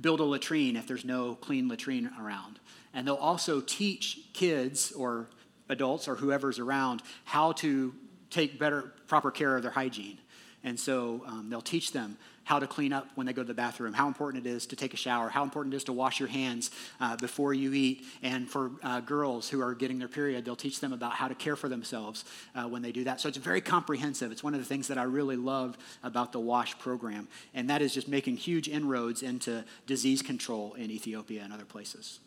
build 0.00 0.20
a 0.20 0.24
latrine 0.24 0.76
if 0.76 0.86
there's 0.86 1.04
no 1.04 1.34
clean 1.36 1.68
latrine 1.68 2.10
around. 2.20 2.58
And 2.94 3.06
they'll 3.06 3.14
also 3.14 3.60
teach 3.60 4.20
kids 4.32 4.92
or 4.92 5.26
adults 5.68 6.08
or 6.08 6.16
whoever's 6.16 6.58
around 6.58 7.02
how 7.24 7.52
to 7.52 7.94
take 8.30 8.58
better, 8.58 8.92
proper 9.06 9.30
care 9.30 9.56
of 9.56 9.62
their 9.62 9.72
hygiene. 9.72 10.18
And 10.64 10.78
so 10.78 11.22
um, 11.26 11.48
they'll 11.48 11.60
teach 11.60 11.92
them 11.92 12.18
how 12.46 12.60
to 12.60 12.66
clean 12.66 12.92
up 12.92 13.08
when 13.16 13.26
they 13.26 13.32
go 13.32 13.42
to 13.42 13.46
the 13.46 13.54
bathroom, 13.54 13.92
how 13.92 14.06
important 14.06 14.46
it 14.46 14.48
is 14.48 14.66
to 14.66 14.76
take 14.76 14.94
a 14.94 14.96
shower, 14.96 15.28
how 15.28 15.42
important 15.42 15.74
it 15.74 15.78
is 15.78 15.84
to 15.84 15.92
wash 15.92 16.20
your 16.20 16.28
hands 16.28 16.70
uh, 17.00 17.16
before 17.16 17.52
you 17.52 17.72
eat. 17.72 18.04
And 18.22 18.48
for 18.48 18.70
uh, 18.84 19.00
girls 19.00 19.48
who 19.48 19.60
are 19.60 19.74
getting 19.74 19.98
their 19.98 20.08
period, 20.08 20.44
they'll 20.44 20.54
teach 20.54 20.78
them 20.78 20.92
about 20.92 21.14
how 21.14 21.26
to 21.26 21.34
care 21.34 21.56
for 21.56 21.68
themselves 21.68 22.24
uh, 22.54 22.64
when 22.64 22.82
they 22.82 22.92
do 22.92 23.02
that. 23.04 23.20
So 23.20 23.28
it's 23.28 23.36
very 23.36 23.60
comprehensive. 23.60 24.30
It's 24.30 24.44
one 24.44 24.54
of 24.54 24.60
the 24.60 24.66
things 24.66 24.86
that 24.88 24.96
I 24.96 25.02
really 25.02 25.34
love 25.34 25.76
about 26.04 26.30
the 26.30 26.38
WASH 26.38 26.78
program, 26.78 27.26
and 27.52 27.68
that 27.68 27.82
is 27.82 27.92
just 27.92 28.06
making 28.06 28.36
huge 28.36 28.68
inroads 28.68 29.22
into 29.22 29.64
disease 29.88 30.22
control 30.22 30.74
in 30.74 30.92
Ethiopia 30.92 31.42
and 31.42 31.52
other 31.52 31.64
places. 31.64 32.20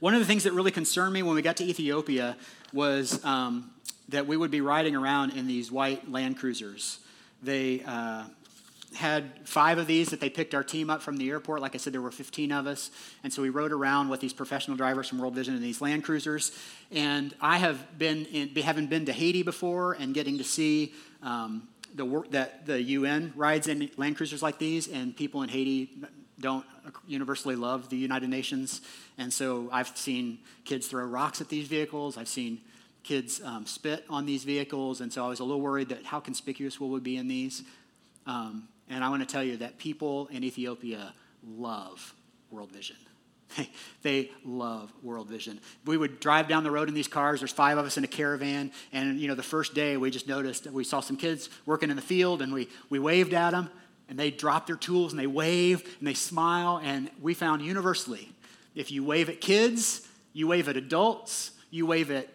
One 0.00 0.14
of 0.14 0.20
the 0.20 0.26
things 0.26 0.44
that 0.44 0.52
really 0.52 0.70
concerned 0.70 1.12
me 1.12 1.22
when 1.22 1.34
we 1.34 1.42
got 1.42 1.56
to 1.58 1.64
Ethiopia 1.64 2.36
was 2.72 3.22
um, 3.24 3.70
that 4.08 4.26
we 4.26 4.36
would 4.36 4.50
be 4.50 4.60
riding 4.60 4.96
around 4.96 5.30
in 5.30 5.46
these 5.46 5.70
white 5.70 6.10
Land 6.10 6.38
Cruisers. 6.38 6.98
They, 7.42 7.82
uh, 7.86 8.24
had 8.94 9.46
five 9.46 9.78
of 9.78 9.86
these 9.86 10.10
that 10.10 10.20
they 10.20 10.30
picked 10.30 10.54
our 10.54 10.64
team 10.64 10.90
up 10.90 11.02
from 11.02 11.16
the 11.16 11.28
airport. 11.30 11.60
Like 11.60 11.74
I 11.74 11.78
said, 11.78 11.92
there 11.92 12.00
were 12.00 12.10
15 12.10 12.52
of 12.52 12.66
us. 12.66 12.90
And 13.22 13.32
so 13.32 13.42
we 13.42 13.50
rode 13.50 13.72
around 13.72 14.08
with 14.08 14.20
these 14.20 14.32
professional 14.32 14.76
drivers 14.76 15.08
from 15.08 15.18
World 15.18 15.34
Vision 15.34 15.54
in 15.54 15.62
these 15.62 15.80
Land 15.80 16.04
Cruisers. 16.04 16.52
And 16.90 17.34
I 17.40 17.58
have 17.58 17.98
been, 17.98 18.24
in, 18.26 18.54
haven't 18.56 18.88
been 18.88 19.06
to 19.06 19.12
Haiti 19.12 19.42
before 19.42 19.92
and 19.92 20.14
getting 20.14 20.38
to 20.38 20.44
see 20.44 20.94
um, 21.22 21.68
the 21.94 22.04
work 22.04 22.30
that 22.30 22.66
the 22.66 22.80
UN 22.82 23.32
rides 23.36 23.68
in 23.68 23.90
Land 23.96 24.16
Cruisers 24.16 24.42
like 24.42 24.58
these. 24.58 24.88
And 24.88 25.16
people 25.16 25.42
in 25.42 25.48
Haiti 25.48 25.90
don't 26.40 26.64
universally 27.06 27.56
love 27.56 27.90
the 27.90 27.96
United 27.96 28.30
Nations. 28.30 28.80
And 29.18 29.32
so 29.32 29.68
I've 29.70 29.96
seen 29.96 30.38
kids 30.64 30.86
throw 30.86 31.04
rocks 31.04 31.40
at 31.40 31.48
these 31.48 31.68
vehicles. 31.68 32.16
I've 32.16 32.28
seen 32.28 32.60
kids 33.08 33.40
um, 33.42 33.64
spit 33.64 34.04
on 34.10 34.26
these 34.26 34.44
vehicles. 34.44 35.00
And 35.00 35.10
so 35.10 35.24
I 35.24 35.28
was 35.28 35.40
a 35.40 35.44
little 35.44 35.62
worried 35.62 35.88
that 35.88 36.04
how 36.04 36.20
conspicuous 36.20 36.78
will 36.78 36.90
we 36.90 37.00
be 37.00 37.16
in 37.16 37.26
these. 37.26 37.62
Um, 38.26 38.68
and 38.90 39.02
I 39.02 39.08
want 39.08 39.26
to 39.26 39.32
tell 39.32 39.42
you 39.42 39.56
that 39.56 39.78
people 39.78 40.28
in 40.30 40.44
Ethiopia 40.44 41.14
love 41.42 42.14
World 42.50 42.70
Vision. 42.70 42.96
they 44.02 44.30
love 44.44 44.92
World 45.02 45.26
Vision. 45.26 45.58
We 45.86 45.96
would 45.96 46.20
drive 46.20 46.48
down 46.48 46.64
the 46.64 46.70
road 46.70 46.88
in 46.88 46.94
these 46.94 47.08
cars. 47.08 47.40
There's 47.40 47.50
five 47.50 47.78
of 47.78 47.86
us 47.86 47.96
in 47.96 48.04
a 48.04 48.08
caravan, 48.08 48.72
and 48.92 49.18
you 49.18 49.26
know, 49.26 49.34
the 49.34 49.42
first 49.42 49.74
day 49.74 49.96
we 49.96 50.10
just 50.10 50.28
noticed 50.28 50.66
we 50.66 50.84
saw 50.84 51.00
some 51.00 51.16
kids 51.16 51.48
working 51.64 51.88
in 51.88 51.96
the 51.96 52.02
field, 52.02 52.42
and 52.42 52.52
we 52.52 52.68
we 52.90 52.98
waved 52.98 53.32
at 53.32 53.52
them, 53.52 53.70
and 54.10 54.18
they 54.18 54.30
drop 54.30 54.66
their 54.66 54.76
tools 54.76 55.12
and 55.12 55.18
they 55.18 55.26
wave 55.26 55.96
and 55.98 56.06
they 56.06 56.14
smile, 56.14 56.78
and 56.82 57.10
we 57.22 57.32
found 57.32 57.62
universally, 57.62 58.28
if 58.74 58.92
you 58.92 59.02
wave 59.02 59.30
at 59.30 59.40
kids, 59.40 60.06
you 60.34 60.46
wave 60.46 60.68
at 60.68 60.76
adults, 60.76 61.52
you 61.70 61.86
wave 61.86 62.10
at 62.10 62.28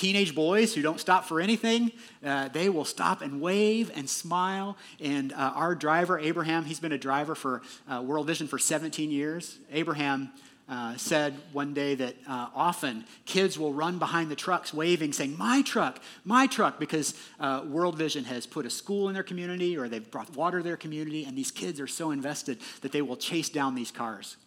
teenage 0.00 0.34
boys 0.34 0.74
who 0.74 0.80
don't 0.80 0.98
stop 0.98 1.26
for 1.26 1.42
anything, 1.42 1.92
uh, 2.24 2.48
they 2.48 2.70
will 2.70 2.86
stop 2.86 3.20
and 3.20 3.38
wave 3.38 3.92
and 3.94 4.08
smile. 4.08 4.78
And 4.98 5.30
uh, 5.34 5.52
our 5.54 5.74
driver, 5.74 6.18
Abraham, 6.18 6.64
he's 6.64 6.80
been 6.80 6.92
a 6.92 6.98
driver 6.98 7.34
for 7.34 7.60
uh, 7.86 8.00
World 8.02 8.26
Vision 8.26 8.48
for 8.48 8.58
17 8.58 9.10
years. 9.10 9.58
Abraham 9.70 10.32
uh, 10.70 10.96
said 10.96 11.36
one 11.52 11.74
day 11.74 11.94
that 11.96 12.14
uh, 12.26 12.48
often 12.54 13.04
kids 13.26 13.58
will 13.58 13.74
run 13.74 13.98
behind 13.98 14.30
the 14.30 14.36
trucks 14.36 14.72
waving, 14.72 15.12
saying, 15.12 15.36
My 15.36 15.60
truck, 15.60 16.00
my 16.24 16.46
truck, 16.46 16.80
because 16.80 17.12
uh, 17.38 17.62
World 17.66 17.98
Vision 17.98 18.24
has 18.24 18.46
put 18.46 18.64
a 18.64 18.70
school 18.70 19.08
in 19.08 19.14
their 19.14 19.22
community 19.22 19.76
or 19.76 19.86
they've 19.86 20.10
brought 20.10 20.34
water 20.34 20.58
to 20.58 20.64
their 20.64 20.78
community, 20.78 21.24
and 21.24 21.36
these 21.36 21.50
kids 21.50 21.78
are 21.78 21.86
so 21.86 22.10
invested 22.10 22.58
that 22.80 22.92
they 22.92 23.02
will 23.02 23.18
chase 23.18 23.50
down 23.50 23.74
these 23.74 23.90
cars. 23.90 24.38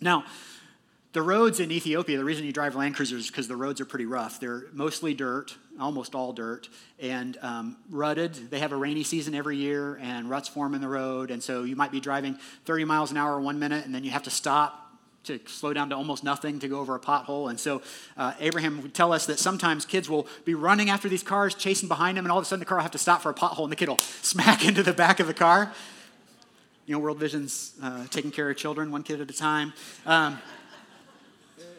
Now, 0.00 0.24
the 1.12 1.22
roads 1.22 1.58
in 1.58 1.72
Ethiopia, 1.72 2.18
the 2.18 2.24
reason 2.24 2.44
you 2.44 2.52
drive 2.52 2.74
Land 2.74 2.94
Cruisers 2.94 3.24
is 3.24 3.26
because 3.28 3.48
the 3.48 3.56
roads 3.56 3.80
are 3.80 3.86
pretty 3.86 4.04
rough. 4.04 4.38
They're 4.40 4.64
mostly 4.72 5.14
dirt, 5.14 5.56
almost 5.80 6.14
all 6.14 6.34
dirt, 6.34 6.68
and 7.00 7.38
um, 7.40 7.76
rutted. 7.90 8.34
They 8.50 8.58
have 8.58 8.72
a 8.72 8.76
rainy 8.76 9.04
season 9.04 9.34
every 9.34 9.56
year, 9.56 9.98
and 10.02 10.28
ruts 10.28 10.48
form 10.48 10.74
in 10.74 10.82
the 10.82 10.88
road. 10.88 11.30
And 11.30 11.42
so 11.42 11.64
you 11.64 11.76
might 11.76 11.90
be 11.90 12.00
driving 12.00 12.38
30 12.66 12.84
miles 12.84 13.10
an 13.10 13.16
hour 13.16 13.40
one 13.40 13.58
minute, 13.58 13.86
and 13.86 13.94
then 13.94 14.04
you 14.04 14.10
have 14.10 14.24
to 14.24 14.30
stop 14.30 14.84
to 15.24 15.40
slow 15.46 15.72
down 15.72 15.90
to 15.90 15.96
almost 15.96 16.24
nothing 16.24 16.58
to 16.58 16.68
go 16.68 16.78
over 16.78 16.94
a 16.94 17.00
pothole. 17.00 17.48
And 17.50 17.58
so 17.58 17.82
uh, 18.16 18.34
Abraham 18.38 18.82
would 18.82 18.94
tell 18.94 19.12
us 19.12 19.26
that 19.26 19.38
sometimes 19.38 19.84
kids 19.84 20.08
will 20.08 20.26
be 20.44 20.54
running 20.54 20.90
after 20.90 21.08
these 21.08 21.22
cars, 21.22 21.54
chasing 21.54 21.88
behind 21.88 22.18
them, 22.18 22.24
and 22.24 22.32
all 22.32 22.38
of 22.38 22.42
a 22.42 22.46
sudden 22.46 22.60
the 22.60 22.66
car 22.66 22.78
will 22.78 22.82
have 22.82 22.92
to 22.92 22.98
stop 22.98 23.22
for 23.22 23.30
a 23.30 23.34
pothole, 23.34 23.62
and 23.62 23.72
the 23.72 23.76
kid 23.76 23.88
will 23.88 23.98
smack 24.22 24.64
into 24.64 24.82
the 24.82 24.92
back 24.92 25.20
of 25.20 25.26
the 25.26 25.34
car. 25.34 25.72
You 26.86 26.94
know, 26.94 27.00
World 27.00 27.18
Vision's 27.18 27.74
uh, 27.82 28.06
taking 28.08 28.30
care 28.30 28.48
of 28.48 28.56
children 28.56 28.90
one 28.90 29.02
kid 29.02 29.20
at 29.20 29.30
a 29.30 29.34
time. 29.34 29.74
Um, 30.06 30.38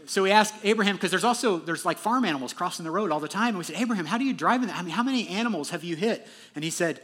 so 0.10 0.24
we 0.24 0.32
asked 0.32 0.56
Abraham, 0.64 0.96
because 0.96 1.12
there's 1.12 1.24
also, 1.24 1.60
there's 1.60 1.86
like 1.86 2.00
farm 2.00 2.26
animals 2.26 2.52
crossing 2.52 2.84
the 2.84 2.90
road 2.90 3.12
all 3.12 3.20
the 3.20 3.28
time. 3.28 3.50
And 3.50 3.60
we 3.60 3.64
said, 3.64 3.76
Abraham, 3.76 4.08
how 4.08 4.18
do 4.18 4.24
you 4.24 4.34
drive 4.34 4.64
in 4.64 4.68
that? 4.68 4.76
I 4.76 4.82
mean, 4.82 4.90
how 4.90 5.04
many 5.04 5.28
animals 5.28 5.70
have 5.70 5.84
you 5.84 5.96
hit? 5.96 6.28
And 6.56 6.64
he 6.64 6.72
said, 6.72 7.00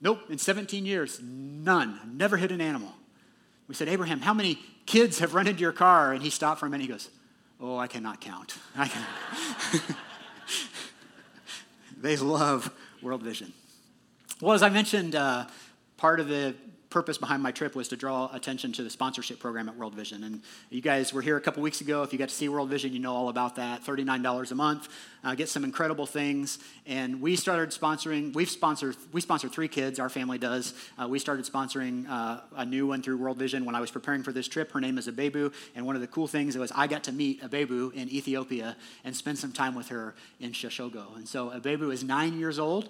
nope, 0.00 0.20
in 0.30 0.38
17 0.38 0.86
years, 0.86 1.20
none. 1.22 2.00
I've 2.02 2.14
never 2.14 2.38
hit 2.38 2.50
an 2.50 2.62
animal. 2.62 2.94
We 3.68 3.74
said, 3.74 3.88
Abraham, 3.88 4.20
how 4.20 4.32
many 4.32 4.58
kids 4.86 5.18
have 5.18 5.34
run 5.34 5.46
into 5.46 5.60
your 5.60 5.72
car? 5.72 6.14
And 6.14 6.22
he 6.22 6.30
stopped 6.30 6.60
for 6.60 6.64
a 6.64 6.70
minute. 6.70 6.84
He 6.84 6.88
goes, 6.88 7.10
oh, 7.60 7.76
I 7.76 7.88
cannot 7.88 8.22
count. 8.22 8.56
I 8.74 8.90
They 12.00 12.16
love 12.16 12.72
World 13.02 13.22
Vision. 13.22 13.52
Well, 14.40 14.54
as 14.54 14.62
I 14.62 14.70
mentioned, 14.70 15.14
uh, 15.14 15.46
part 15.98 16.20
of 16.20 16.28
the 16.28 16.54
purpose 16.96 17.18
behind 17.18 17.42
my 17.42 17.52
trip 17.52 17.76
was 17.76 17.88
to 17.88 17.94
draw 17.94 18.30
attention 18.32 18.72
to 18.72 18.82
the 18.82 18.88
sponsorship 18.88 19.38
program 19.38 19.68
at 19.68 19.76
World 19.76 19.94
Vision. 19.94 20.24
And 20.24 20.40
you 20.70 20.80
guys 20.80 21.12
were 21.12 21.20
here 21.20 21.36
a 21.36 21.42
couple 21.42 21.62
weeks 21.62 21.82
ago. 21.82 22.02
If 22.02 22.10
you 22.10 22.18
got 22.18 22.30
to 22.30 22.34
see 22.34 22.48
World 22.48 22.70
Vision, 22.70 22.94
you 22.94 23.00
know 23.00 23.14
all 23.14 23.28
about 23.28 23.56
that. 23.56 23.84
$39 23.84 24.50
a 24.50 24.54
month, 24.54 24.88
uh, 25.22 25.34
get 25.34 25.50
some 25.50 25.62
incredible 25.62 26.06
things. 26.06 26.58
And 26.86 27.20
we 27.20 27.36
started 27.36 27.68
sponsoring, 27.78 28.32
we've 28.34 28.48
sponsored, 28.48 28.96
we 29.12 29.20
sponsor 29.20 29.46
three 29.50 29.68
kids, 29.68 30.00
our 30.00 30.08
family 30.08 30.38
does. 30.38 30.72
Uh, 30.98 31.06
we 31.06 31.18
started 31.18 31.44
sponsoring 31.44 32.08
uh, 32.08 32.40
a 32.56 32.64
new 32.64 32.86
one 32.86 33.02
through 33.02 33.18
World 33.18 33.36
Vision 33.36 33.66
when 33.66 33.74
I 33.74 33.82
was 33.82 33.90
preparing 33.90 34.22
for 34.22 34.32
this 34.32 34.48
trip. 34.48 34.72
Her 34.72 34.80
name 34.80 34.96
is 34.96 35.06
Abebu. 35.06 35.52
And 35.74 35.84
one 35.84 35.96
of 35.96 36.00
the 36.00 36.08
cool 36.08 36.26
things 36.26 36.56
was 36.56 36.72
I 36.74 36.86
got 36.86 37.04
to 37.04 37.12
meet 37.12 37.42
Abebu 37.42 37.92
in 37.92 38.08
Ethiopia 38.08 38.74
and 39.04 39.14
spend 39.14 39.38
some 39.38 39.52
time 39.52 39.74
with 39.74 39.88
her 39.88 40.14
in 40.40 40.52
Shashogo. 40.52 41.14
And 41.14 41.28
so 41.28 41.50
Abebu 41.50 41.92
is 41.92 42.02
nine 42.02 42.38
years 42.38 42.58
old, 42.58 42.88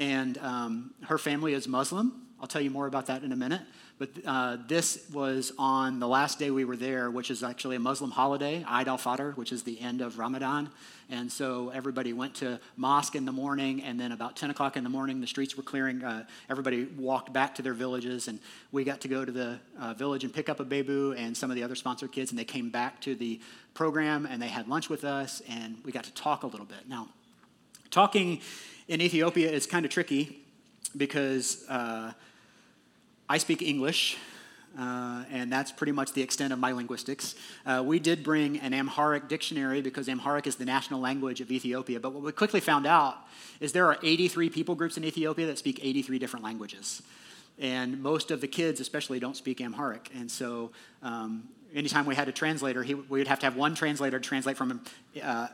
and 0.00 0.36
um, 0.38 0.94
her 1.04 1.18
family 1.18 1.54
is 1.54 1.68
Muslim. 1.68 2.24
I'll 2.40 2.46
tell 2.46 2.60
you 2.60 2.70
more 2.70 2.86
about 2.86 3.06
that 3.06 3.24
in 3.24 3.32
a 3.32 3.36
minute. 3.36 3.62
But 3.98 4.10
uh, 4.24 4.58
this 4.68 5.08
was 5.12 5.52
on 5.58 5.98
the 5.98 6.06
last 6.06 6.38
day 6.38 6.52
we 6.52 6.64
were 6.64 6.76
there, 6.76 7.10
which 7.10 7.32
is 7.32 7.42
actually 7.42 7.74
a 7.74 7.80
Muslim 7.80 8.12
holiday, 8.12 8.64
Eid 8.66 8.86
al 8.86 8.96
Fitr, 8.96 9.36
which 9.36 9.50
is 9.50 9.64
the 9.64 9.80
end 9.80 10.00
of 10.00 10.20
Ramadan. 10.20 10.70
And 11.10 11.32
so 11.32 11.70
everybody 11.70 12.12
went 12.12 12.34
to 12.36 12.60
mosque 12.76 13.16
in 13.16 13.24
the 13.24 13.32
morning, 13.32 13.82
and 13.82 13.98
then 13.98 14.12
about 14.12 14.36
10 14.36 14.50
o'clock 14.50 14.76
in 14.76 14.84
the 14.84 14.90
morning, 14.90 15.20
the 15.20 15.26
streets 15.26 15.56
were 15.56 15.62
clearing. 15.64 16.04
Uh, 16.04 16.26
everybody 16.48 16.84
walked 16.84 17.32
back 17.32 17.56
to 17.56 17.62
their 17.62 17.72
villages, 17.72 18.28
and 18.28 18.38
we 18.70 18.84
got 18.84 19.00
to 19.00 19.08
go 19.08 19.24
to 19.24 19.32
the 19.32 19.58
uh, 19.80 19.94
village 19.94 20.22
and 20.22 20.32
pick 20.32 20.48
up 20.48 20.58
Abebu 20.58 21.18
and 21.18 21.36
some 21.36 21.50
of 21.50 21.56
the 21.56 21.64
other 21.64 21.74
sponsored 21.74 22.12
kids, 22.12 22.30
and 22.30 22.38
they 22.38 22.44
came 22.44 22.70
back 22.70 23.00
to 23.00 23.16
the 23.16 23.40
program, 23.74 24.26
and 24.26 24.40
they 24.40 24.48
had 24.48 24.68
lunch 24.68 24.88
with 24.88 25.02
us, 25.02 25.42
and 25.48 25.78
we 25.84 25.90
got 25.90 26.04
to 26.04 26.14
talk 26.14 26.44
a 26.44 26.46
little 26.46 26.66
bit. 26.66 26.88
Now, 26.88 27.08
talking 27.90 28.42
in 28.86 29.00
Ethiopia 29.00 29.50
is 29.50 29.66
kind 29.66 29.84
of 29.84 29.90
tricky 29.90 30.44
because 30.96 31.64
uh, 31.68 32.12
I 33.30 33.36
speak 33.36 33.60
English, 33.60 34.16
uh, 34.78 35.24
and 35.30 35.52
that's 35.52 35.70
pretty 35.70 35.92
much 35.92 36.14
the 36.14 36.22
extent 36.22 36.50
of 36.50 36.58
my 36.58 36.72
linguistics. 36.72 37.34
Uh, 37.66 37.82
we 37.84 37.98
did 37.98 38.24
bring 38.24 38.58
an 38.60 38.72
Amharic 38.72 39.28
dictionary 39.28 39.82
because 39.82 40.08
Amharic 40.08 40.46
is 40.46 40.56
the 40.56 40.64
national 40.64 41.00
language 41.00 41.42
of 41.42 41.50
Ethiopia. 41.50 42.00
But 42.00 42.14
what 42.14 42.22
we 42.22 42.32
quickly 42.32 42.60
found 42.60 42.86
out 42.86 43.18
is 43.60 43.72
there 43.72 43.86
are 43.86 43.98
83 44.02 44.48
people 44.48 44.74
groups 44.74 44.96
in 44.96 45.04
Ethiopia 45.04 45.46
that 45.46 45.58
speak 45.58 45.78
83 45.82 46.18
different 46.18 46.42
languages. 46.42 47.02
And 47.58 48.02
most 48.02 48.30
of 48.30 48.40
the 48.40 48.48
kids, 48.48 48.80
especially, 48.80 49.20
don't 49.20 49.36
speak 49.36 49.60
Amharic. 49.60 50.10
And 50.14 50.30
so, 50.30 50.70
um, 51.02 51.48
anytime 51.74 52.06
we 52.06 52.14
had 52.14 52.28
a 52.28 52.32
translator, 52.32 52.82
he, 52.82 52.94
we 52.94 53.18
would 53.18 53.28
have 53.28 53.40
to 53.40 53.46
have 53.46 53.56
one 53.56 53.74
translator 53.74 54.18
translate 54.20 54.56
from 54.56 54.80
uh, 55.22 55.48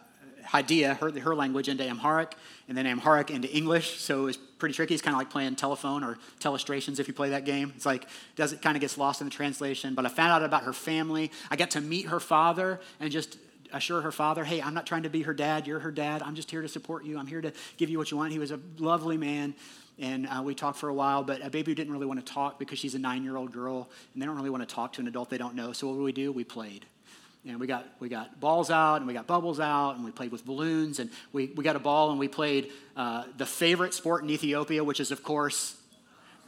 Hadiya, 0.49 0.97
her, 0.99 1.11
her 1.21 1.35
language, 1.35 1.69
into 1.69 1.85
Amharic, 1.85 2.35
and 2.69 2.77
then 2.77 2.87
Amharic 2.87 3.31
into 3.31 3.51
English. 3.51 4.01
So 4.01 4.23
it 4.23 4.25
was 4.25 4.37
pretty 4.37 4.75
tricky. 4.75 4.95
It's 4.95 5.03
kind 5.03 5.15
of 5.15 5.19
like 5.19 5.31
playing 5.31 5.57
telephone 5.57 6.05
or 6.05 6.19
telestrations 6.41 7.01
if 7.01 7.09
you 7.09 7.15
play 7.15 7.31
that 7.31 7.45
game. 7.45 7.73
It's 7.77 7.87
like, 7.87 8.07
does 8.37 8.53
it 8.53 8.63
kind 8.63 8.77
of 8.77 8.81
gets 8.81 8.97
lost 8.99 9.21
in 9.21 9.27
the 9.27 9.31
translation. 9.31 9.95
But 9.95 10.07
I 10.07 10.09
found 10.09 10.33
out 10.33 10.43
about 10.43 10.65
her 10.65 10.73
family. 10.73 11.31
I 11.51 11.57
got 11.57 11.71
to 11.73 11.81
meet 11.81 12.07
her 12.07 12.21
father 12.21 12.81
and 13.01 13.11
just 13.11 13.39
assure 13.73 14.01
her 14.01 14.13
father, 14.13 14.45
hey, 14.45 14.63
I'm 14.63 14.75
not 14.75 14.87
trying 14.87 15.03
to 15.03 15.11
be 15.11 15.23
her 15.23 15.35
dad. 15.35 15.67
You're 15.67 15.81
her 15.81 15.91
dad. 15.91 16.23
I'm 16.23 16.35
just 16.35 16.51
here 16.51 16.63
to 16.63 16.69
support 16.69 17.05
you. 17.05 17.19
I'm 17.19 17.27
here 17.27 17.41
to 17.41 17.53
give 17.77 17.91
you 17.91 17.99
what 17.99 18.11
you 18.11 18.17
want. 18.17 18.33
He 18.33 18.39
was 18.39 18.53
a 18.53 18.61
lovely 18.79 19.17
man. 19.17 19.55
And 19.99 20.27
uh, 20.27 20.43
we 20.43 20.55
talked 20.55 20.79
for 20.79 20.89
a 20.89 20.95
while, 20.95 21.23
but 21.23 21.41
Abebu 21.41 21.75
didn't 21.75 21.93
really 21.93 22.07
want 22.07 22.25
to 22.25 22.33
talk 22.33 22.59
because 22.59 22.79
she's 22.79 22.95
a 22.95 22.99
nine 22.99 23.23
year 23.23 23.37
old 23.37 23.53
girl, 23.53 23.89
and 24.13 24.21
they 24.21 24.27
don't 24.27 24.35
really 24.35 24.51
want 24.51 24.69
to 24.69 24.75
talk 24.75 24.93
to 24.95 25.01
an 25.01 25.07
adult 25.07 25.31
they 25.31 25.39
don't 25.39 25.55
know. 25.55 25.73
So 25.73 25.87
what 25.89 25.95
do 25.95 26.03
we 26.03 26.13
do? 26.13 26.33
We 26.33 26.43
played 26.43 26.87
and 27.47 27.61
we 27.61 27.67
got, 27.67 27.87
we 28.01 28.09
got 28.09 28.41
balls 28.41 28.71
out 28.71 28.97
and 28.97 29.07
we 29.07 29.13
got 29.13 29.27
bubbles 29.27 29.61
out 29.61 29.97
and 29.97 30.05
we 30.05 30.11
played 30.11 30.33
with 30.33 30.45
balloons 30.47 30.99
and 30.99 31.11
we, 31.33 31.53
we 31.55 31.63
got 31.63 31.77
a 31.77 31.81
ball 31.81 32.11
and 32.11 32.19
we 32.19 32.29
played 32.29 32.73
uh, 32.97 33.25
the 33.37 33.47
favorite 33.47 33.93
sport 33.93 34.23
in 34.23 34.31
Ethiopia, 34.31 34.83
which 34.83 35.01
is, 35.01 35.11
of 35.11 35.23
course, 35.23 35.77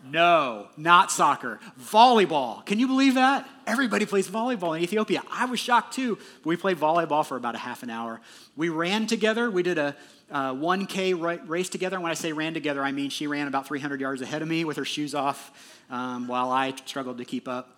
no, 0.04 0.68
not 0.76 1.10
soccer, 1.10 1.58
volleyball. 1.80 2.64
Can 2.64 2.78
you 2.78 2.86
believe 2.86 3.14
that? 3.14 3.48
Everybody 3.66 4.06
plays 4.06 4.28
volleyball 4.28 4.76
in 4.76 4.82
Ethiopia. 4.82 5.22
I 5.30 5.46
was 5.46 5.58
shocked 5.58 5.94
too. 5.94 6.18
We 6.44 6.56
played 6.56 6.78
volleyball 6.78 7.26
for 7.26 7.36
about 7.36 7.54
a 7.54 7.58
half 7.58 7.82
an 7.82 7.90
hour. 7.90 8.20
We 8.56 8.68
ran 8.68 9.06
together. 9.06 9.50
We 9.50 9.62
did 9.62 9.78
a 9.78 9.96
uh, 10.30 10.54
1K 10.54 11.48
race 11.48 11.68
together. 11.68 11.96
And 11.96 12.02
when 12.02 12.12
I 12.12 12.14
say 12.14 12.32
ran 12.32 12.54
together, 12.54 12.82
I 12.82 12.92
mean 12.92 13.10
she 13.10 13.26
ran 13.26 13.48
about 13.48 13.66
300 13.66 14.00
yards 14.00 14.22
ahead 14.22 14.42
of 14.42 14.48
me 14.48 14.64
with 14.64 14.76
her 14.76 14.84
shoes 14.84 15.14
off 15.14 15.82
um, 15.90 16.28
while 16.28 16.50
I 16.50 16.74
struggled 16.84 17.18
to 17.18 17.24
keep 17.24 17.48
up. 17.48 17.72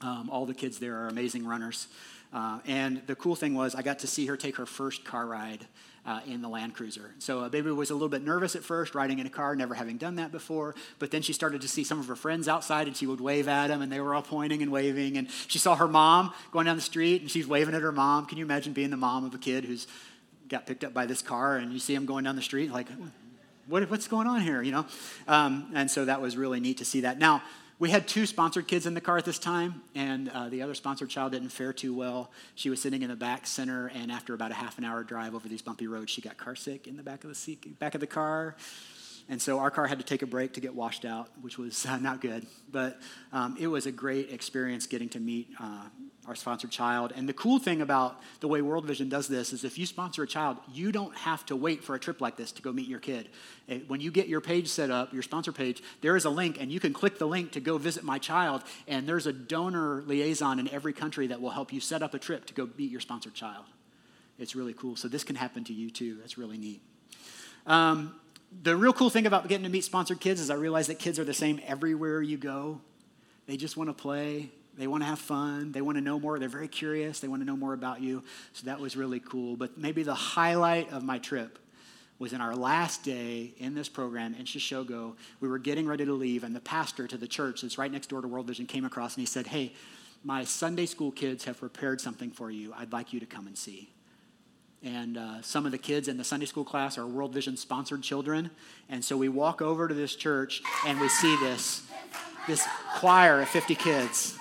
Um, 0.00 0.30
all 0.30 0.46
the 0.46 0.54
kids 0.54 0.78
there 0.78 0.96
are 0.96 1.08
amazing 1.08 1.46
runners. 1.46 1.86
Uh, 2.32 2.60
and 2.66 3.02
the 3.06 3.14
cool 3.14 3.36
thing 3.36 3.54
was, 3.54 3.74
I 3.74 3.82
got 3.82 3.98
to 4.00 4.06
see 4.06 4.26
her 4.26 4.36
take 4.36 4.56
her 4.56 4.66
first 4.66 5.04
car 5.04 5.26
ride 5.26 5.66
uh, 6.04 6.20
in 6.26 6.42
the 6.42 6.48
Land 6.48 6.74
Cruiser. 6.74 7.12
So 7.18 7.40
uh, 7.40 7.48
Baby 7.48 7.70
was 7.70 7.90
a 7.90 7.94
little 7.94 8.08
bit 8.08 8.24
nervous 8.24 8.56
at 8.56 8.64
first, 8.64 8.94
riding 8.94 9.18
in 9.18 9.26
a 9.26 9.30
car, 9.30 9.54
never 9.54 9.74
having 9.74 9.98
done 9.98 10.16
that 10.16 10.32
before. 10.32 10.74
But 10.98 11.10
then 11.10 11.22
she 11.22 11.32
started 11.32 11.60
to 11.60 11.68
see 11.68 11.84
some 11.84 12.00
of 12.00 12.08
her 12.08 12.16
friends 12.16 12.48
outside, 12.48 12.86
and 12.86 12.96
she 12.96 13.06
would 13.06 13.20
wave 13.20 13.48
at 13.48 13.68
them, 13.68 13.82
and 13.82 13.92
they 13.92 14.00
were 14.00 14.14
all 14.14 14.22
pointing 14.22 14.62
and 14.62 14.72
waving. 14.72 15.16
And 15.18 15.28
she 15.46 15.58
saw 15.58 15.76
her 15.76 15.86
mom 15.86 16.32
going 16.50 16.66
down 16.66 16.76
the 16.76 16.82
street, 16.82 17.20
and 17.20 17.30
she's 17.30 17.46
waving 17.46 17.74
at 17.74 17.82
her 17.82 17.92
mom. 17.92 18.26
Can 18.26 18.38
you 18.38 18.44
imagine 18.44 18.72
being 18.72 18.90
the 18.90 18.96
mom 18.96 19.24
of 19.24 19.34
a 19.34 19.38
kid 19.38 19.64
who's 19.64 19.86
got 20.48 20.66
picked 20.66 20.84
up 20.84 20.92
by 20.92 21.06
this 21.06 21.22
car, 21.22 21.56
and 21.56 21.72
you 21.72 21.78
see 21.78 21.94
him 21.94 22.06
going 22.06 22.24
down 22.24 22.36
the 22.36 22.42
street, 22.42 22.72
like, 22.72 22.88
what, 23.68 23.88
what's 23.90 24.08
going 24.08 24.26
on 24.26 24.40
here, 24.40 24.60
you 24.60 24.72
know? 24.72 24.86
Um, 25.28 25.70
and 25.74 25.90
so 25.90 26.04
that 26.06 26.20
was 26.20 26.36
really 26.36 26.60
neat 26.60 26.78
to 26.78 26.84
see 26.84 27.02
that. 27.02 27.18
Now, 27.18 27.42
we 27.82 27.90
had 27.90 28.06
two 28.06 28.26
sponsored 28.26 28.68
kids 28.68 28.86
in 28.86 28.94
the 28.94 29.00
car 29.00 29.18
at 29.18 29.24
this 29.24 29.40
time, 29.40 29.82
and 29.96 30.28
uh, 30.28 30.48
the 30.48 30.62
other 30.62 30.72
sponsored 30.72 31.10
child 31.10 31.32
didn't 31.32 31.48
fare 31.48 31.72
too 31.72 31.92
well. 31.92 32.30
She 32.54 32.70
was 32.70 32.80
sitting 32.80 33.02
in 33.02 33.08
the 33.08 33.16
back 33.16 33.44
center, 33.44 33.88
and 33.88 34.12
after 34.12 34.34
about 34.34 34.52
a 34.52 34.54
half 34.54 34.78
an 34.78 34.84
hour 34.84 35.02
drive 35.02 35.34
over 35.34 35.48
these 35.48 35.62
bumpy 35.62 35.88
roads, 35.88 36.08
she 36.08 36.20
got 36.20 36.36
car 36.36 36.54
sick 36.54 36.86
in 36.86 36.96
the 36.96 37.02
back 37.02 37.24
of 37.24 37.28
the 37.28 37.34
seat, 37.34 37.76
back 37.80 37.96
of 37.96 38.00
the 38.00 38.06
car. 38.06 38.54
And 39.32 39.40
so 39.40 39.60
our 39.60 39.70
car 39.70 39.86
had 39.86 39.98
to 39.98 40.04
take 40.04 40.20
a 40.20 40.26
break 40.26 40.52
to 40.52 40.60
get 40.60 40.74
washed 40.74 41.06
out, 41.06 41.30
which 41.40 41.56
was 41.56 41.86
uh, 41.86 41.96
not 41.96 42.20
good. 42.20 42.46
But 42.70 43.00
um, 43.32 43.56
it 43.58 43.66
was 43.66 43.86
a 43.86 43.90
great 43.90 44.30
experience 44.30 44.86
getting 44.86 45.08
to 45.08 45.20
meet 45.20 45.48
uh, 45.58 45.84
our 46.26 46.34
sponsored 46.34 46.70
child. 46.70 47.14
And 47.16 47.26
the 47.26 47.32
cool 47.32 47.58
thing 47.58 47.80
about 47.80 48.20
the 48.40 48.48
way 48.48 48.60
World 48.60 48.84
Vision 48.84 49.08
does 49.08 49.28
this 49.28 49.54
is 49.54 49.64
if 49.64 49.78
you 49.78 49.86
sponsor 49.86 50.24
a 50.24 50.26
child, 50.26 50.58
you 50.74 50.92
don't 50.92 51.16
have 51.16 51.46
to 51.46 51.56
wait 51.56 51.82
for 51.82 51.94
a 51.94 51.98
trip 51.98 52.20
like 52.20 52.36
this 52.36 52.52
to 52.52 52.60
go 52.60 52.74
meet 52.74 52.86
your 52.86 52.98
kid. 52.98 53.30
Eh, 53.70 53.78
when 53.88 54.02
you 54.02 54.10
get 54.10 54.28
your 54.28 54.42
page 54.42 54.68
set 54.68 54.90
up, 54.90 55.14
your 55.14 55.22
sponsor 55.22 55.50
page, 55.50 55.82
there 56.02 56.14
is 56.14 56.26
a 56.26 56.30
link, 56.30 56.58
and 56.60 56.70
you 56.70 56.78
can 56.78 56.92
click 56.92 57.16
the 57.16 57.24
link 57.26 57.52
to 57.52 57.60
go 57.60 57.78
visit 57.78 58.04
my 58.04 58.18
child. 58.18 58.62
And 58.86 59.08
there's 59.08 59.26
a 59.26 59.32
donor 59.32 60.02
liaison 60.02 60.58
in 60.58 60.68
every 60.68 60.92
country 60.92 61.28
that 61.28 61.40
will 61.40 61.48
help 61.48 61.72
you 61.72 61.80
set 61.80 62.02
up 62.02 62.12
a 62.12 62.18
trip 62.18 62.44
to 62.48 62.52
go 62.52 62.68
meet 62.76 62.90
your 62.90 63.00
sponsored 63.00 63.32
child. 63.32 63.64
It's 64.38 64.54
really 64.54 64.74
cool. 64.74 64.94
So 64.94 65.08
this 65.08 65.24
can 65.24 65.36
happen 65.36 65.64
to 65.64 65.72
you 65.72 65.88
too. 65.88 66.16
That's 66.16 66.36
really 66.36 66.58
neat. 66.58 66.82
Um, 67.66 68.14
the 68.62 68.76
real 68.76 68.92
cool 68.92 69.10
thing 69.10 69.26
about 69.26 69.48
getting 69.48 69.64
to 69.64 69.70
meet 69.70 69.84
sponsored 69.84 70.20
kids 70.20 70.40
is 70.40 70.50
I 70.50 70.54
realize 70.54 70.86
that 70.88 70.98
kids 70.98 71.18
are 71.18 71.24
the 71.24 71.34
same 71.34 71.60
everywhere 71.66 72.22
you 72.22 72.36
go. 72.36 72.80
They 73.46 73.56
just 73.56 73.76
want 73.76 73.88
to 73.88 73.94
play, 73.94 74.50
they 74.76 74.86
want 74.86 75.02
to 75.02 75.06
have 75.06 75.18
fun, 75.18 75.72
they 75.72 75.80
want 75.80 75.96
to 75.96 76.02
know 76.02 76.18
more, 76.20 76.38
they're 76.38 76.48
very 76.48 76.68
curious, 76.68 77.20
they 77.20 77.28
want 77.28 77.42
to 77.42 77.46
know 77.46 77.56
more 77.56 77.72
about 77.72 78.00
you. 78.00 78.22
So 78.52 78.66
that 78.66 78.78
was 78.80 78.96
really 78.96 79.20
cool. 79.20 79.56
But 79.56 79.78
maybe 79.78 80.02
the 80.02 80.14
highlight 80.14 80.92
of 80.92 81.02
my 81.02 81.18
trip 81.18 81.58
was 82.18 82.32
in 82.32 82.40
our 82.40 82.54
last 82.54 83.02
day 83.02 83.52
in 83.58 83.74
this 83.74 83.88
program 83.88 84.34
in 84.34 84.44
Shashogo. 84.44 85.16
We 85.40 85.48
were 85.48 85.58
getting 85.58 85.88
ready 85.88 86.04
to 86.04 86.12
leave, 86.12 86.44
and 86.44 86.54
the 86.54 86.60
pastor 86.60 87.08
to 87.08 87.16
the 87.16 87.26
church 87.26 87.62
that's 87.62 87.78
right 87.78 87.90
next 87.90 88.08
door 88.08 88.22
to 88.22 88.28
World 88.28 88.46
Vision 88.46 88.66
came 88.66 88.84
across 88.84 89.16
and 89.16 89.22
he 89.22 89.26
said, 89.26 89.48
Hey, 89.48 89.72
my 90.22 90.44
Sunday 90.44 90.86
school 90.86 91.10
kids 91.10 91.44
have 91.46 91.58
prepared 91.58 92.00
something 92.00 92.30
for 92.30 92.50
you. 92.50 92.72
I'd 92.76 92.92
like 92.92 93.12
you 93.12 93.18
to 93.18 93.26
come 93.26 93.48
and 93.48 93.58
see. 93.58 93.90
And 94.84 95.16
uh, 95.16 95.42
some 95.42 95.64
of 95.64 95.70
the 95.70 95.78
kids 95.78 96.08
in 96.08 96.16
the 96.16 96.24
Sunday 96.24 96.46
school 96.46 96.64
class 96.64 96.98
are 96.98 97.06
World 97.06 97.32
Vision 97.32 97.56
sponsored 97.56 98.02
children. 98.02 98.50
And 98.88 99.04
so 99.04 99.16
we 99.16 99.28
walk 99.28 99.62
over 99.62 99.86
to 99.86 99.94
this 99.94 100.16
church 100.16 100.60
and 100.84 101.00
we 101.00 101.08
see 101.08 101.36
this, 101.36 101.82
this 102.48 102.66
choir 102.96 103.40
of 103.40 103.48
50 103.48 103.76
kids. 103.76 104.38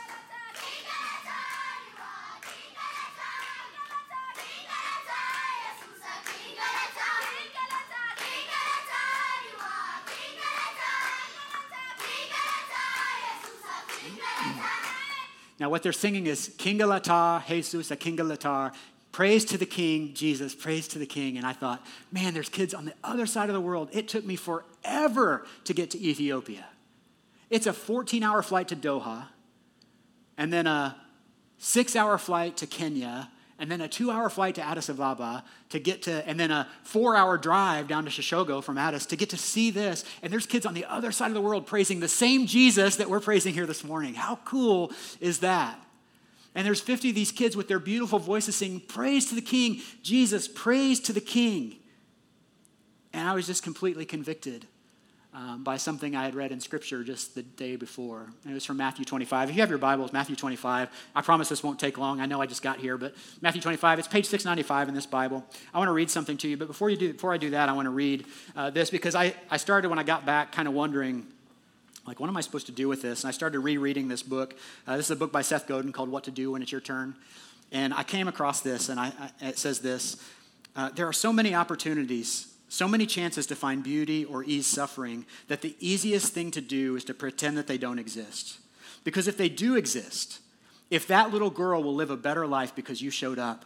Now, 15.59 15.69
what 15.69 15.83
they're 15.83 15.93
singing 15.93 16.25
is 16.25 16.49
Kingalata, 16.57 17.45
Jesus, 17.45 17.91
a 17.91 17.95
Kingalata, 17.95 18.73
Praise 19.11 19.43
to 19.45 19.57
the 19.57 19.65
King, 19.65 20.13
Jesus, 20.13 20.55
praise 20.55 20.87
to 20.89 20.99
the 20.99 21.05
King. 21.05 21.37
And 21.37 21.45
I 21.45 21.53
thought, 21.53 21.85
man, 22.11 22.33
there's 22.33 22.49
kids 22.49 22.73
on 22.73 22.85
the 22.85 22.93
other 23.03 23.25
side 23.25 23.49
of 23.49 23.53
the 23.53 23.61
world. 23.61 23.89
It 23.91 24.07
took 24.07 24.25
me 24.25 24.35
forever 24.35 25.45
to 25.65 25.73
get 25.73 25.91
to 25.91 26.01
Ethiopia. 26.01 26.65
It's 27.49 27.67
a 27.67 27.73
14 27.73 28.23
hour 28.23 28.41
flight 28.41 28.69
to 28.69 28.75
Doha, 28.75 29.25
and 30.37 30.51
then 30.53 30.65
a 30.65 30.95
six 31.57 31.95
hour 31.95 32.17
flight 32.17 32.55
to 32.57 32.67
Kenya, 32.67 33.29
and 33.59 33.69
then 33.69 33.81
a 33.81 33.89
two 33.89 34.09
hour 34.09 34.29
flight 34.29 34.55
to 34.55 34.61
Addis 34.61 34.87
Ababa 34.87 35.43
to 35.69 35.79
get 35.79 36.03
to, 36.03 36.25
and 36.25 36.39
then 36.39 36.49
a 36.49 36.69
four 36.83 37.17
hour 37.17 37.37
drive 37.37 37.89
down 37.89 38.05
to 38.05 38.09
Shashogo 38.09 38.63
from 38.63 38.77
Addis 38.77 39.05
to 39.07 39.17
get 39.17 39.29
to 39.31 39.37
see 39.37 39.69
this. 39.69 40.05
And 40.23 40.31
there's 40.31 40.45
kids 40.45 40.65
on 40.65 40.73
the 40.73 40.85
other 40.85 41.11
side 41.11 41.27
of 41.27 41.33
the 41.33 41.41
world 41.41 41.67
praising 41.67 41.99
the 41.99 42.07
same 42.07 42.47
Jesus 42.47 42.95
that 42.95 43.09
we're 43.09 43.19
praising 43.19 43.53
here 43.53 43.65
this 43.65 43.83
morning. 43.83 44.13
How 44.13 44.39
cool 44.45 44.93
is 45.19 45.39
that? 45.39 45.77
And 46.53 46.65
there's 46.65 46.81
50 46.81 47.09
of 47.09 47.15
these 47.15 47.31
kids 47.31 47.55
with 47.55 47.67
their 47.67 47.79
beautiful 47.79 48.19
voices 48.19 48.55
singing, 48.55 48.81
Praise 48.81 49.27
to 49.29 49.35
the 49.35 49.41
King, 49.41 49.81
Jesus, 50.03 50.47
praise 50.47 50.99
to 51.01 51.13
the 51.13 51.21
King. 51.21 51.77
And 53.13 53.27
I 53.27 53.33
was 53.33 53.47
just 53.47 53.63
completely 53.63 54.05
convicted 54.05 54.65
um, 55.33 55.63
by 55.63 55.77
something 55.77 56.15
I 56.15 56.25
had 56.25 56.35
read 56.35 56.51
in 56.51 56.59
Scripture 56.59 57.03
just 57.03 57.35
the 57.35 57.43
day 57.43 57.77
before. 57.77 58.27
And 58.43 58.51
it 58.51 58.53
was 58.53 58.65
from 58.65 58.77
Matthew 58.77 59.05
25. 59.05 59.49
If 59.49 59.55
you 59.55 59.61
have 59.61 59.69
your 59.69 59.79
Bibles, 59.79 60.11
Matthew 60.11 60.35
25. 60.35 60.89
I 61.15 61.21
promise 61.21 61.47
this 61.47 61.63
won't 61.63 61.79
take 61.79 61.97
long. 61.97 62.19
I 62.19 62.25
know 62.25 62.41
I 62.41 62.45
just 62.45 62.61
got 62.61 62.79
here, 62.79 62.97
but 62.97 63.15
Matthew 63.41 63.61
25. 63.61 63.99
It's 63.99 64.07
page 64.07 64.25
695 64.25 64.89
in 64.89 64.93
this 64.93 65.05
Bible. 65.05 65.45
I 65.73 65.77
want 65.77 65.87
to 65.87 65.93
read 65.93 66.09
something 66.09 66.37
to 66.37 66.49
you, 66.49 66.57
but 66.57 66.67
before 66.67 66.89
you 66.89 66.97
do, 66.97 67.13
before 67.13 67.33
I 67.33 67.37
do 67.37 67.51
that, 67.51 67.69
I 67.69 67.73
want 67.73 67.85
to 67.85 67.91
read 67.91 68.25
uh, 68.55 68.69
this 68.71 68.89
because 68.89 69.15
I, 69.15 69.33
I 69.49 69.57
started 69.57 69.87
when 69.89 69.99
I 69.99 70.03
got 70.03 70.25
back, 70.25 70.51
kind 70.51 70.67
of 70.67 70.73
wondering. 70.73 71.27
Like, 72.05 72.19
what 72.19 72.29
am 72.29 72.37
I 72.37 72.41
supposed 72.41 72.65
to 72.65 72.71
do 72.71 72.87
with 72.87 73.01
this? 73.01 73.23
And 73.23 73.29
I 73.29 73.31
started 73.31 73.59
rereading 73.59 74.07
this 74.07 74.23
book. 74.23 74.55
Uh, 74.87 74.97
this 74.97 75.07
is 75.07 75.11
a 75.11 75.15
book 75.15 75.31
by 75.31 75.41
Seth 75.41 75.67
Godin 75.67 75.91
called 75.91 76.09
What 76.09 76.23
to 76.25 76.31
Do 76.31 76.51
When 76.51 76.61
It's 76.61 76.71
Your 76.71 76.81
Turn. 76.81 77.15
And 77.71 77.93
I 77.93 78.03
came 78.03 78.27
across 78.27 78.61
this, 78.61 78.89
and 78.89 78.99
I, 78.99 79.13
I, 79.41 79.47
it 79.47 79.57
says 79.57 79.79
this 79.79 80.17
uh, 80.75 80.89
There 80.89 81.07
are 81.07 81.13
so 81.13 81.31
many 81.31 81.53
opportunities 81.55 82.51
so 82.71 82.87
many 82.87 83.05
chances 83.05 83.45
to 83.47 83.55
find 83.55 83.83
beauty 83.83 84.23
or 84.23 84.45
ease 84.45 84.65
suffering 84.65 85.25
that 85.49 85.61
the 85.61 85.75
easiest 85.81 86.31
thing 86.31 86.51
to 86.51 86.61
do 86.61 86.95
is 86.95 87.03
to 87.03 87.13
pretend 87.13 87.57
that 87.57 87.67
they 87.67 87.77
don't 87.77 87.99
exist. 87.99 88.59
Because 89.03 89.27
if 89.27 89.35
they 89.35 89.49
do 89.49 89.75
exist, 89.75 90.39
if 90.89 91.05
that 91.07 91.33
little 91.33 91.49
girl 91.49 91.83
will 91.83 91.93
live 91.93 92.11
a 92.11 92.15
better 92.15 92.47
life 92.47 92.73
because 92.73 93.01
you 93.01 93.11
showed 93.11 93.37
up, 93.37 93.65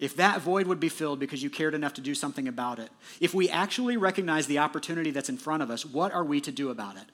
if 0.00 0.16
that 0.16 0.40
void 0.40 0.66
would 0.66 0.80
be 0.80 0.88
filled 0.88 1.20
because 1.20 1.40
you 1.40 1.50
cared 1.50 1.72
enough 1.72 1.94
to 1.94 2.00
do 2.00 2.16
something 2.16 2.48
about 2.48 2.80
it, 2.80 2.90
if 3.20 3.32
we 3.32 3.48
actually 3.48 3.96
recognize 3.96 4.48
the 4.48 4.58
opportunity 4.58 5.12
that's 5.12 5.28
in 5.28 5.36
front 5.36 5.62
of 5.62 5.70
us, 5.70 5.86
what 5.86 6.12
are 6.12 6.24
we 6.24 6.40
to 6.40 6.50
do 6.50 6.70
about 6.70 6.96
it? 6.96 7.04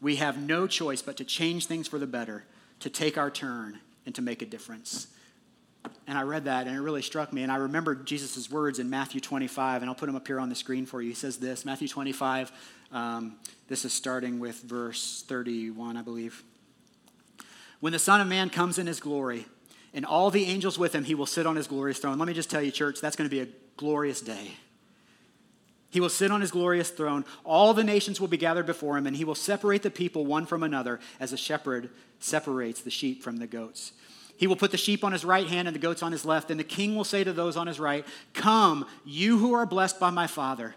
We 0.00 0.16
have 0.16 0.38
no 0.38 0.66
choice 0.66 1.02
but 1.02 1.16
to 1.16 1.24
change 1.24 1.66
things 1.66 1.88
for 1.88 1.98
the 1.98 2.06
better, 2.06 2.44
to 2.80 2.90
take 2.90 3.18
our 3.18 3.30
turn, 3.30 3.80
and 4.06 4.14
to 4.14 4.22
make 4.22 4.42
a 4.42 4.46
difference. 4.46 5.08
And 6.06 6.16
I 6.16 6.22
read 6.22 6.44
that 6.44 6.66
and 6.66 6.74
it 6.74 6.80
really 6.80 7.02
struck 7.02 7.32
me. 7.32 7.42
And 7.42 7.52
I 7.52 7.56
remembered 7.56 8.06
Jesus' 8.06 8.50
words 8.50 8.78
in 8.78 8.90
Matthew 8.90 9.20
25, 9.20 9.82
and 9.82 9.90
I'll 9.90 9.94
put 9.94 10.06
them 10.06 10.16
up 10.16 10.26
here 10.26 10.40
on 10.40 10.48
the 10.48 10.54
screen 10.54 10.86
for 10.86 11.02
you. 11.02 11.10
He 11.10 11.14
says 11.14 11.38
this 11.38 11.64
Matthew 11.64 11.88
25, 11.88 12.52
um, 12.92 13.36
this 13.68 13.84
is 13.84 13.92
starting 13.92 14.40
with 14.40 14.62
verse 14.62 15.24
31, 15.28 15.96
I 15.96 16.02
believe. 16.02 16.42
When 17.80 17.92
the 17.92 17.98
Son 17.98 18.20
of 18.20 18.26
Man 18.26 18.50
comes 18.50 18.78
in 18.78 18.86
his 18.86 19.00
glory, 19.00 19.46
and 19.94 20.04
all 20.04 20.30
the 20.30 20.44
angels 20.44 20.78
with 20.78 20.94
him, 20.94 21.04
he 21.04 21.14
will 21.14 21.26
sit 21.26 21.46
on 21.46 21.56
his 21.56 21.66
glorious 21.66 21.98
throne. 21.98 22.18
Let 22.18 22.28
me 22.28 22.34
just 22.34 22.50
tell 22.50 22.62
you, 22.62 22.70
church, 22.70 23.00
that's 23.00 23.16
going 23.16 23.28
to 23.28 23.34
be 23.34 23.40
a 23.40 23.48
glorious 23.76 24.20
day. 24.20 24.52
He 25.90 26.00
will 26.00 26.08
sit 26.10 26.30
on 26.30 26.40
his 26.40 26.50
glorious 26.50 26.90
throne. 26.90 27.24
All 27.44 27.72
the 27.72 27.84
nations 27.84 28.20
will 28.20 28.28
be 28.28 28.36
gathered 28.36 28.66
before 28.66 28.98
him, 28.98 29.06
and 29.06 29.16
he 29.16 29.24
will 29.24 29.34
separate 29.34 29.82
the 29.82 29.90
people 29.90 30.26
one 30.26 30.44
from 30.44 30.62
another 30.62 31.00
as 31.18 31.32
a 31.32 31.36
shepherd 31.36 31.90
separates 32.18 32.82
the 32.82 32.90
sheep 32.90 33.22
from 33.22 33.38
the 33.38 33.46
goats. 33.46 33.92
He 34.36 34.46
will 34.46 34.56
put 34.56 34.70
the 34.70 34.76
sheep 34.76 35.02
on 35.02 35.12
his 35.12 35.24
right 35.24 35.46
hand 35.46 35.66
and 35.66 35.74
the 35.74 35.80
goats 35.80 36.02
on 36.02 36.12
his 36.12 36.24
left. 36.24 36.50
And 36.50 36.60
the 36.60 36.64
king 36.64 36.94
will 36.94 37.04
say 37.04 37.24
to 37.24 37.32
those 37.32 37.56
on 37.56 37.66
his 37.66 37.80
right, 37.80 38.06
Come, 38.34 38.86
you 39.04 39.38
who 39.38 39.52
are 39.52 39.66
blessed 39.66 39.98
by 39.98 40.10
my 40.10 40.26
Father. 40.28 40.76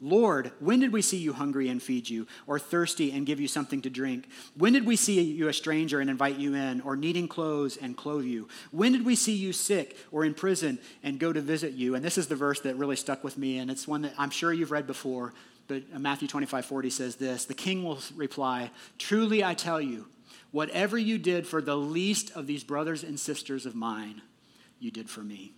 Lord, 0.00 0.52
when 0.60 0.80
did 0.80 0.92
we 0.92 1.00
see 1.00 1.16
you 1.16 1.32
hungry 1.32 1.68
and 1.68 1.82
feed 1.82 2.10
you, 2.10 2.26
or 2.46 2.58
thirsty 2.58 3.12
and 3.12 3.24
give 3.24 3.40
you 3.40 3.48
something 3.48 3.80
to 3.82 3.90
drink? 3.90 4.28
When 4.54 4.74
did 4.74 4.84
we 4.84 4.94
see 4.94 5.20
you 5.22 5.48
a 5.48 5.54
stranger 5.54 6.00
and 6.00 6.10
invite 6.10 6.36
you 6.36 6.54
in, 6.54 6.82
or 6.82 6.96
needing 6.96 7.28
clothes 7.28 7.78
and 7.78 7.96
clothe 7.96 8.26
you? 8.26 8.46
When 8.72 8.92
did 8.92 9.06
we 9.06 9.14
see 9.14 9.32
you 9.32 9.54
sick 9.54 9.96
or 10.12 10.24
in 10.24 10.34
prison 10.34 10.78
and 11.02 11.18
go 11.18 11.32
to 11.32 11.40
visit 11.40 11.72
you? 11.72 11.94
And 11.94 12.04
this 12.04 12.18
is 12.18 12.26
the 12.26 12.36
verse 12.36 12.60
that 12.60 12.76
really 12.76 12.96
stuck 12.96 13.24
with 13.24 13.38
me, 13.38 13.58
and 13.58 13.70
it's 13.70 13.88
one 13.88 14.02
that 14.02 14.12
I'm 14.18 14.30
sure 14.30 14.52
you've 14.52 14.70
read 14.70 14.86
before, 14.86 15.32
but 15.66 15.82
Matthew 15.98 16.28
25 16.28 16.66
40 16.66 16.90
says 16.90 17.16
this 17.16 17.46
The 17.46 17.54
king 17.54 17.82
will 17.82 17.98
reply, 18.14 18.70
Truly 18.98 19.42
I 19.42 19.54
tell 19.54 19.80
you, 19.80 20.08
whatever 20.50 20.98
you 20.98 21.16
did 21.16 21.46
for 21.46 21.62
the 21.62 21.76
least 21.76 22.30
of 22.36 22.46
these 22.46 22.64
brothers 22.64 23.02
and 23.02 23.18
sisters 23.18 23.64
of 23.64 23.74
mine, 23.74 24.20
you 24.78 24.90
did 24.90 25.08
for 25.08 25.20
me. 25.20 25.54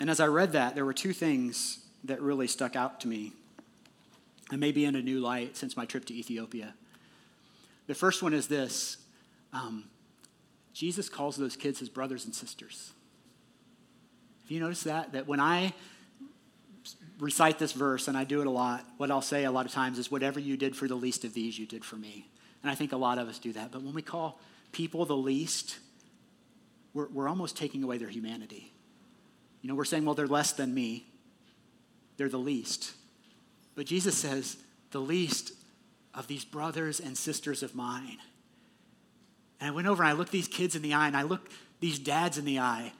And 0.00 0.10
as 0.10 0.18
I 0.18 0.26
read 0.26 0.52
that, 0.52 0.74
there 0.74 0.84
were 0.84 0.92
two 0.92 1.12
things 1.12 1.83
that 2.04 2.20
really 2.20 2.46
stuck 2.46 2.76
out 2.76 3.00
to 3.00 3.08
me, 3.08 3.32
and 4.50 4.60
maybe 4.60 4.84
in 4.84 4.94
a 4.94 5.02
new 5.02 5.20
light 5.20 5.56
since 5.56 5.76
my 5.76 5.84
trip 5.84 6.04
to 6.06 6.14
Ethiopia. 6.14 6.74
The 7.86 7.94
first 7.94 8.22
one 8.22 8.32
is 8.32 8.46
this 8.46 8.98
um, 9.52 9.84
Jesus 10.72 11.08
calls 11.08 11.36
those 11.36 11.56
kids 11.56 11.78
his 11.78 11.88
brothers 11.88 12.24
and 12.24 12.34
sisters. 12.34 12.92
Have 14.42 14.50
you 14.50 14.60
noticed 14.60 14.84
that? 14.84 15.12
That 15.12 15.26
when 15.26 15.40
I 15.40 15.72
recite 17.18 17.58
this 17.58 17.72
verse, 17.72 18.08
and 18.08 18.16
I 18.16 18.24
do 18.24 18.40
it 18.40 18.46
a 18.46 18.50
lot, 18.50 18.84
what 18.98 19.10
I'll 19.10 19.22
say 19.22 19.44
a 19.44 19.50
lot 19.50 19.66
of 19.66 19.72
times 19.72 19.98
is, 19.98 20.10
Whatever 20.10 20.40
you 20.40 20.56
did 20.56 20.76
for 20.76 20.88
the 20.88 20.94
least 20.94 21.24
of 21.24 21.32
these, 21.32 21.58
you 21.58 21.66
did 21.66 21.84
for 21.84 21.96
me. 21.96 22.28
And 22.62 22.70
I 22.70 22.74
think 22.74 22.92
a 22.92 22.96
lot 22.96 23.18
of 23.18 23.28
us 23.28 23.38
do 23.38 23.52
that. 23.52 23.72
But 23.72 23.82
when 23.82 23.94
we 23.94 24.02
call 24.02 24.40
people 24.72 25.04
the 25.04 25.16
least, 25.16 25.78
we're, 26.92 27.08
we're 27.08 27.28
almost 27.28 27.56
taking 27.56 27.82
away 27.82 27.98
their 27.98 28.08
humanity. 28.08 28.72
You 29.62 29.68
know, 29.68 29.74
we're 29.74 29.84
saying, 29.84 30.04
Well, 30.04 30.14
they're 30.14 30.26
less 30.26 30.52
than 30.52 30.74
me 30.74 31.06
they're 32.16 32.28
the 32.28 32.38
least. 32.38 32.92
But 33.74 33.86
Jesus 33.86 34.16
says, 34.16 34.56
the 34.90 35.00
least 35.00 35.52
of 36.14 36.28
these 36.28 36.44
brothers 36.44 37.00
and 37.00 37.18
sisters 37.18 37.62
of 37.62 37.74
mine. 37.74 38.18
And 39.60 39.70
I 39.70 39.74
went 39.74 39.88
over 39.88 40.02
and 40.02 40.10
I 40.10 40.14
looked 40.14 40.32
these 40.32 40.48
kids 40.48 40.76
in 40.76 40.82
the 40.82 40.94
eye 40.94 41.06
and 41.06 41.16
I 41.16 41.22
looked 41.22 41.52
these 41.80 41.98
dads 41.98 42.38
in 42.38 42.44
the 42.44 42.60
eye 42.60 42.92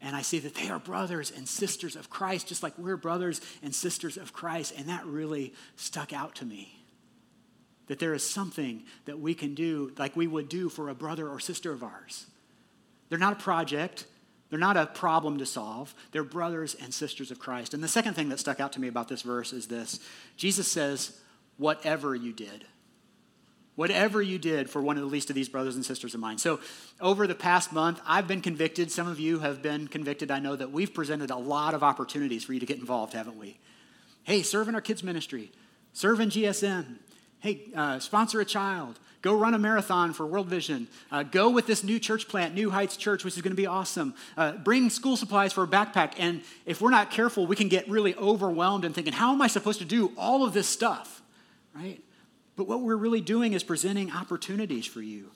and 0.00 0.16
I 0.16 0.22
see 0.22 0.40
that 0.40 0.54
they 0.54 0.68
are 0.68 0.80
brothers 0.80 1.32
and 1.34 1.48
sisters 1.48 1.94
of 1.94 2.10
Christ, 2.10 2.48
just 2.48 2.62
like 2.62 2.76
we're 2.76 2.96
brothers 2.96 3.40
and 3.62 3.74
sisters 3.74 4.16
of 4.16 4.32
Christ. 4.32 4.74
And 4.76 4.88
that 4.88 5.06
really 5.06 5.54
stuck 5.76 6.12
out 6.12 6.34
to 6.36 6.44
me. 6.44 6.76
That 7.86 8.00
there 8.00 8.14
is 8.14 8.28
something 8.28 8.84
that 9.04 9.20
we 9.20 9.34
can 9.34 9.54
do 9.54 9.92
like 9.98 10.16
we 10.16 10.26
would 10.26 10.48
do 10.48 10.68
for 10.68 10.88
a 10.88 10.94
brother 10.94 11.28
or 11.28 11.38
sister 11.38 11.72
of 11.72 11.84
ours. 11.84 12.26
They're 13.08 13.18
not 13.18 13.34
a 13.34 13.36
project, 13.42 14.06
they're 14.52 14.58
not 14.58 14.76
a 14.76 14.84
problem 14.84 15.38
to 15.38 15.46
solve. 15.46 15.94
They're 16.10 16.22
brothers 16.22 16.74
and 16.74 16.92
sisters 16.92 17.30
of 17.30 17.38
Christ. 17.38 17.72
And 17.72 17.82
the 17.82 17.88
second 17.88 18.12
thing 18.12 18.28
that 18.28 18.38
stuck 18.38 18.60
out 18.60 18.70
to 18.74 18.82
me 18.82 18.86
about 18.86 19.08
this 19.08 19.22
verse 19.22 19.50
is 19.54 19.68
this 19.68 19.98
Jesus 20.36 20.68
says, 20.68 21.18
Whatever 21.56 22.14
you 22.14 22.34
did. 22.34 22.66
Whatever 23.76 24.20
you 24.20 24.38
did 24.38 24.68
for 24.68 24.82
one 24.82 24.98
of 24.98 25.02
the 25.02 25.08
least 25.08 25.30
of 25.30 25.36
these 25.36 25.48
brothers 25.48 25.74
and 25.74 25.82
sisters 25.82 26.12
of 26.12 26.20
mine. 26.20 26.36
So, 26.36 26.60
over 27.00 27.26
the 27.26 27.34
past 27.34 27.72
month, 27.72 28.02
I've 28.06 28.28
been 28.28 28.42
convicted. 28.42 28.90
Some 28.90 29.08
of 29.08 29.18
you 29.18 29.38
have 29.38 29.62
been 29.62 29.88
convicted. 29.88 30.30
I 30.30 30.38
know 30.38 30.54
that 30.54 30.70
we've 30.70 30.92
presented 30.92 31.30
a 31.30 31.36
lot 31.36 31.72
of 31.72 31.82
opportunities 31.82 32.44
for 32.44 32.52
you 32.52 32.60
to 32.60 32.66
get 32.66 32.78
involved, 32.78 33.14
haven't 33.14 33.38
we? 33.38 33.58
Hey, 34.24 34.42
serve 34.42 34.68
in 34.68 34.74
our 34.74 34.82
kids' 34.82 35.02
ministry, 35.02 35.50
serve 35.94 36.20
in 36.20 36.28
GSM, 36.28 36.96
hey, 37.40 37.70
uh, 37.74 38.00
sponsor 38.00 38.38
a 38.38 38.44
child, 38.44 38.98
Go 39.22 39.36
run 39.36 39.54
a 39.54 39.58
marathon 39.58 40.12
for 40.12 40.26
World 40.26 40.48
Vision. 40.48 40.88
Uh, 41.10 41.22
go 41.22 41.48
with 41.48 41.66
this 41.68 41.84
new 41.84 42.00
church 42.00 42.26
plant, 42.26 42.54
New 42.54 42.70
Heights 42.70 42.96
Church, 42.96 43.24
which 43.24 43.36
is 43.36 43.42
going 43.42 43.52
to 43.52 43.56
be 43.56 43.66
awesome. 43.66 44.14
Uh, 44.36 44.52
bring 44.52 44.90
school 44.90 45.16
supplies 45.16 45.52
for 45.52 45.62
a 45.62 45.66
backpack. 45.66 46.14
And 46.18 46.42
if 46.66 46.80
we're 46.80 46.90
not 46.90 47.12
careful, 47.12 47.46
we 47.46 47.54
can 47.54 47.68
get 47.68 47.88
really 47.88 48.16
overwhelmed 48.16 48.84
and 48.84 48.92
thinking, 48.92 49.12
how 49.12 49.32
am 49.32 49.40
I 49.40 49.46
supposed 49.46 49.78
to 49.78 49.84
do 49.84 50.12
all 50.18 50.44
of 50.44 50.52
this 50.52 50.68
stuff? 50.68 51.22
Right? 51.72 52.02
But 52.56 52.66
what 52.66 52.80
we're 52.80 52.96
really 52.96 53.20
doing 53.20 53.52
is 53.52 53.62
presenting 53.62 54.10
opportunities 54.10 54.86
for 54.86 55.00
you. 55.00 55.30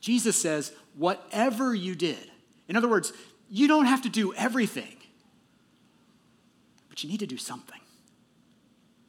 Jesus 0.00 0.36
says, 0.36 0.72
whatever 0.94 1.74
you 1.74 1.94
did. 1.94 2.30
In 2.68 2.76
other 2.76 2.88
words, 2.88 3.14
you 3.50 3.66
don't 3.66 3.86
have 3.86 4.02
to 4.02 4.10
do 4.10 4.34
everything, 4.34 4.96
but 6.90 7.02
you 7.02 7.08
need 7.08 7.20
to 7.20 7.26
do 7.26 7.38
something. 7.38 7.80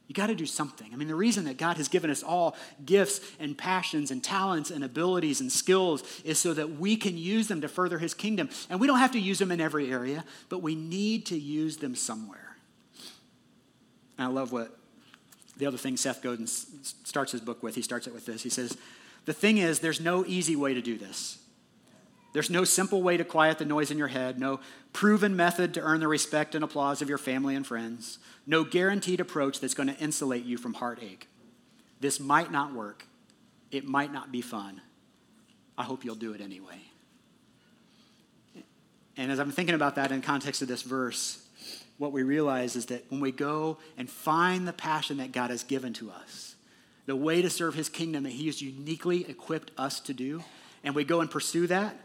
You 0.10 0.16
got 0.16 0.28
to 0.28 0.36
do 0.36 0.47
something. 0.47 0.89
I 0.91 0.95
mean, 0.95 1.07
the 1.07 1.14
reason 1.14 1.45
that 1.45 1.57
God 1.57 1.78
has 1.78 1.88
given 1.88 2.10
us 2.10 2.24
all 2.24 2.57
gifts 2.84 3.22
and 3.39 3.55
passions 3.55 4.10
and 4.10 4.24
talents 4.24 4.72
and 4.72 4.84
abilities 4.84 5.39
and 5.39 5.51
skills 5.51 6.03
is 6.26 6.39
so 6.39 6.51
that 6.55 6.80
we 6.80 6.95
can 6.95 7.16
use 7.16 7.47
them 7.47 7.62
to 7.62 7.68
further 7.68 7.99
His 7.99 8.16
kingdom. 8.16 8.49
And 8.72 8.80
we 8.80 8.88
don't 8.88 8.97
have 8.97 9.12
to 9.12 9.20
use 9.20 9.38
them 9.38 9.51
in 9.51 9.62
every 9.62 9.91
area, 9.91 10.26
but 10.49 10.64
we 10.64 10.74
need 10.74 11.28
to 11.28 11.38
use 11.38 11.78
them 11.78 11.93
somewhere. 11.93 12.57
And 14.18 14.26
I 14.26 14.32
love 14.32 14.51
what 14.51 14.76
the 15.57 15.68
other 15.68 15.78
thing 15.78 15.95
Seth 15.95 16.24
Godin 16.24 16.47
starts 16.47 17.32
his 17.32 17.41
book 17.41 17.62
with. 17.62 17.76
He 17.76 17.84
starts 17.84 18.07
it 18.07 18.14
with 18.14 18.26
this. 18.26 18.41
He 18.41 18.49
says, 18.49 18.78
The 19.26 19.34
thing 19.34 19.60
is, 19.60 19.80
there's 19.80 20.01
no 20.01 20.26
easy 20.26 20.55
way 20.55 20.74
to 20.74 20.82
do 20.82 20.97
this. 20.97 21.38
There's 22.32 22.49
no 22.49 22.63
simple 22.63 23.01
way 23.01 23.17
to 23.17 23.23
quiet 23.23 23.57
the 23.57 23.65
noise 23.65 23.89
in 23.89 23.97
your 23.97 24.07
head, 24.07 24.39
no 24.39 24.59
proven 24.93 25.36
method 25.36 25.73
to 25.73 25.82
earn 25.82 25.99
the 25.99 26.07
respect 26.07 26.53
and 26.53 26.63
applause 26.63 27.01
of 27.01 27.09
your 27.09 27.17
family 27.17 27.55
and 27.55 27.65
friends, 27.65 28.19
no 28.45 28.63
guaranteed 28.63 29.19
approach 29.19 29.59
that's 29.59 29.73
going 29.73 29.89
to 29.89 29.97
insulate 29.97 30.45
you 30.45 30.57
from 30.57 30.75
heartache. 30.75 31.27
This 31.99 32.19
might 32.19 32.51
not 32.51 32.73
work. 32.73 33.05
It 33.71 33.86
might 33.86 34.13
not 34.13 34.32
be 34.32 34.41
fun. 34.41 34.82
I 35.77 35.84
hope 35.84 36.03
you'll 36.05 36.15
do 36.15 36.34
it 36.34 36.41
anyway. 36.41 36.82
And 39.17 39.32
as 39.32 39.39
I'm 39.39 39.51
thinking 39.51 39.75
about 39.75 39.95
that 39.95 40.11
in 40.11 40.21
context 40.21 40.61
of 40.61 40.67
this 40.67 40.82
verse, 40.82 41.45
what 41.97 42.11
we 42.13 42.23
realize 42.23 42.75
is 42.75 42.86
that 42.88 43.03
when 43.09 43.19
we 43.19 43.32
go 43.32 43.77
and 43.97 44.09
find 44.09 44.67
the 44.67 44.73
passion 44.73 45.17
that 45.17 45.32
God 45.32 45.49
has 45.49 45.63
given 45.63 45.93
to 45.93 46.09
us, 46.09 46.55
the 47.05 47.15
way 47.15 47.41
to 47.41 47.49
serve 47.49 47.75
his 47.75 47.89
kingdom 47.89 48.23
that 48.23 48.32
he 48.32 48.45
has 48.45 48.61
uniquely 48.61 49.30
equipped 49.30 49.71
us 49.77 49.99
to 50.01 50.13
do, 50.13 50.43
and 50.84 50.95
we 50.95 51.03
go 51.03 51.21
and 51.21 51.30
pursue 51.30 51.67
that, 51.67 51.95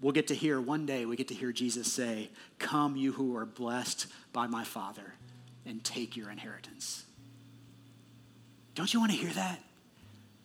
we'll 0.00 0.12
get 0.12 0.28
to 0.28 0.34
hear 0.34 0.60
one 0.60 0.86
day, 0.86 1.06
we 1.06 1.16
get 1.16 1.28
to 1.28 1.34
hear 1.34 1.52
Jesus 1.52 1.92
say, 1.92 2.30
Come, 2.58 2.96
you 2.96 3.12
who 3.12 3.36
are 3.36 3.46
blessed 3.46 4.06
by 4.32 4.46
my 4.46 4.64
Father, 4.64 5.14
and 5.64 5.82
take 5.82 6.16
your 6.16 6.30
inheritance. 6.30 7.04
Don't 8.74 8.92
you 8.92 9.00
want 9.00 9.12
to 9.12 9.18
hear 9.18 9.32
that? 9.32 9.60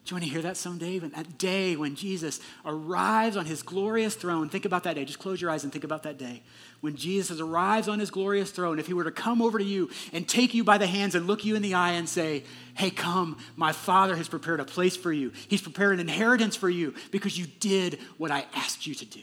Do 0.04 0.16
you 0.16 0.16
want 0.16 0.24
to 0.26 0.32
hear 0.32 0.42
that 0.42 0.58
someday? 0.58 0.98
When 0.98 1.12
that 1.12 1.38
day 1.38 1.76
when 1.76 1.96
Jesus 1.96 2.40
arrives 2.66 3.38
on 3.38 3.46
his 3.46 3.62
glorious 3.62 4.16
throne, 4.16 4.50
think 4.50 4.66
about 4.66 4.84
that 4.86 4.96
day. 4.96 5.06
Just 5.06 5.20
close 5.20 5.40
your 5.40 5.52
eyes 5.52 5.64
and 5.64 5.72
think 5.72 5.84
about 5.84 6.04
that 6.04 6.18
day. 6.18 6.42
When 6.80 6.96
Jesus 6.96 7.40
arrives 7.40 7.88
on 7.88 8.00
his 8.00 8.10
glorious 8.10 8.50
throne, 8.50 8.80
if 8.80 8.88
he 8.88 8.94
were 8.94 9.04
to 9.04 9.12
come 9.12 9.44
over 9.44 9.60
to 9.60 9.64
you 9.64 9.92
and 10.12 10.28
take 10.28 10.56
you 10.56 10.64
by 10.64 10.80
the 10.80 10.88
hands 10.88 11.14
and 11.14 11.28
look 11.28 11.46
you 11.46 11.56
in 11.56 11.62
the 11.62 11.76
eye 11.76 11.92
and 11.92 12.10
say, 12.10 12.46
Hey, 12.74 12.90
come, 12.90 13.38
my 13.56 13.74
Father 13.74 14.16
has 14.16 14.28
prepared 14.28 14.60
a 14.60 14.66
place 14.66 14.96
for 14.96 15.14
you. 15.14 15.34
He's 15.48 15.62
prepared 15.62 15.94
an 15.94 16.00
inheritance 16.00 16.56
for 16.56 16.70
you 16.70 16.96
because 17.12 17.38
you 17.38 17.46
did 17.60 18.00
what 18.18 18.32
I 18.32 18.46
asked 18.56 18.88
you 18.88 18.96
to 18.96 19.06
do. 19.06 19.22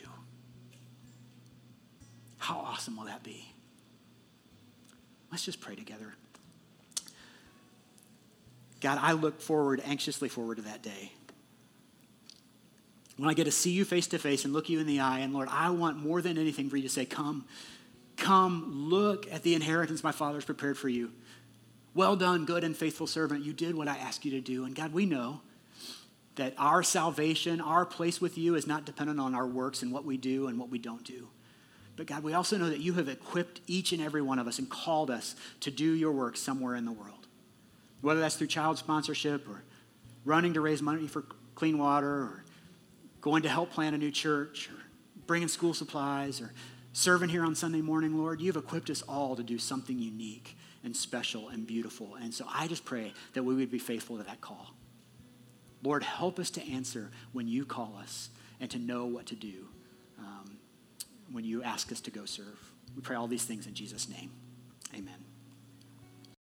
How 2.39 2.59
awesome 2.59 2.97
will 2.97 3.05
that 3.05 3.23
be? 3.23 3.53
Let's 5.31 5.45
just 5.45 5.61
pray 5.61 5.75
together. 5.75 6.15
God, 8.81 8.99
I 9.01 9.13
look 9.13 9.41
forward, 9.41 9.83
anxiously 9.85 10.29
forward 10.29 10.57
to 10.57 10.63
that 10.63 10.83
day. 10.83 11.13
When 13.17 13.29
I 13.29 13.35
get 13.35 13.45
to 13.45 13.51
see 13.51 13.71
you 13.71 13.85
face 13.85 14.07
to 14.09 14.19
face 14.19 14.45
and 14.45 14.55
look 14.55 14.69
you 14.69 14.79
in 14.79 14.87
the 14.87 15.01
eye, 15.01 15.19
and 15.19 15.35
Lord, 15.35 15.49
I 15.51 15.71
want 15.71 15.97
more 15.97 16.23
than 16.23 16.39
anything 16.39 16.71
for 16.71 16.77
you 16.77 16.85
to 16.85 16.89
say, 16.89 17.05
Come, 17.05 17.45
come, 18.17 18.89
look 18.89 19.31
at 19.33 19.43
the 19.43 19.55
inheritance 19.55 20.05
my 20.05 20.13
Father's 20.13 20.45
prepared 20.45 20.79
for 20.79 20.89
you. 20.89 21.11
Well 21.95 22.15
done, 22.15 22.45
good 22.45 22.63
and 22.63 22.77
faithful 22.77 23.09
servant. 23.09 23.45
You 23.45 23.53
did 23.53 23.75
what 23.75 23.89
I 23.89 23.97
asked 23.97 24.25
you 24.25 24.31
to 24.33 24.41
do. 24.41 24.65
And 24.65 24.77
God, 24.77 24.93
we 24.93 25.05
know 25.05 25.41
that 26.37 26.55
our 26.57 26.85
salvation, 26.85 27.61
our 27.61 27.85
place 27.85 28.21
with 28.21 28.39
you, 28.39 28.55
is 28.55 28.69
not 28.69 28.85
dependent 28.85 29.19
on 29.19 29.35
our 29.35 29.47
works 29.47 29.83
and 29.83 29.91
what 29.91 30.05
we 30.05 30.17
do 30.17 30.47
and 30.47 30.57
what 30.57 30.71
we 30.71 30.79
don't 30.79 31.03
do. 31.03 31.27
But 31.99 32.07
God, 32.07 32.23
we 32.23 32.33
also 32.33 32.57
know 32.57 32.71
that 32.71 32.81
you 32.81 32.95
have 32.95 33.09
equipped 33.09 33.61
each 33.67 33.93
and 33.93 34.01
every 34.01 34.23
one 34.23 34.39
of 34.39 34.47
us 34.47 34.59
and 34.59 34.71
called 34.71 35.11
us 35.11 35.37
to 35.61 35.71
do 35.71 35.93
your 35.93 36.13
work 36.13 36.39
somewhere 36.39 36.75
in 36.75 36.87
the 36.87 36.93
world 36.93 37.19
whether 38.01 38.21
that's 38.21 38.37
through 38.37 38.47
child 38.47 38.79
sponsorship 38.79 39.49
or 39.49 39.63
running 40.25 40.55
to 40.55 40.61
raise 40.61 40.83
money 40.83 41.07
for 41.07 41.25
clean 41.55 41.79
water 41.79 42.09
or 42.09 42.45
going 43.21 43.43
to 43.43 43.49
help 43.49 43.71
plant 43.71 43.95
a 43.95 43.99
new 43.99 44.11
church 44.11 44.71
or 44.71 44.79
bringing 45.27 45.49
school 45.49 45.75
supplies 45.75 46.41
or 46.41 46.53
serving 46.93 47.29
here 47.29 47.45
on 47.45 47.55
Sunday 47.55 47.81
morning, 47.81 48.17
Lord, 48.17 48.41
you've 48.41 48.57
equipped 48.57 48.91
us 48.91 49.03
all 49.03 49.37
to 49.37 49.43
do 49.43 49.59
something 49.59 49.99
unique 49.99 50.57
and 50.85 50.97
special 50.97 51.49
and 51.49 51.67
beautiful. 51.67 52.15
And 52.21 52.33
so 52.33 52.47
I 52.53 52.67
just 52.67 52.85
pray 52.85 53.13
that 53.35 53.43
we 53.43 53.55
would 53.55 53.71
be 53.71 53.79
faithful 53.79 54.17
to 54.19 54.23
that 54.25 54.41
call. 54.41 54.75
Lord, 55.83 56.03
help 56.03 56.39
us 56.39 56.51
to 56.51 56.73
answer 56.73 57.11
when 57.33 57.47
you 57.47 57.65
call 57.65 57.97
us 58.01 58.31
and 58.61 58.71
to 58.71 58.79
know 58.79 59.07
what 59.07 59.27
to 59.27 59.37
do 59.37 59.69
when 61.31 61.45
you 61.45 61.63
ask 61.63 61.93
us 61.93 62.01
to 62.03 62.11
go 62.11 62.25
serve. 62.25 62.73
We 62.95 63.03
pray 63.03 63.17
all 63.17 63.27
these 63.27 63.45
things 63.45 63.67
in 63.67 63.75
Jesus' 63.75 64.09
name. 64.09 64.31
Amen. 64.95 65.28